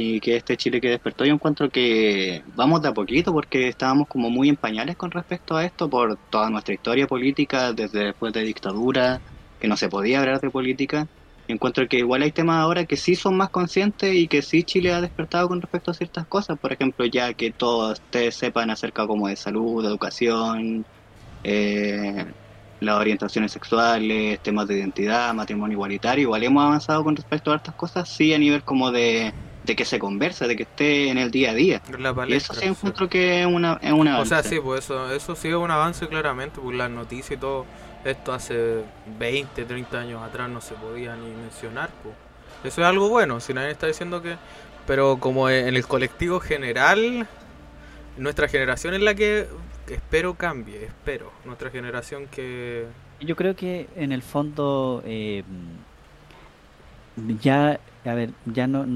[0.00, 4.06] y que este Chile que despertó yo encuentro que vamos de a poquito porque estábamos
[4.08, 8.32] como muy en pañales con respecto a esto por toda nuestra historia política desde después
[8.32, 9.22] de dictadura
[9.58, 11.08] que no se podía hablar de política
[11.48, 14.92] encuentro que igual hay temas ahora que sí son más conscientes y que sí Chile
[14.92, 16.58] ha despertado con respecto a ciertas cosas.
[16.60, 20.86] Por ejemplo, ya que todos ustedes sepan acerca como de salud, educación,
[21.42, 22.32] eh,
[22.80, 26.22] las orientaciones sexuales, temas de identidad, matrimonio igualitario.
[26.24, 29.34] Igual hemos avanzado con respecto a estas cosas, sí a nivel como de,
[29.68, 31.82] de que se conversa, de que esté en el día a día.
[31.98, 32.66] La Y eso sí sí.
[32.66, 35.70] encuentro que es una, es una O sea, sí, pues eso, eso sí es un
[35.70, 37.66] avance claramente, pues las noticias y todo
[38.02, 38.82] esto hace
[39.18, 42.14] 20, 30 años atrás no se podía ni mencionar, pues.
[42.64, 44.36] Eso es algo bueno, si nadie está diciendo que...
[44.86, 47.28] Pero como en el colectivo general,
[48.16, 49.46] nuestra generación es la que
[49.86, 51.30] espero cambie, espero.
[51.44, 52.86] Nuestra generación que...
[53.20, 55.44] Yo creo que en el fondo eh,
[57.42, 58.86] ya, a ver, ya no,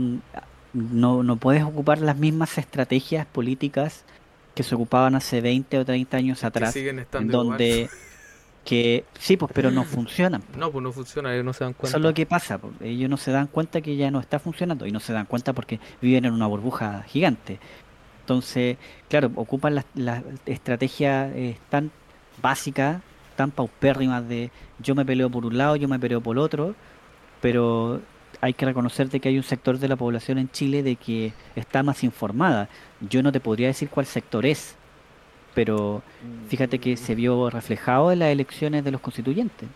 [0.73, 4.05] no, no puedes ocupar las mismas estrategias políticas
[4.55, 7.91] que se ocupaban hace 20 o 30 años que atrás, siguen en estando donde igual.
[8.65, 10.43] que sí, pues, pero no funcionan.
[10.57, 11.89] No, pues no funciona, ellos no se dan cuenta.
[11.89, 14.39] Eso es lo que pasa, pues, ellos no se dan cuenta que ya no está
[14.39, 17.59] funcionando y no se dan cuenta porque viven en una burbuja gigante.
[18.21, 18.77] Entonces,
[19.09, 21.91] claro, ocupan las, las estrategias eh, tan
[22.41, 23.03] básicas,
[23.37, 26.75] tan paupérrimas de yo me peleo por un lado, yo me peleo por otro,
[27.41, 28.01] pero
[28.43, 31.33] hay que reconocer de que hay un sector de la población en Chile de que
[31.57, 32.69] está más informada.
[33.01, 34.75] Yo no te podría decir cuál sector es,
[35.55, 36.03] pero
[36.49, 39.69] fíjate que se vio reflejado en las elecciones de los constituyentes.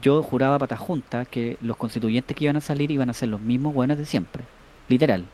[0.00, 3.40] Yo juraba pata junta que los constituyentes que iban a salir iban a ser los
[3.40, 4.44] mismos buenos de siempre,
[4.88, 5.24] literal.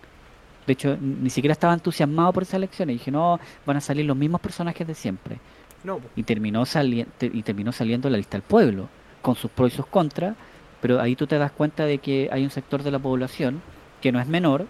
[0.67, 2.95] De hecho, ni siquiera estaba entusiasmado por esas elecciones.
[2.99, 5.39] Dije, no, van a salir los mismos personajes de siempre.
[5.85, 6.01] No.
[6.17, 8.89] Y terminó, sali- y terminó saliendo la lista del pueblo,
[9.23, 10.35] con sus pros y sus contras.
[10.81, 13.63] Pero ahí tú te das cuenta de que hay un sector de la población,
[14.01, 14.67] que no es menor,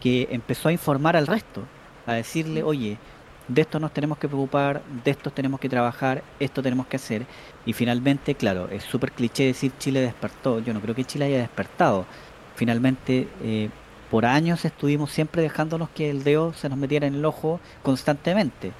[0.00, 1.62] que empezó a informar al resto,
[2.06, 2.98] a decirle, oye,
[3.48, 7.26] de esto nos tenemos que preocupar, de esto tenemos que trabajar, esto tenemos que hacer.
[7.64, 10.60] Y finalmente, claro, es súper cliché decir Chile despertó.
[10.60, 12.06] Yo no creo que Chile haya despertado.
[12.56, 13.70] Finalmente, eh,
[14.10, 18.72] por años estuvimos siempre dejándonos que el dedo se nos metiera en el ojo constantemente.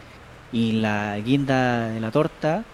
[0.53, 2.65] Y la guinda de la torta,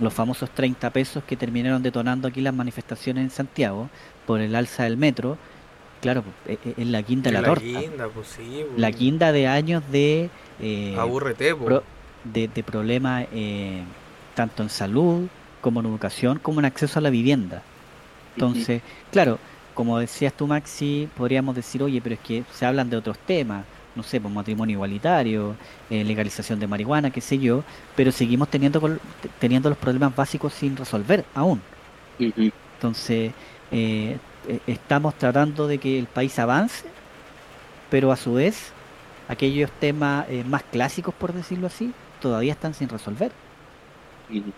[0.00, 3.88] los famosos 30 pesos que terminaron detonando aquí las manifestaciones en Santiago
[4.26, 5.38] por el alza del metro,
[6.00, 7.64] claro, pues, es- es la guinda de la, la torta.
[7.64, 8.64] guinda, pues sí.
[8.76, 8.98] La pues.
[9.00, 10.30] guinda de años de,
[10.60, 11.64] eh, Abúrrete, pues.
[11.66, 11.82] pro-
[12.24, 13.82] de, de problemas eh,
[14.34, 15.28] tanto en salud
[15.60, 17.62] como en educación como en acceso a la vivienda.
[18.34, 19.38] Entonces, claro,
[19.74, 23.64] como decías tú, Maxi, podríamos decir, oye, pero es que se hablan de otros temas,
[23.94, 25.58] no sé, pues matrimonio igualitario,
[25.88, 27.64] eh, legalización de marihuana, qué sé yo,
[27.94, 28.80] pero seguimos teniendo,
[29.38, 31.64] teniendo los problemas básicos sin resolver aún.
[32.78, 33.34] Entonces,
[33.70, 36.94] eh, eh, estamos tratando de que el país avance,
[37.88, 38.76] pero a su vez,
[39.26, 43.40] aquellos temas eh, más clásicos, por decirlo así, todavía están sin resolver.
[44.28, 44.54] Ujú.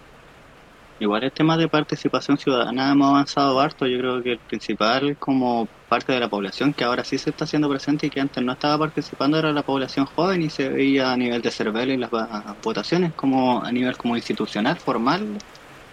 [0.98, 3.86] Igual el tema de participación ciudadana hemos avanzado harto.
[3.86, 7.44] Yo creo que el principal como parte de la población que ahora sí se está
[7.44, 11.12] haciendo presente y que antes no estaba participando era la población joven y se veía
[11.12, 12.10] a nivel de cervel en las
[12.62, 15.38] votaciones como a nivel como institucional, formal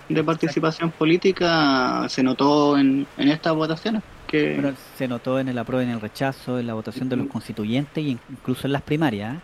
[0.10, 5.58] de participación política se notó en, en estas votaciones que Bueno, se notó en el
[5.58, 8.82] apruebo y en el rechazo, en la votación de los constituyentes y incluso en las
[8.82, 9.38] primarias.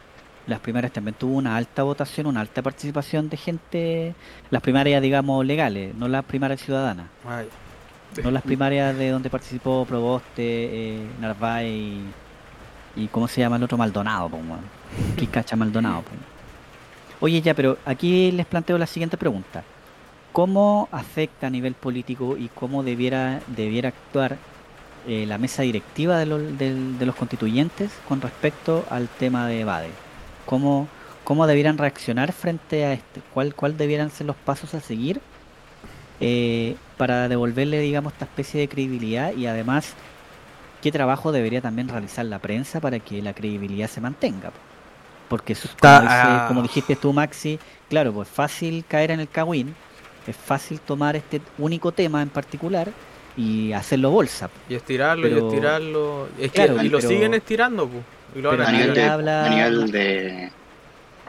[0.49, 4.15] Las primarias también tuvo una alta votación, una alta participación de gente,
[4.49, 7.05] las primarias, digamos, legales, no las primarias ciudadanas.
[7.23, 7.47] Ay.
[8.23, 12.01] No las primarias de donde participó Proboste, eh, Narváez y,
[12.95, 13.77] y ¿cómo se llama el otro?
[13.77, 14.61] Maldonado, pues, weón.
[15.15, 16.03] ¿Quién cacha Maldonado?
[17.19, 19.63] Oye, ya, pero aquí les planteo la siguiente pregunta.
[20.31, 24.37] ¿Cómo afecta a nivel político y cómo debiera, debiera actuar
[25.07, 26.25] eh, la mesa directiva de,
[26.97, 30.08] de los constituyentes con respecto al tema de Bade?
[30.49, 30.87] ¿Cómo,
[31.23, 33.21] cómo debieran reaccionar frente a este?
[33.35, 35.21] ¿Cuál, ¿Cuál debieran ser los pasos a seguir
[36.19, 39.93] eh, para devolverle, digamos, esta especie de credibilidad y además
[40.81, 44.51] qué trabajo debería también realizar la prensa para que la credibilidad se mantenga.
[45.29, 46.45] Porque eso es como, Ta- dice- ah.
[46.47, 49.75] como dijiste tú, Maxi, claro, pues fácil caer en el cagüín,
[50.25, 52.89] es fácil tomar este único tema en particular
[53.37, 54.49] y hacerlo bolsa.
[54.67, 56.27] Y estirarlo Pero- y estirarlo.
[56.39, 58.03] Es Claro, que, y lo pero- siguen estirando, pues.
[58.35, 60.51] Y lo pero nadie de, habla- a nivel de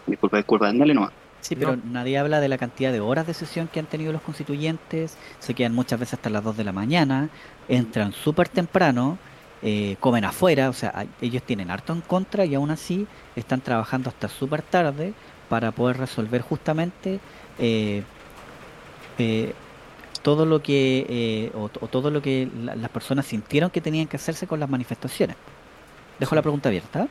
[0.07, 1.13] disculpa, disculpa, dale nomás.
[1.41, 1.83] Sí, pero No.
[1.93, 5.55] nadie habla de la cantidad de horas de sesión que han tenido los constituyentes, se
[5.55, 7.31] quedan muchas veces hasta las 2 de la mañana,
[7.69, 9.17] entran súper temprano,
[9.63, 13.07] eh, comen afuera, o sea, ellos tienen harto en contra y aún así
[13.37, 15.15] están trabajando hasta súper tarde
[15.49, 17.21] para poder resolver justamente
[17.59, 18.03] eh,
[19.19, 19.53] eh,
[20.23, 24.07] todo lo que eh, o, o todo lo que la- las personas sintieron que tenían
[24.07, 25.37] que hacerse con las manifestaciones.
[26.21, 27.09] Dejo la pregunta abierta.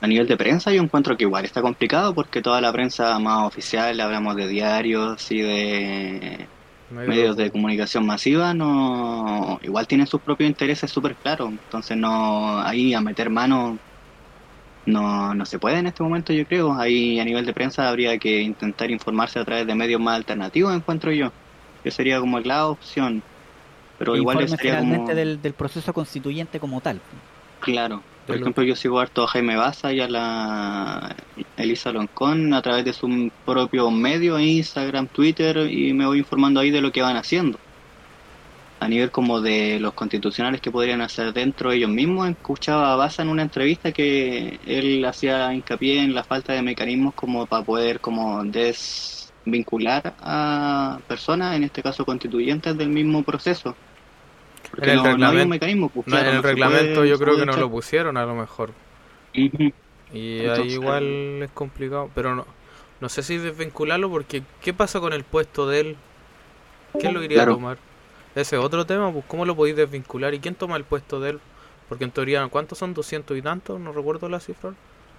[0.00, 3.46] A nivel de prensa yo encuentro que igual está complicado porque toda la prensa más
[3.46, 6.48] oficial, hablamos de diarios y de
[6.90, 12.92] medios de comunicación masiva no igual tienen sus propios intereses súper claros entonces no ahí
[12.92, 13.78] a meter mano
[14.84, 18.18] no, no se puede en este momento yo creo ahí a nivel de prensa habría
[18.18, 21.32] que intentar informarse a través de medios más alternativos encuentro yo
[21.82, 23.22] que sería como la opción
[23.98, 27.00] pero igual sería como del, del proceso constituyente como tal.
[27.62, 28.02] Claro.
[28.26, 31.16] Por ejemplo yo sigo harto a Jaime Baza y a la
[31.56, 36.70] Elisa Loncón a través de su propio medio Instagram Twitter y me voy informando ahí
[36.70, 37.58] de lo que van haciendo.
[38.78, 42.96] A nivel como de los constitucionales que podrían hacer dentro de ellos mismos, escuchaba a
[42.96, 47.64] Baza en una entrevista que él hacía hincapié en la falta de mecanismos como para
[47.64, 53.76] poder como desvincular a personas, en este caso constituyentes, del mismo proceso.
[54.72, 55.88] Porque En el no, no hay reglamento- un mecanismo.
[55.90, 58.34] pues, No, claro, en el reglamento puede- yo creo que no lo pusieron a lo
[58.34, 58.70] mejor.
[59.34, 59.46] Y
[60.40, 61.04] Entonces- ahí igual
[61.42, 62.10] es complicado.
[62.14, 62.46] Pero no,
[63.00, 65.96] no sé si desvincularlo porque ¿qué pasa con el puesto de él?
[66.98, 67.52] ¿Quién lo iría Claro.
[67.52, 67.78] a tomar?
[68.34, 70.32] Ese es otro tema, pues ¿cómo lo podéis desvincular?
[70.34, 71.40] ¿Y quién toma el puesto de él?
[71.88, 72.94] Porque en teoría, ¿cuántos son?
[72.94, 73.78] ¿200 y tantos?
[73.78, 74.72] No recuerdo la cifra.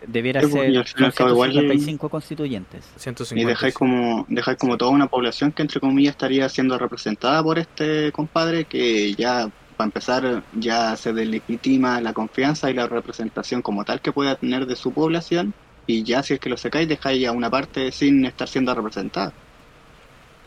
[0.07, 2.85] Debiera Sí, pues, ser al fin y al cabo igual- 155 constituyentes.
[2.97, 3.41] 150.
[3.41, 7.57] Y dejáis como, dejáis como toda una población que entre comillas estaría siendo representada por
[7.59, 13.83] este compadre que ya, para empezar, ya se deslegitima la confianza y la representación como
[13.85, 15.53] tal que pueda tener de su población
[15.87, 19.33] y ya si es que lo sacáis dejáis a una parte sin estar siendo representada.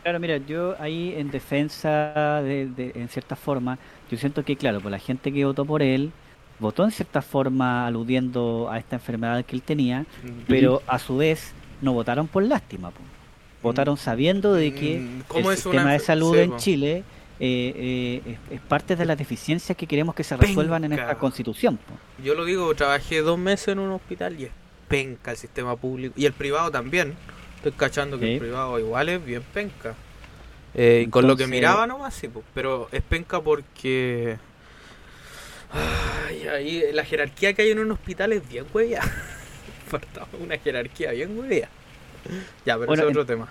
[0.03, 3.77] Claro, mira, yo ahí en defensa, de, de- en cierta forma,
[4.09, 6.11] yo siento que, claro, pues la gente que votó por él,
[6.59, 10.05] votó en cierta forma aludiendo a esta enfermedad que él tenía,
[10.47, 13.01] pero a su vez no votaron por lástima, po.
[13.61, 16.57] votaron sabiendo de que Mm, ¿cómo el es una sistema de salud sí, en po.
[16.57, 17.03] Chile
[17.39, 21.15] eh, eh, es, es parte de las deficiencias que queremos que se resuelvan en esta
[21.19, 21.77] constitución.
[21.77, 22.23] po.
[22.23, 24.51] Yo lo digo, trabajé dos meses en un hospital y es
[24.87, 26.13] penca el sistema público.
[26.17, 27.13] Y el privado también.
[27.57, 28.31] Estoy cachando que Sí.
[28.33, 29.93] el privado igual es bien penca.
[30.73, 34.37] Eh, con lo que miraba nomás, sí, pues, pero es penca porque...
[35.71, 39.01] Ay, ahí la jerarquía que hay en un hospital es bien huevia.
[39.87, 41.69] Faltaba una jerarquía bien huevia.
[42.65, 43.47] Ya, pero Bueno, ese es en- otro tema.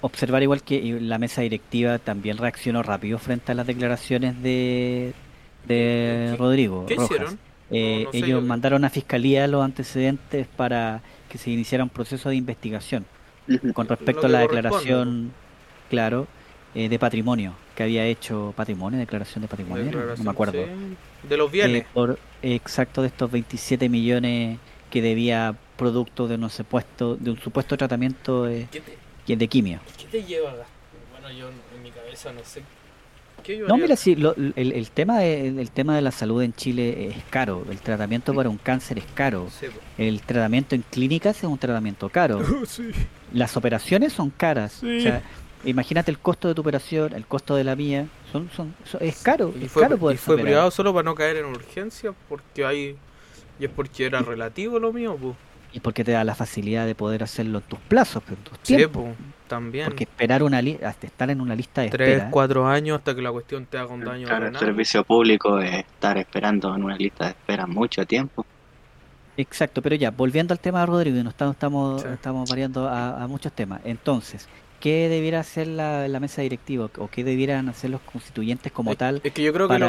[0.00, 5.12] Observar igual que la mesa directiva también reaccionó rápido frente a las declaraciones de,
[5.64, 7.10] de ¿Qué- Rodrigo ¿Qué Rojas.
[7.10, 7.38] hicieron?
[7.70, 11.90] Eh, No, no sé ellos mandaron a fiscalía los antecedentes para que se iniciara un
[11.90, 13.04] proceso de investigación
[13.74, 15.32] con respecto a la declaración,
[15.88, 16.26] claro,
[16.76, 20.64] eh, de patrimonio que había hecho patrimonio, declaración de patrimonio, no me acuerdo.
[20.64, 21.82] sí, De los bienes.
[21.82, 24.58] Eh, por exacto de estos 27 millones
[24.90, 28.80] que debía producto de un supuesto de un supuesto tratamiento eh, ¿Qué,
[29.26, 29.80] te, de quimio.
[29.98, 30.52] qué te lleva?
[31.12, 32.62] Bueno, yo en mi cabeza no sé.
[33.42, 36.52] ¿Qué No, mira, sí, lo- el, el tema de, el tema de la salud en
[36.54, 37.64] Chile es caro.
[37.70, 39.48] El tratamiento para un cáncer es caro.
[39.50, 39.66] Sí.
[39.98, 42.40] El tratamiento en clínicas es un tratamiento caro.
[42.66, 42.90] sí.
[43.32, 44.78] Las operaciones son caras.
[44.80, 44.98] Sí.
[44.98, 45.22] O sea,
[45.64, 48.06] imagínate el costo de tu operación, el costo de la mía.
[48.32, 49.52] Son, son, son- es caro.
[49.60, 50.46] Y es fue, caro y poder fue operar.
[50.52, 52.96] privado solo para no caer en urgencia, porque hay.
[53.58, 55.34] Y es porque era relativo lo mío, pues.
[55.72, 58.86] Y porque te da la facilidad de poder hacerlo en tus plazos, en tus Sí,
[58.86, 59.14] pues,
[59.48, 59.86] también.
[59.86, 62.30] Porque esperar una li- hasta estar en una lista de Tres, espera.
[62.30, 65.74] cuatro años hasta que la cuestión te haga un daño Claro, el servicio público es
[65.74, 68.46] estar esperando en una lista de espera mucho tiempo.
[69.36, 72.08] Exacto, pero ya, volviendo al tema de Rodrigo, y nos estamos, estamos, Sí.
[72.10, 73.80] estamos variando a, a muchos temas.
[73.84, 74.48] Entonces,
[74.86, 78.98] ¿qué debiera hacer la, la mesa directiva o qué debieran hacer los constituyentes como es,
[78.98, 79.88] tal es que yo creo que lo,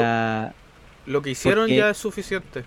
[1.06, 2.64] lo que hicieron porque- ya es suficiente.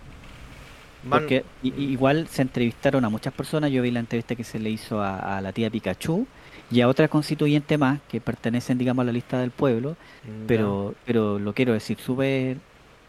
[1.03, 4.69] Van- Porque igual se entrevistaron a muchas personas, yo vi la entrevista que se le
[4.69, 6.27] hizo a, a la tía Pikachu
[6.69, 10.31] y a otra constituyente más que pertenecen, digamos, a la lista del pueblo, Ya.
[10.47, 12.57] pero pero lo quiero decir, súper...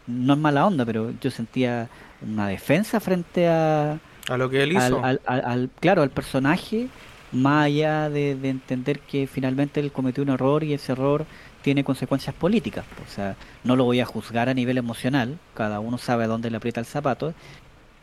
[0.07, 1.87] No es mala onda, pero yo sentía
[2.21, 5.01] una defensa frente a, a lo que él hizo.
[5.05, 6.87] al- al- al- claro, al personaje,
[7.33, 11.25] más allá de, de entender que finalmente él cometió un error y ese error
[11.63, 12.85] tiene consecuencias políticas.
[13.05, 16.51] O sea, no lo voy a juzgar a nivel emocional, cada uno sabe a dónde
[16.51, 17.33] le aprieta el zapato,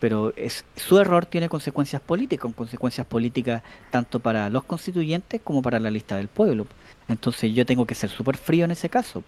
[0.01, 5.62] pero es, su error tiene consecuencias políticas, con consecuencias políticas tanto para los constituyentes como
[5.62, 6.66] para la lista del pueblo.
[7.07, 9.23] Entonces yo tengo que ser súper frío en ese caso.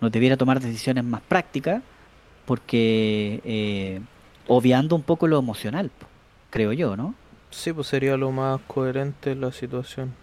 [0.00, 1.82] No debiera tomar decisiones más prácticas
[2.46, 4.00] porque eh,
[4.46, 5.90] obviando un poco lo emocional,
[6.50, 7.14] creo yo, ¿no?
[7.50, 10.14] Sí, pues sería lo más coherente en la situación.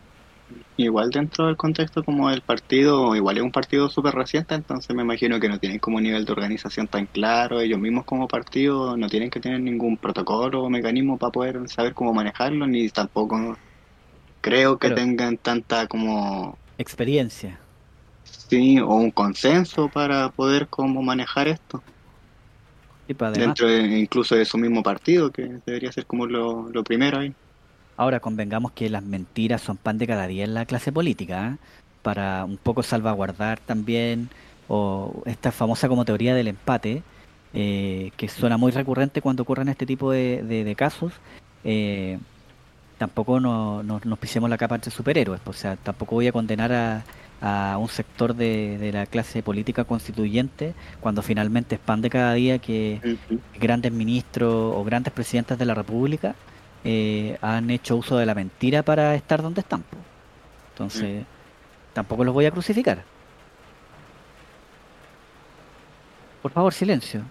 [0.78, 5.02] Igual dentro del contexto como el partido, igual es un partido súper reciente, entonces me
[5.02, 8.96] imagino que no tienen como un nivel de organización tan claro, ellos mismos como partido
[8.96, 13.58] no tienen que tener ningún protocolo o mecanismo para poder saber cómo manejarlo, ni tampoco
[14.42, 17.58] creo que Pero- tengan tanta como, Experiencia.
[18.24, 21.82] sí, o un consenso para poder como manejar esto,
[23.40, 27.34] Dentro de- incluso de su mismo partido, que debería ser como lo, lo primero ahí.
[27.98, 31.58] Ahora convengamos que las mentiras son pan de cada día en la clase política, ¿eh?
[32.02, 34.30] para un poco salvaguardar también
[34.68, 37.04] o esta famosa como teoría del empate,
[37.54, 41.14] eh, que suena muy recurrente cuando ocurren este tipo de, de- de casos.
[41.64, 42.20] eh,
[42.98, 46.32] tampoco no- no- nos pisemos la capa entre superhéroes, pues, o sea, tampoco voy a
[46.32, 47.04] condenar a,
[47.48, 52.34] a un sector de, de la clase política constituyente cuando finalmente es pan de cada
[52.34, 53.18] día que
[53.60, 56.34] grandes ministros o grandes presidentes de la República
[56.84, 59.84] eh, han hecho uso de la mentira para estar donde están.
[60.74, 61.24] Entonces,
[61.94, 63.04] tampoco los voy a crucificar.
[66.42, 67.22] Por favor, silencio.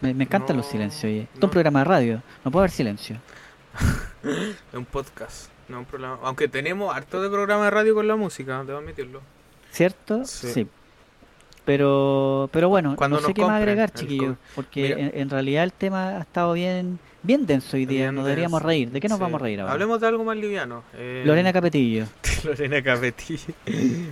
[0.00, 1.04] Me, me encantan los No, silencios.
[1.04, 1.22] oye.
[1.22, 2.22] Esto es un programa de radio.
[2.44, 3.16] No puede haber silencio.
[4.22, 6.18] Es un podcast, no un programa.
[6.22, 9.20] Aunque tenemos harto de programa de radio con la música, debo admitirlo.
[9.72, 10.24] ¿Cierto?
[10.24, 10.66] Sí.
[11.64, 14.36] Pero, pero bueno, Cuando no sé qué más agregar, chiquillos.
[14.54, 18.02] Porque en, en realidad el tema ha estado bien, bien denso hoy día.
[18.06, 18.66] Bien Nos deberíamos denso.
[18.68, 18.90] reír.
[18.90, 19.22] ¿De qué nos Sí.
[19.22, 19.72] vamos a reír ahora?
[19.72, 20.82] Hablemos de algo más liviano.
[20.94, 22.06] Eh, Lorena Capetillo.
[22.44, 23.54] Lorena Capetillo.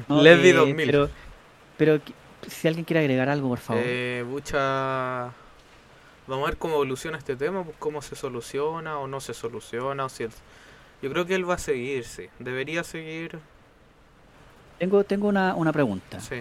[0.09, 0.87] No, Leslie eh, 2000.
[0.87, 1.11] Pero,
[1.77, 2.15] pero qui-
[2.49, 3.83] si alguien quiere agregar algo, por favor.
[3.85, 5.33] Eh, mucha...
[6.29, 10.05] Vamos a ver cómo evoluciona este tema, pues, cómo se soluciona o no se soluciona.
[10.05, 10.31] O si el-
[11.03, 12.29] Yo creo que él va a seguir, sí.
[12.39, 13.41] Debería seguir.
[14.81, 16.37] Tengo, tengo una, una pregunta Sí.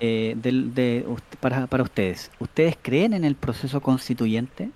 [0.00, 2.30] eh, del- de, ust- para, para ustedes.
[2.40, 4.68] ¿Ustedes creen en el proceso constituyente?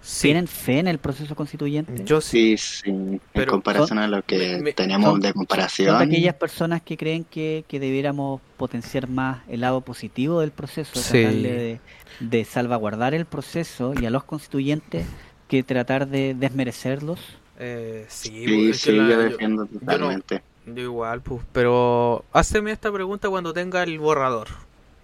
[0.00, 0.28] Sí.
[0.28, 2.04] ¿Tienen fe en el proceso constituyente?
[2.04, 2.56] Yo sí.
[2.56, 2.90] Sí, sí,
[3.34, 5.98] en comparación a lo que me- me- tenemos son- de ¿Son comparación.
[5.98, 10.98] de aquellas personas que creen que, que debiéramos potenciar más el lado positivo del proceso,
[11.00, 11.20] Sí.
[11.22, 11.80] tratarle de,
[12.20, 15.04] de salvaguardar el proceso y a los constituyentes
[15.48, 17.20] que tratar de desmerecerlos?
[17.58, 20.36] Eh, sí, Sí, sí, la- yo yo- defiendo totalmente.
[20.36, 24.48] Yo igual, pues, pero hazme esta pregunta cuando tenga el borrador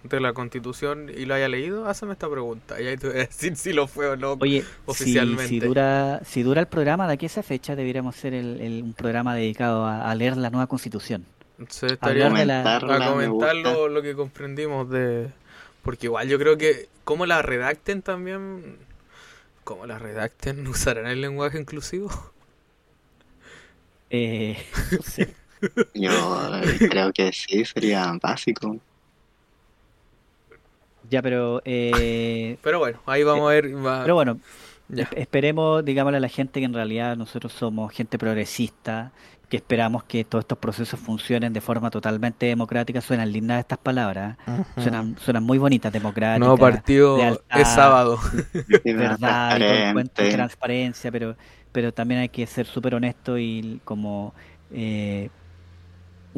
[0.03, 3.19] de la constitución y lo haya leído, hazme esta pregunta y ahí te voy a
[3.25, 4.37] decir si lo fue o no.
[4.39, 5.47] Oye, Oficialmente.
[5.49, 8.83] si dura si dura el programa de aquí a esa fecha, deberíamos hacer el, el-
[8.83, 11.25] un programa dedicado a, a leer la nueva constitución.
[11.57, 12.79] Entonces, estaría de la- a
[13.15, 15.27] me comentar lo, lo que comprendimos de...
[15.83, 18.77] Porque igual yo creo que como la redacten también,
[19.65, 22.09] como la redacten, usarán el lenguaje inclusivo.
[24.09, 24.57] Eh,
[24.91, 25.35] no sé.
[25.93, 28.77] Yo creo que sí, sería básico.
[31.09, 33.73] Ya, pero eh, Pero bueno, ahí vamos a ver.
[33.85, 34.39] va- pero bueno,
[34.89, 35.09] ya.
[35.15, 39.11] esperemos, digámosle a la gente que en realidad nosotros somos gente progresista,
[39.49, 43.01] que esperamos que todos estos procesos funcionen de forma totalmente democrática.
[43.01, 44.81] Suenan lindas estas palabras, ¿eh?
[44.81, 46.39] suenan, suenan muy bonitas, democráticas.
[46.39, 48.19] Nuevo partido lealtad, es sábado.
[48.83, 50.29] Verdad y transparente.
[50.31, 51.35] transparencia, pero,
[51.71, 54.33] pero también hay que ser súper honesto y como
[54.71, 55.29] eh,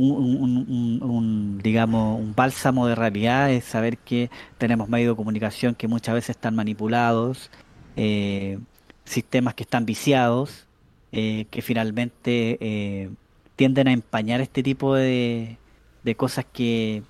[0.10, 6.16] un, digamos, un bálsamo de realidad es saber que tenemos medios de comunicación que muchas
[6.16, 7.52] veces están manipulados,
[7.96, 8.60] eh,
[9.06, 10.68] sistemas que están viciados,
[11.12, 13.10] eh, que finalmente eh,
[13.56, 15.58] tienden a empañar este tipo de,
[16.04, 17.04] de cosas que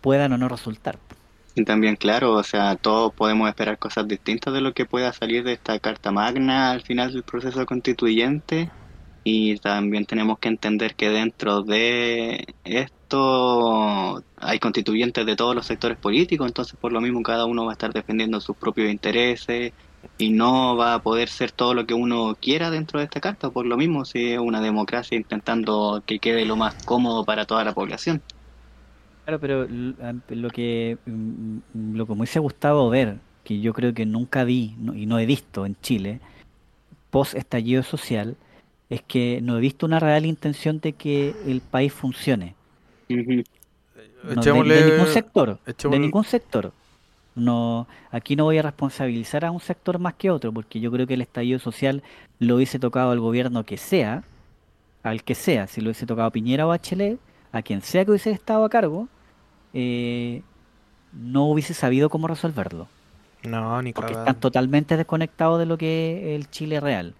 [0.00, 0.98] puedan o no resultar.
[1.56, 5.44] Y también, claro, o sea, todos podemos esperar cosas distintas de lo que pueda salir
[5.44, 8.70] de esta Carta Magna al final del proceso constituyente.
[9.24, 15.96] Y también tenemos que entender que dentro de esto hay constituyentes de todos los sectores
[15.96, 19.72] políticos, entonces por lo mismo cada uno va a estar defendiendo sus propios intereses
[20.18, 23.48] y no va a poder ser todo lo que uno quiera dentro de esta carta,
[23.48, 27.64] por lo mismo si es una democracia intentando que quede lo más cómodo para toda
[27.64, 28.22] la población.
[29.24, 34.04] Claro, pero lo que mm, lo que me hubiese gustado ver, que yo creo que
[34.04, 36.20] nunca vi y no he visto en Chile,
[37.10, 38.36] post estallido social,
[38.90, 42.56] es que no he visto una real intención de que el país funcione.
[44.22, 46.72] No, de, de ningún sector, de ningún sector.
[47.34, 51.06] No, aquí no voy a responsabilizar a un sector más que otro, porque yo creo
[51.06, 52.02] que el estallido social
[52.38, 54.24] lo hubiese tocado al gobierno que sea,
[55.02, 57.20] al que sea, si lo hubiese tocado Piñera o Bachelet,
[57.52, 59.08] a quien sea que hubiese estado a cargo,
[59.72, 60.44] eh,
[61.12, 62.90] no hubiese sabido cómo resolverlo,
[63.42, 67.16] No, ni porque están totalmente desconectados de lo que es el Chile real.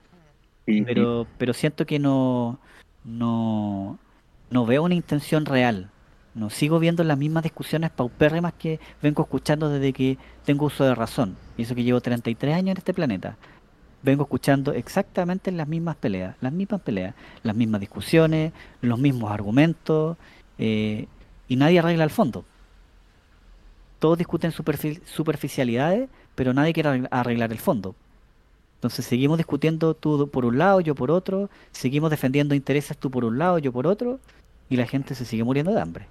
[0.87, 2.59] Pero, pero siento que no,
[3.05, 3.99] no,
[4.51, 5.91] no veo una intención real.
[6.35, 10.95] No sigo viendo las mismas discusiones paupérrimas que vengo escuchando desde que tengo uso de
[10.95, 11.37] razón.
[11.57, 13.37] Y eso que llevo 33 años en este planeta.
[14.03, 20.17] Vengo escuchando exactamente las mismas peleas, las mismas peleas, las mismas discusiones, los mismos argumentos,
[20.59, 21.07] eh,
[21.49, 22.45] y nadie arregla el fondo.
[23.99, 27.95] Todos discuten superfi- superficialidades, pero nadie quiere arregl- arreglar el fondo.
[28.85, 33.25] Entonces seguimos discutiendo tú por un lado, yo por otro, seguimos defendiendo intereses tú por
[33.25, 34.21] un lado, yo por otro,
[34.69, 36.07] y la gente se sigue muriendo de hambre.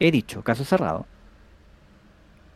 [0.00, 1.06] He dicho, caso cerrado.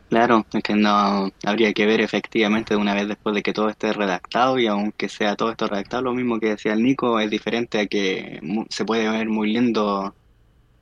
[0.09, 3.69] Claro, es que no habría que ver efectivamente de una vez después de que todo
[3.69, 7.29] esté redactado y aunque sea todo esto redactado, lo mismo que decía el Nico, es
[7.29, 10.13] diferente a que se puede ver muy lindo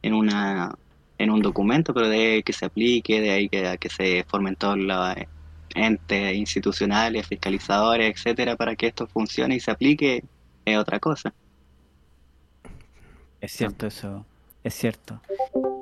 [0.01, 0.73] en una
[1.19, 4.55] en un documento, pero de ahí que se aplique, de ahí que, que se formen
[4.55, 5.15] todos los
[5.75, 10.23] entes institucionales, fiscalizadores, etcétera, para que esto funcione y se aplique,
[10.65, 11.33] es otra cosa.
[13.41, 14.25] Es cierto eso,
[14.63, 15.21] es cierto.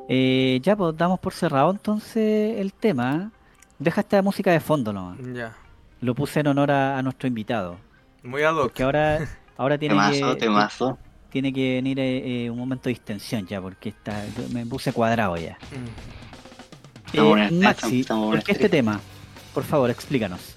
[0.09, 3.31] Eh, ya, pues damos por cerrado entonces el tema.
[3.79, 5.17] Deja esta música de fondo nomás.
[5.33, 5.55] Ya.
[6.01, 7.77] Lo puse en honor a, a nuestro invitado.
[8.23, 8.63] Muy ad hoc.
[8.63, 9.19] Porque ahora,
[9.57, 10.97] ahora tiene Temazo, que, temazo.
[11.29, 15.37] tiene que venir eh, eh, un momento de distensión ya, porque está, me puse cuadrado
[15.37, 15.57] ya.
[15.71, 17.17] Mm.
[17.17, 18.99] Eh, Maxi, ¿por qué este tema?
[19.53, 20.55] Por favor, explícanos.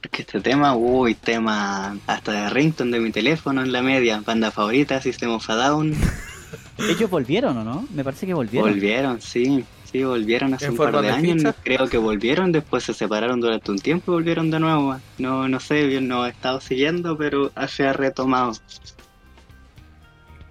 [0.00, 4.50] Porque este tema, uy, tema hasta de ringtone de mi teléfono en la media, banda
[4.50, 5.94] favorita, System of a Down.
[6.78, 7.86] ¿Ellos volvieron o no?
[7.94, 8.70] Me parece que volvieron.
[8.70, 11.36] Volvieron, sí, sí, volvieron hace ¿En un par de de años.
[11.36, 11.54] ficha?
[11.62, 14.96] Creo que volvieron, después se separaron durante un tiempo y volvieron de nuevo.
[15.18, 18.52] No, no sé, bien no he estado siguiendo, pero se ha retomado.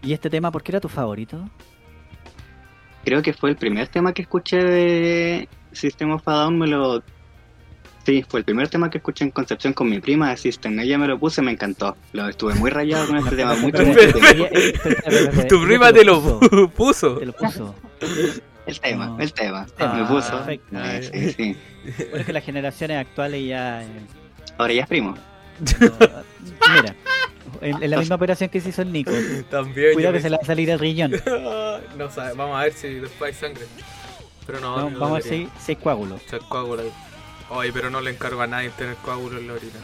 [0.01, 1.49] ¿Y este tema por qué era tu favorito?
[3.03, 7.03] Creo que fue el primer tema que escuché de System of a Down, me lo...
[8.05, 10.79] Sí, fue el primer tema que escuché en Concepción con mi prima de System.
[10.79, 11.95] Ella me lo puse, me encantó.
[12.13, 14.05] Lo estuve muy rayado con este tema, espera, espera,
[14.47, 15.47] espera, espera.
[15.47, 17.15] Tu prima te lo puso, puso.
[17.19, 17.75] Te lo puso.
[18.65, 19.19] El tema, No.
[19.19, 19.67] el tema.
[19.77, 20.31] Ah, me puso.
[20.37, 20.77] perfecto.
[20.79, 21.57] Eh, sí, sí.
[22.09, 23.83] Bueno, es que las generaciones actuales ya...
[23.83, 23.87] eh,
[24.57, 25.15] Ahora ya es primo.
[25.59, 26.95] no, mira,
[27.61, 29.11] en, en la misma operación que se hizo el Nico.
[29.51, 29.93] También.
[29.93, 31.11] Cuidado que se le va a salir el riñón.
[31.97, 33.65] no sabe, vamos a ver si después hay sangre.
[34.47, 36.19] Pero no, Vamos, no vamos a ver si, si hay coágulos.
[36.23, 36.91] Echar coágulo ahí.
[37.51, 39.79] Oye, pero no le encargo a nadie tener coágulo en la orina.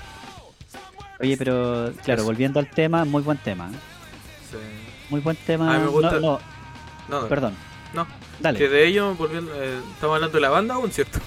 [1.19, 3.69] Oye, pero claro, volviendo al tema, muy buen tema.
[3.69, 3.76] ¿eh?
[4.52, 4.57] Sí.
[5.10, 5.73] Muy buen tema.
[5.76, 6.39] A mí me gusta- No, no,
[7.10, 7.27] No, no.
[7.27, 7.56] perdón.
[7.94, 8.07] No.
[8.39, 8.60] Dale.
[8.60, 11.19] Que de ello, volviendo, eh, estamos hablando de la banda aún, ¿cierto?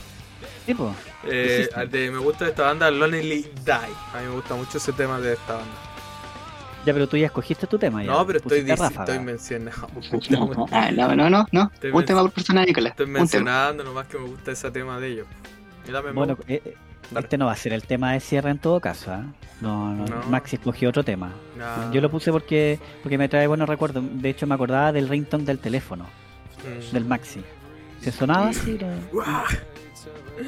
[0.66, 0.94] Tipo,
[1.24, 3.72] Eh, de, me gusta de esta banda Lonely Die.
[3.72, 5.74] A mí me gusta mucho ese tema de esta banda.
[6.86, 8.02] ya, pero tú ya escogiste tu tema.
[8.02, 8.10] Ya.
[8.12, 9.12] No, pero estoy, Pusiste dic- ráfaga.
[9.12, 10.66] estoy mencionando.
[10.72, 11.70] Ah, no, no, no, no.
[11.74, 12.92] Estoy Un tema por persona, Nicolás.
[12.92, 15.26] Estoy mencionando nomás que me gusta ese tema de ellos.
[16.14, 16.74] Bueno, eh, eh,
[17.18, 19.12] este no va a ser el tema de cierre en todo caso.
[19.12, 19.24] ¿ah?
[19.60, 20.22] No, no, No.
[20.28, 21.32] Maxi escogió otro tema.
[21.92, 24.04] Yo lo puse porque porque me trae buenos recuerdos.
[24.04, 26.06] De hecho, me acordaba del ringtone del teléfono,
[26.64, 26.92] mm.
[26.92, 27.42] del Maxi.
[28.00, 28.50] Se sonaba
[29.12, 29.44] Uah,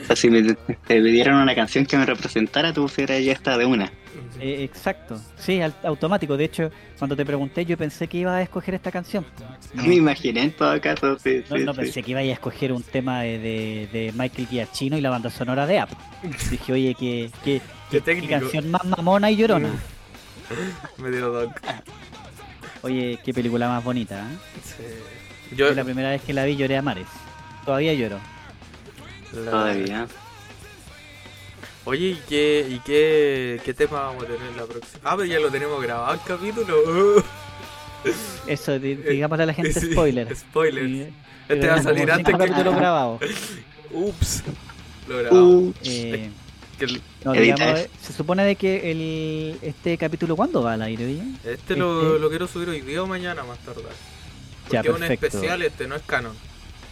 [0.02, 3.58] O sea, si me te pidieran una canción que me representara, tú pusieras ya esta
[3.58, 3.92] de una.
[4.40, 5.18] Eh, exacto.
[5.36, 6.36] Sí, al- automático.
[6.36, 9.24] De hecho, cuando te pregunté, yo pensé que iba a escoger esta canción.
[9.74, 11.80] No, Me imaginé en todo caso, sí, no, sí, no sí.
[11.80, 15.30] pensé que iba a escoger un tema de, de, de Michael Giacchino y la banda
[15.30, 15.90] sonora de App.
[16.50, 17.60] Dije, oye, qué, qué,
[17.90, 19.70] Qué qué- canción más mamona y llorona.
[20.98, 21.60] Me dio doc.
[22.82, 24.18] Oye, qué película más bonita.
[24.20, 24.36] ¿eh?
[24.64, 25.54] Sí.
[25.56, 27.06] Yo, la primera vez que la vi lloré a mares.
[27.64, 28.18] Todavía lloro.
[29.32, 30.06] la- Todavía.
[31.84, 35.00] Oye, ¿y qué, y qué, qué tema vamos a tener la próxima?
[35.02, 36.76] Ah, pero ya lo tenemos grabado el capítulo.
[38.46, 40.36] Eso, di- digámosle a la gente Eh, Sí, spoiler.
[40.36, 40.84] Spoiler.
[40.86, 41.06] Sí,
[41.48, 43.20] Este va a salir antes que capítulos grabados.
[43.90, 44.42] Ups.
[45.08, 45.74] Lo grabamos.
[45.84, 46.30] Eh,
[46.78, 47.88] Que el- no, Edita digamos, eso.
[47.88, 51.04] eh, se supone de que el, este capítulo, ¿cuándo va al aire?
[51.04, 51.22] oye?
[51.44, 53.92] Este lo, Este- lo quiero subir hoy día o mañana más tardar.
[54.68, 56.32] Porque Ya, es un especial este, no es canon.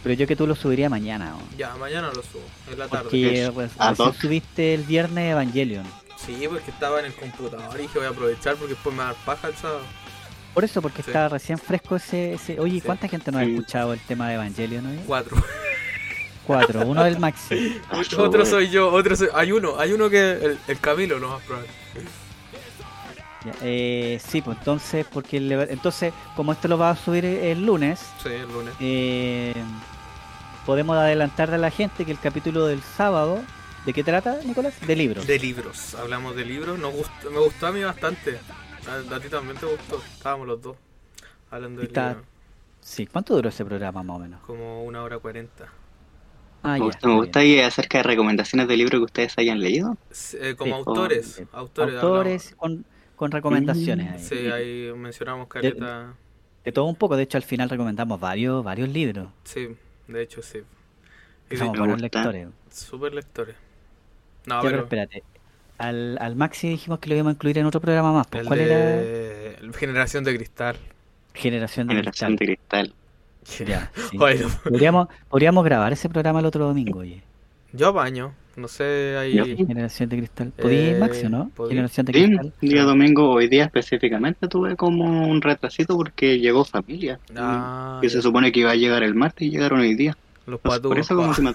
[0.03, 1.35] Pero yo que tú lo subiría mañana.
[1.35, 1.57] ¿o?
[1.57, 2.41] Ya, mañana lo subo,
[2.71, 3.03] en la tarde.
[3.03, 4.15] Porque Es pues, recién hoc.
[4.15, 5.85] subiste el viernes Evangelion.
[6.17, 9.09] Sí, porque estaba en el computador y dije voy a aprovechar porque después me va
[9.09, 9.81] a dar paja el sábado.
[10.53, 11.09] Por eso, porque Sí.
[11.11, 12.33] está recién fresco ese...
[12.33, 12.59] ese...
[12.59, 12.81] Oye, Sí.
[12.81, 14.85] ¿cuánta gente no ha escuchado el tema de Evangelion?
[14.85, 14.99] oye?
[15.07, 15.37] Cuatro.
[16.45, 17.79] Cuatro, uno del Maxi.
[17.91, 18.45] Otro, otro güey.
[18.51, 19.29] soy yo, otro soy...
[19.33, 20.31] Hay uno, hay uno que...
[20.31, 21.69] El, el Camilo, lo más probable.
[23.45, 27.65] Ya, eh, sí, pues entonces, porque el- entonces, como esto lo va a subir el
[27.65, 28.73] lunes, Sí, el lunes.
[28.79, 29.53] eh,
[30.65, 33.39] podemos adelantarle a la gente que el capítulo del sábado,
[33.85, 34.75] ¿de qué trata, Nicolás?
[34.85, 35.25] De libros.
[35.27, 36.77] De libros, hablamos de libros.
[36.79, 38.39] Nos gustó, me gustó a mí bastante.
[38.87, 40.01] A, a ti también te gustó.
[40.13, 40.77] Estábamos los dos
[41.49, 42.25] hablando de Está- libros.
[42.83, 44.41] Sí, ¿cuánto duró ese programa más o menos?
[44.41, 45.67] Como una hora cuarenta.
[46.63, 47.23] Ah, Me gusta, me bien.
[47.25, 49.97] gusta y acerca de recomendaciones de libros que ustedes hayan leído.
[50.33, 50.77] Eh, como Sí.
[50.79, 51.41] autores.
[51.53, 51.95] Oh, autores.
[52.01, 52.85] Autores con,
[53.15, 54.19] con recomendaciones ahí.
[54.23, 56.13] Sí, ahí mencionamos Caleta.
[56.63, 59.27] De todo un poco, de hecho al final recomendamos varios, varios libros.
[59.43, 59.75] Sí,
[60.11, 60.59] de hecho sí.
[61.49, 62.47] Y Somos buenos lectores.
[62.71, 63.55] super lectores.
[64.45, 64.83] No, Ya, pero pero...
[64.83, 65.23] espérate.
[65.77, 68.27] Al, al Maxi dijimos que lo íbamos a incluir en otro programa más.
[68.27, 69.07] pues, ¿Cuál era?
[69.77, 70.77] Generación de Cristal.
[71.33, 72.93] Generación de Generación de Cristal.
[73.65, 74.17] Ya, sí.
[74.63, 77.23] Podríamos, podríamos grabar ese programa el otro domingo, oye.
[77.73, 78.33] yo apaño.
[78.55, 79.55] No sé, ahí...
[79.55, 80.51] Generación de Cristal.
[80.51, 81.49] ¿Podí, Eh, Maxi, o no?
[81.55, 81.69] podí.
[81.69, 82.53] Generación de Sí, Cristal.
[82.61, 87.19] día domingo, hoy día específicamente, tuve como un retrasito porque llegó familia.
[87.35, 90.17] Ah, que se supone que iba a llegar el martes y llegaron hoy día.
[90.47, 91.51] Los Por eso como si me.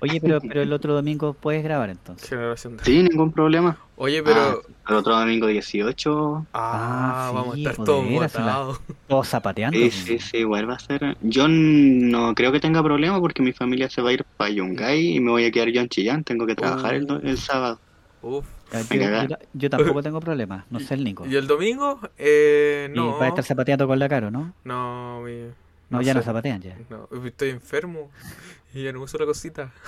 [0.00, 2.28] Oye, pero, pero el otro domingo puedes grabar entonces.
[2.28, 3.76] Generación de- Sí, ningún problema.
[3.96, 4.62] Oye, pero.
[4.64, 6.46] Ah, el otro domingo 18.
[6.54, 8.80] Ah, Ah, vamos a estar pues, todos botados.
[9.08, 9.76] Todos zapateando.
[9.78, 9.94] Sí, pues.
[9.94, 11.16] sí, sí, igual va a ser.
[11.20, 15.16] Yo no creo que tenga problema porque mi familia se va a ir para Yungay
[15.16, 16.24] y me voy a quedar yo en Chillán.
[16.24, 17.78] Tengo que trabajar el, do- el sábado.
[18.22, 18.44] Uf.
[18.90, 21.24] Yo, yo- yo tampoco tengo problemas, no sé el Nico.
[21.26, 22.00] ¿Y el domingo?
[22.18, 23.18] Eh, Y no.
[23.18, 24.54] va a estar zapateando con la caro, ¿no?
[24.64, 25.50] No, mi-
[25.90, 26.26] No, ya no sé.
[26.26, 26.76] zapatean ya.
[26.90, 28.10] No, estoy enfermo
[28.74, 29.72] y ya no uso la cosita.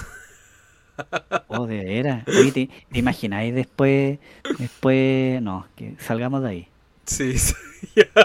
[1.47, 2.27] Oh, de veras.
[2.29, 4.19] Oye, ¿te, te imagináis después,
[4.59, 6.69] después, no, que salgamos de ahí.
[7.07, 7.55] Sí, sí.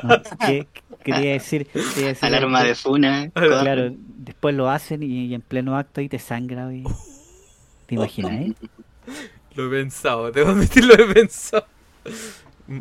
[0.01, 0.67] No, ¿qué-
[1.03, 1.67] quería decir?
[1.67, 3.29] Quería decir Alarma de funa.
[3.33, 6.67] Claro, después lo hacen y, y en pleno acto y te sangra.
[6.67, 6.83] oye.
[7.85, 8.53] ¿Te imagináis?
[9.55, 11.65] Lo he pensado, te voy a admitir, lo he pensado.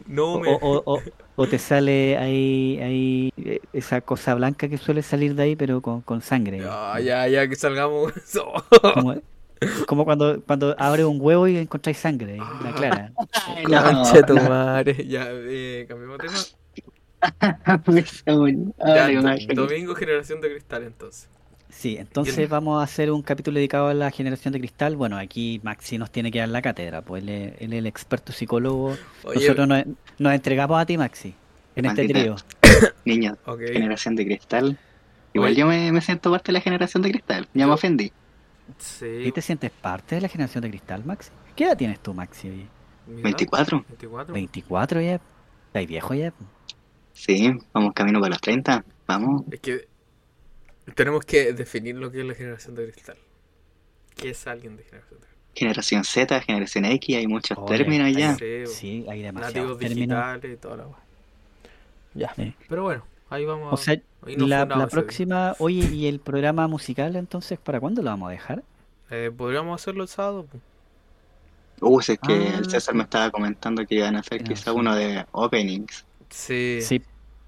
[0.07, 0.49] No me.
[0.49, 1.03] o, o, o
[1.49, 6.03] te sale ahí, ahí eh, esa cosa blanca que suele salir de ahí, pero con,
[6.03, 6.59] con sangre.
[6.59, 8.13] Ya, ya, ya que salgamos.
[8.95, 9.23] Como,
[9.87, 13.13] como cuando, cuando abres un huevo y encontráis sangre, ahí, la clara.
[13.47, 15.07] Ay, Concha tu madre.
[15.07, 16.39] Ya, eh, cambiamos de tema.
[18.85, 19.09] Ya,
[19.55, 21.29] domingo, generación de cristal, entonces.
[21.73, 24.95] Sí, entonces vamos a hacer un capítulo dedicado a la generación de cristal.
[24.95, 27.87] Bueno, aquí Maxi nos tiene que dar la cátedra, pues él es, él es el
[27.87, 28.97] experto psicólogo.
[29.25, 29.85] Oye, Nosotros nos,
[30.19, 31.35] nos entregamos a ti, Maxi,
[31.75, 32.37] en este trío.
[33.07, 33.39] Niños,
[33.73, 34.79] generación de cristal.
[35.33, 35.61] Igual Oye.
[35.61, 37.49] yo me, me siento parte de la generación de cristal.
[37.55, 38.13] Ya me ofendí.
[38.79, 39.07] Sí.
[39.25, 41.31] ¿Y te sientes parte de la generación de cristal, Maxi?
[41.57, 42.49] ¿Qué edad tienes tú, Maxi?
[42.49, 42.67] oye?
[43.07, 43.85] mi edad, 24.
[43.89, 44.35] 24.
[44.35, 45.21] 24 ya.
[45.69, 46.33] ¿Estás viejo ya?
[47.15, 48.85] Sí, vamos camino para los 30.
[49.07, 49.43] Vamos.
[49.51, 49.92] Es que
[50.95, 53.17] tenemos que definir lo que es la generación de cristal.
[54.17, 55.39] ¿Qué es alguien de generación de cristal?
[55.55, 58.35] Generación Z, generación X, hay muchos Oye, términos hay- ya.
[58.37, 60.09] Sí, Sí, hay demasiados nativos términos.
[60.09, 60.85] digitales y toda la.
[62.15, 62.33] Ya.
[62.37, 62.55] Sí.
[62.69, 63.73] Pero bueno, ahí vamos.
[63.73, 68.29] O sea, la, la próxima, oye, ¿y el programa musical entonces para cuándo lo vamos
[68.29, 68.63] a dejar?
[69.11, 70.47] Eh, Podríamos hacerlo el sábado.
[70.51, 70.63] pues.
[71.81, 72.59] Uh, es que Ah.
[72.59, 74.77] el César me estaba comentando que iban a hacer Ah, quizá sí.
[74.79, 76.05] uno de openings.
[76.31, 77.03] Sí, Sí,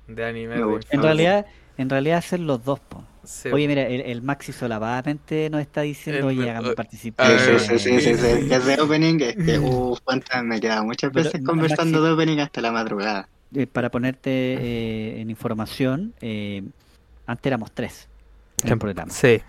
[0.08, 0.56] de anime.
[0.56, 1.46] De en realidad,
[1.78, 3.04] en realidad hacer los dos, po.
[3.26, 7.38] Sí, Oye, mira, el, el Maxi solapamente nos está diciendo, El- oye, hágame eh, participar.
[7.38, 8.40] Sí, sí, sí, sí, sí, sí.
[8.42, 8.48] sí.
[8.48, 12.04] Que es de opening, es que, uff, cuántas me he quedado muchas veces conversando Maxi-
[12.04, 13.28] de opening hasta la madrugada.
[13.54, 16.62] Eh, para ponerte eh, en información, eh,
[17.26, 18.08] antes éramos tres
[18.62, 19.12] en el programa.
[19.12, 19.40] Sí.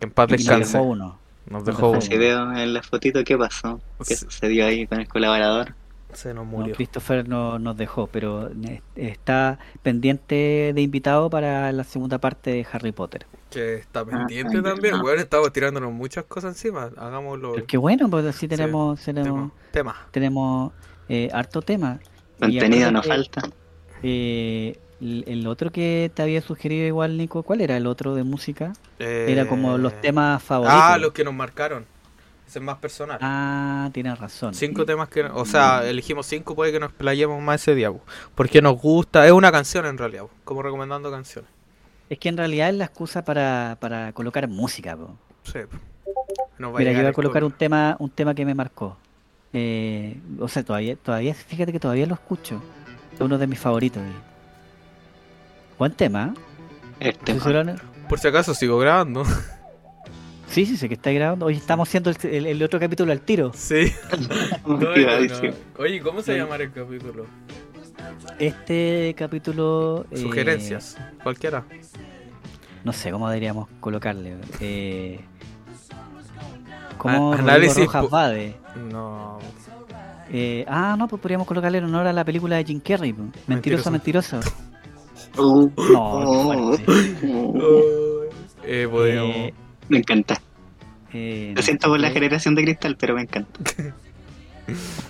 [0.00, 0.72] En paz Y nos descanse.
[0.78, 1.18] dejó uno.
[1.48, 2.00] Nos dejó dejó uno.
[2.00, 4.24] Si veo en la fotito qué pasó, qué Sí.
[4.24, 5.74] sucedió ahí con el colaborador.
[6.14, 6.74] Se nos No, murió.
[6.74, 12.66] Christopher no, nos dejó, pero eh, está pendiente de invitado para la segunda parte de
[12.72, 13.26] Harry Potter.
[13.50, 14.94] Que está pendiente ah, también.
[14.94, 15.02] ah.
[15.02, 16.90] Bueno, estamos tirándonos muchas cosas encima.
[16.96, 17.52] Hagámoslo.
[17.54, 19.96] Pero qué bueno, pues así tenemos, tenemos, Tema.
[20.10, 20.72] Tenemos
[21.08, 22.00] eh, harto tema.
[22.40, 23.56] Contenido no acuérdate, falta.
[24.02, 28.24] eh, el, el otro que te había sugerido igual, Nico, ¿cuál era el otro de
[28.24, 28.72] música?
[28.98, 30.80] Era como los Eh, temas favoritos.
[30.82, 31.86] Ah, los que nos marcaron.
[32.54, 33.18] Es más personal.
[33.20, 34.54] Ah, tienes razón.
[34.54, 38.00] Cinco temas que, o sea, elegimos cinco, puede que nos playemos más ese día, po.
[38.34, 41.50] porque nos gusta, es una canción en realidad, como recomendando canciones.
[42.08, 44.96] Es que en realidad es la excusa para, para colocar música.
[44.96, 45.16] po.
[45.42, 45.60] Sí.
[46.58, 48.96] Nos va Mira, yo voy a colocar un tema, un tema que me marcó.
[49.52, 52.62] Eh, o sea, todavía, todavía, fíjate que todavía lo escucho.
[53.12, 54.02] Es uno de mis favoritos.
[54.02, 54.12] eh.
[55.78, 56.34] Buen tema.
[57.00, 57.34] Este.
[58.08, 59.24] Por si acaso sigo grabando.
[60.54, 61.46] Sí, sí, sé que está grabando.
[61.46, 63.50] Hoy estamos haciendo el, el- el otro capítulo al tiro.
[63.54, 63.92] Sí.
[64.62, 65.54] ¿cómo No, no, no.
[65.78, 66.38] Oye, ¿cómo se Sí.
[66.38, 67.26] llamará el capítulo?
[68.38, 70.06] Este capítulo.
[70.12, 71.64] eh, Sugerencias, cualquiera.
[72.84, 74.36] No sé cómo deberíamos colocarle.
[74.60, 75.18] Eh,
[77.02, 78.54] Rodrigo análisis Rojas Vade.
[78.92, 79.40] No.
[80.30, 83.12] Eh, ah, no, pues podríamos colocarle en honor a la película de Jim Carrey.
[83.48, 84.38] Mentiroso, mentiroso.
[85.36, 86.76] Uh, No, oh,
[87.24, 88.24] uh,
[88.62, 89.34] Eh, podríamos.
[89.36, 89.54] Eh,
[89.88, 90.40] me encanta.
[91.14, 93.58] Eh, Lo siento por la qué- generación de cristal, pero me encanta.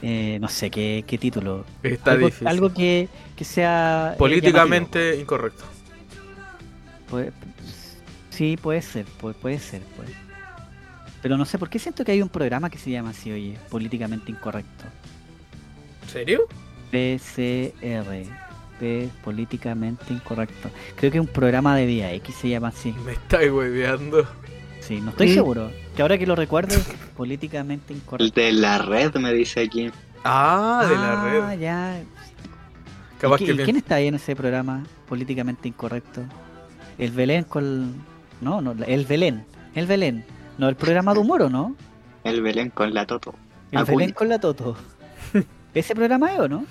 [0.02, 1.64] eh, no sé qué, qué título.
[1.82, 2.46] Está algo, difícil.
[2.48, 4.12] algo que, que sea.
[4.14, 5.64] eh, Políticamente incorrecto.
[7.10, 7.32] Puede-
[8.30, 9.80] sí, puede ser, puede, puede ser.
[9.96, 10.12] puede.
[11.22, 13.56] Pero no sé, ¿por qué siento que hay un programa que se llama así, oye?
[13.70, 14.84] Políticamente incorrecto.
[16.12, 16.46] ¿Serio?
[16.90, 18.24] PCR.
[18.78, 20.68] P, políticamente incorrecto.
[20.96, 22.92] Creo que un programa de Vía X se llama así.
[23.06, 24.26] Me estáis hueveando.
[24.86, 25.70] Sí, no estoy seguro.
[25.96, 26.76] Que ahora que lo recuerdo,
[27.16, 28.40] políticamente El incorrecto.
[28.40, 29.90] de la red me dice aquí.
[30.24, 31.58] Ah, de la Ah, red.
[31.60, 32.02] ya.
[33.18, 36.22] Capaz ¿Y, que y quién está ahí en ese programa políticamente incorrecto?
[36.98, 37.94] El Belén con...
[38.40, 39.46] No, no, el Belén.
[39.74, 40.24] El Belén.
[40.58, 41.74] No, el programa de humor, ¿o no?
[42.22, 43.34] El Belén con la Toto.
[43.72, 43.96] El Acuña.
[43.98, 44.76] Belén con la Toto.
[45.74, 46.66] ¿Ese programa es o no?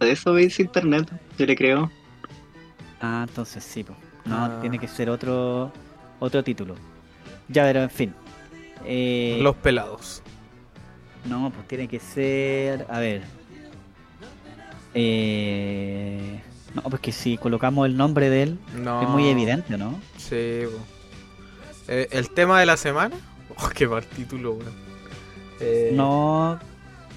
[0.00, 1.90] De eso veis internet, yo le creo.
[3.00, 3.94] Ah, entonces sí, po.
[4.24, 4.58] No, Ah.
[4.62, 5.70] tiene que ser otro...
[6.20, 6.74] otro título.
[7.48, 8.14] Ya, pero en fin.
[8.86, 10.22] Eh, Los pelados.
[11.24, 12.86] No, pues tiene que ser.
[12.90, 13.22] A ver.
[14.94, 16.40] Eh...
[16.74, 19.00] No, pues que si colocamos el nombre de él, No.
[19.02, 20.00] es muy evidente, ¿no?
[20.16, 20.64] Sí.
[21.86, 23.16] Eh, ¿El tema de la semana?
[23.56, 24.58] Oh, qué mal título.
[25.60, 26.58] Eh, No,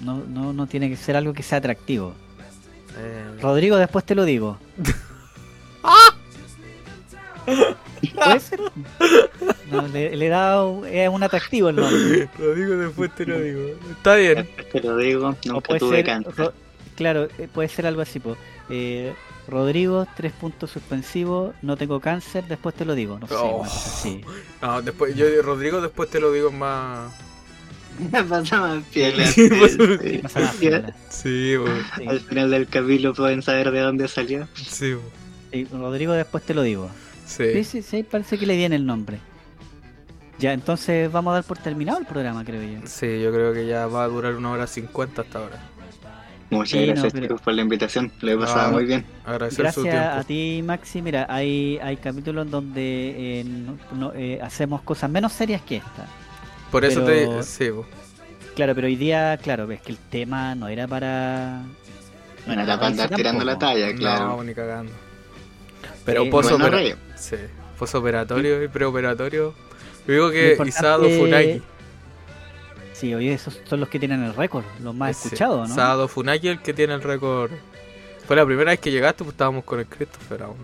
[0.01, 2.13] no, no, no tiene que ser algo que sea atractivo.
[3.41, 4.57] Rodrigo, después te lo digo.
[8.15, 8.60] ¿Puede ser?
[9.72, 12.30] No, le, le da un, es un atractivo el nombre.
[12.40, 13.61] Lo digo después te lo digo.
[13.91, 14.48] Está bien.
[14.72, 16.24] Te lo digo, nunca puede tuve ser.
[16.36, 16.53] Ro-
[16.95, 18.38] claro, eh, puede ser algo así, po.
[18.69, 19.14] Eh,
[19.48, 23.18] Rodrigo, tres puntos suspensivos, no tengo cáncer, después te lo digo.
[23.19, 23.64] No sé, Oh.
[23.64, 24.22] así.
[24.61, 27.14] No, después, yo, Rodrigo, después te lo digo más.
[28.11, 29.26] Me pasaba piola.
[29.26, 30.94] Sí, pues, Sí, pasa piola.
[31.10, 31.65] Sí, po.
[31.98, 32.07] Sí.
[32.07, 34.48] Al final del capítulo pueden saber de dónde salió.
[34.56, 34.95] Sí.
[35.52, 36.90] Sí, Rodrigo, después te lo digo.
[37.27, 37.63] Sí, Sí.
[37.63, 39.19] sí, sí, parece que le viene el nombre.
[40.39, 42.87] Ya, entonces vamos a dar por terminado el programa, creo yo.
[42.87, 45.57] Sí, yo creo que ya va a durar una hora cincuenta hasta ahora.
[46.49, 48.11] Muchas Sí, no, gracias pero- chicos por la invitación.
[48.21, 49.05] Lo he pasado Ah, muy bien.
[49.25, 50.27] Agradecer su Gracias a tiempo.
[50.27, 51.01] ti, Maxi.
[51.01, 55.77] Mira, hay, hay capítulos en donde eh, no- no, eh, hacemos cosas menos serias que
[55.77, 56.05] esta.
[56.71, 57.43] Por eso pero- te.
[57.43, 57.85] Sí, po.
[58.55, 61.63] Claro, pero hoy día, claro, ves que el tema no era para...
[62.47, 64.37] No era para andar tirando la talla, claro.
[64.37, 64.93] No, ni cagando.
[66.07, 66.95] Pero Eh, Bueno, rey.
[67.15, 67.35] Sí.
[67.77, 69.53] Postoperatorio y preoperatorio.
[70.07, 71.61] Yo digo que importante- Isado Funaki.
[72.93, 75.73] Sí, oye, esos son los que tienen el récord, los más Sí, escuchados, ¿no?
[75.75, 77.51] Isado Funaki el que tiene el récord.
[78.25, 80.57] Fue la primera vez que llegaste, pues estábamos con el Christopher aún.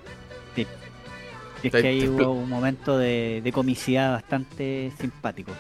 [0.55, 5.51] Y es que ahí hubo un momento de, de comicidad bastante simpático.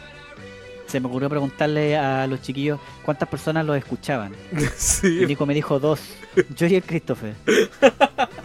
[0.87, 4.33] Se me ocurrió preguntarle a los chiquillos cuántas personas los escuchaban.
[4.51, 6.01] Y sí, Nico me dijo dos,
[6.57, 7.35] yo y el Christopher.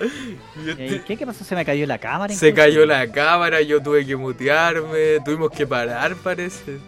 [0.00, 1.44] y ¿Y este- ahí, ¿Qué, ¿Qué pasó?
[1.44, 2.34] ¿Se me cayó la cámara?
[2.34, 6.78] se cayó la cámara, yo tuve que mutearme, tuvimos que parar, parece.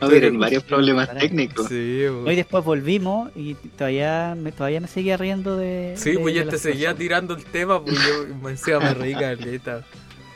[0.00, 1.68] Hubieron varios problemas técnicos.
[1.68, 2.02] Sí.
[2.06, 5.94] Hoy después volvimos y todavía me, todavía me seguía riendo de...
[5.96, 6.98] Sí, de- pues ya te seguía cosas.
[6.98, 9.84] tirando el tema, pues yo encima me reí caleta.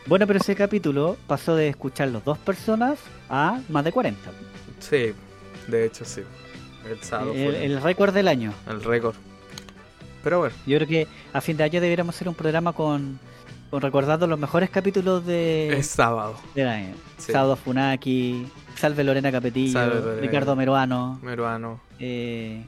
[0.07, 4.31] Bueno, pero ese capítulo pasó de escucharlos dos personas a más de 40.
[4.79, 5.13] Sí,
[5.67, 6.21] de hecho sí.
[6.89, 8.53] El sábado El, fue el récord del año.
[8.71, 9.17] el récord.
[10.23, 13.19] Pero bueno, Yo creo que a fin de año deberíamos hacer un programa con,
[13.71, 16.37] con recordando los mejores capítulos de, es sábado.
[16.55, 16.95] del año.
[17.19, 17.33] Sí.
[17.33, 20.57] Sábado Funaki, Salve Lorena Capetillo, Salve Lorena Ricardo.
[20.57, 21.19] Meruano.
[21.23, 21.81] Meruano.
[21.99, 22.65] Eh,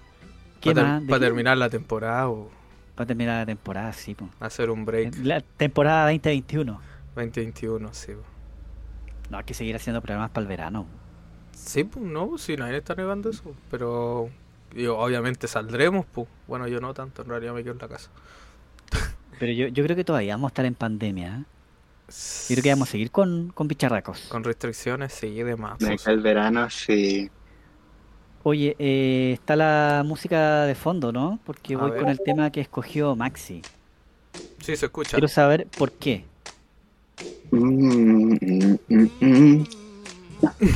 [0.61, 1.07] ¿Qué Para más?
[1.07, 1.21] ¿De qué?
[1.21, 2.49] terminar la temporada o
[2.95, 4.15] Para terminar la temporada, sí.
[4.15, 4.29] po.
[4.41, 6.81] hacer un break La temporada 2021.
[7.17, 8.13] 2021, sí.
[8.13, 8.23] po.
[9.31, 10.87] No, hay que seguir haciendo programas para el verano.
[11.53, 13.53] Sí, pues no, si nadie está negando eso.
[13.71, 14.31] Pero
[14.75, 16.29] digo, obviamente saldremos, pues.
[16.47, 18.11] Bueno, yo no tanto, en realidad me quedo en la casa.
[19.39, 21.39] Pero yo, yo creo que todavía vamos a estar en pandemia.
[21.39, 21.45] ¿eh?
[22.49, 24.23] Yo creo que vamos a seguir con, con bicharracos.
[24.29, 25.79] Con restricciones, sí, demás.
[25.79, 26.03] De pues.
[26.03, 27.31] acá el verano, sí.
[28.43, 31.39] Oye, eh, está la música de fondo, ¿no?
[31.45, 32.01] Porque A voy ver.
[32.01, 33.63] con el tema que escogió Maxi.
[34.61, 35.11] Sí, se escucha.
[35.11, 36.25] Quiero saber por qué.
[37.51, 39.65] Mm, mm, mm, mm.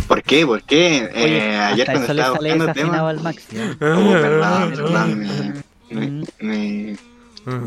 [0.08, 0.46] ¿Por qué?
[0.46, 1.08] ¿Por qué?
[1.14, 3.10] Oye, Eh, ayer cuando estaba buscando desafinado temas...
[3.16, 3.56] al Maxi.
[3.56, 3.76] ¿eh?
[3.80, 5.18] Oh, perdón, perdón,
[5.90, 6.96] mi- mi- mi-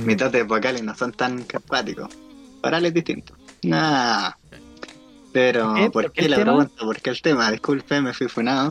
[0.06, 2.10] mis dotes vocales no son tan carpáticos.
[2.62, 3.38] Orales distintos.
[3.64, 4.32] Nah.
[5.32, 5.82] Pero, ¿Por qué?
[5.84, 6.52] ¿por ¿Por qué qué el la tema?
[6.52, 6.86] pregunta?
[6.86, 7.52] ¿Por qué el tema?
[7.52, 8.70] Disculpe, me fui funado.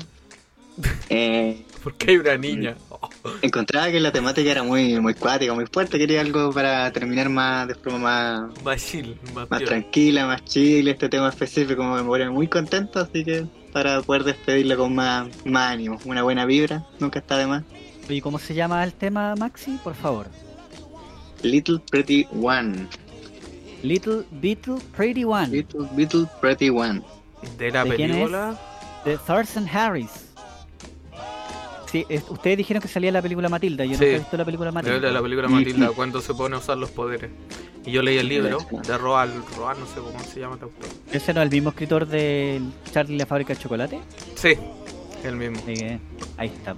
[1.09, 2.77] Eh, Porque hay una niña.
[2.89, 3.09] Oh,
[3.43, 5.99] encontraba que la temática era muy, muy cuática, muy fuerte.
[5.99, 9.19] Quería algo para terminar más de forma más, más chill,
[9.51, 10.89] más, tranquila, más chill.
[10.89, 15.73] Este tema específico me pone muy contento, así que para poder despedirlo con más, más
[15.73, 17.65] ánimo, una buena vibra, nunca está de más.
[18.09, 19.79] Oye, ¿cómo se llama el tema, Maxi?
[19.85, 20.27] Por favor.
[21.43, 22.89] Little Pretty One.
[23.83, 25.49] Little Beetle Pretty One.
[25.49, 27.03] Little, little Pretty One.
[27.59, 28.17] De la ¿De quién es?
[28.17, 28.59] película.
[29.05, 30.34] De Thorson Harris.
[31.95, 33.85] Sí, es- ustedes dijeron que salía la película Matilda.
[33.85, 33.99] Yo Sí.
[34.01, 35.11] nunca he visto la película De Matilda.
[35.13, 37.31] la película Matilda, cuando se pone a usar los poderes.
[37.87, 40.89] Y yo leí el libro de Roald, Roald, no sé cómo se llama el autor.
[41.13, 42.61] ¿Ese no es el mismo escritor de
[42.93, 44.01] Charlie y la fábrica de chocolate?
[44.35, 44.55] Sí,
[45.23, 45.65] el mismo.
[45.65, 46.01] Que,
[46.37, 46.75] ahí está.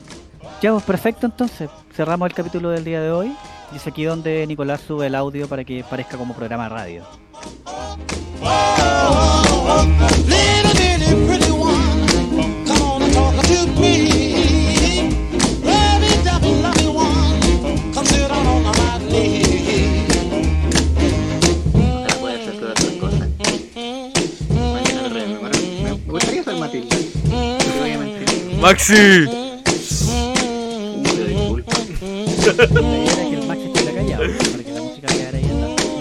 [0.61, 1.71] Ya, pues perfecto entonces.
[1.95, 3.33] Cerramos el capítulo del día de hoy.
[3.73, 7.05] Y es aquí donde Nicolás sube el audio para que parezca como programa de radio.
[10.27, 12.07] Little pretty one,
[12.67, 14.26] come on and talk to me.
[28.67, 29.29] Maxi.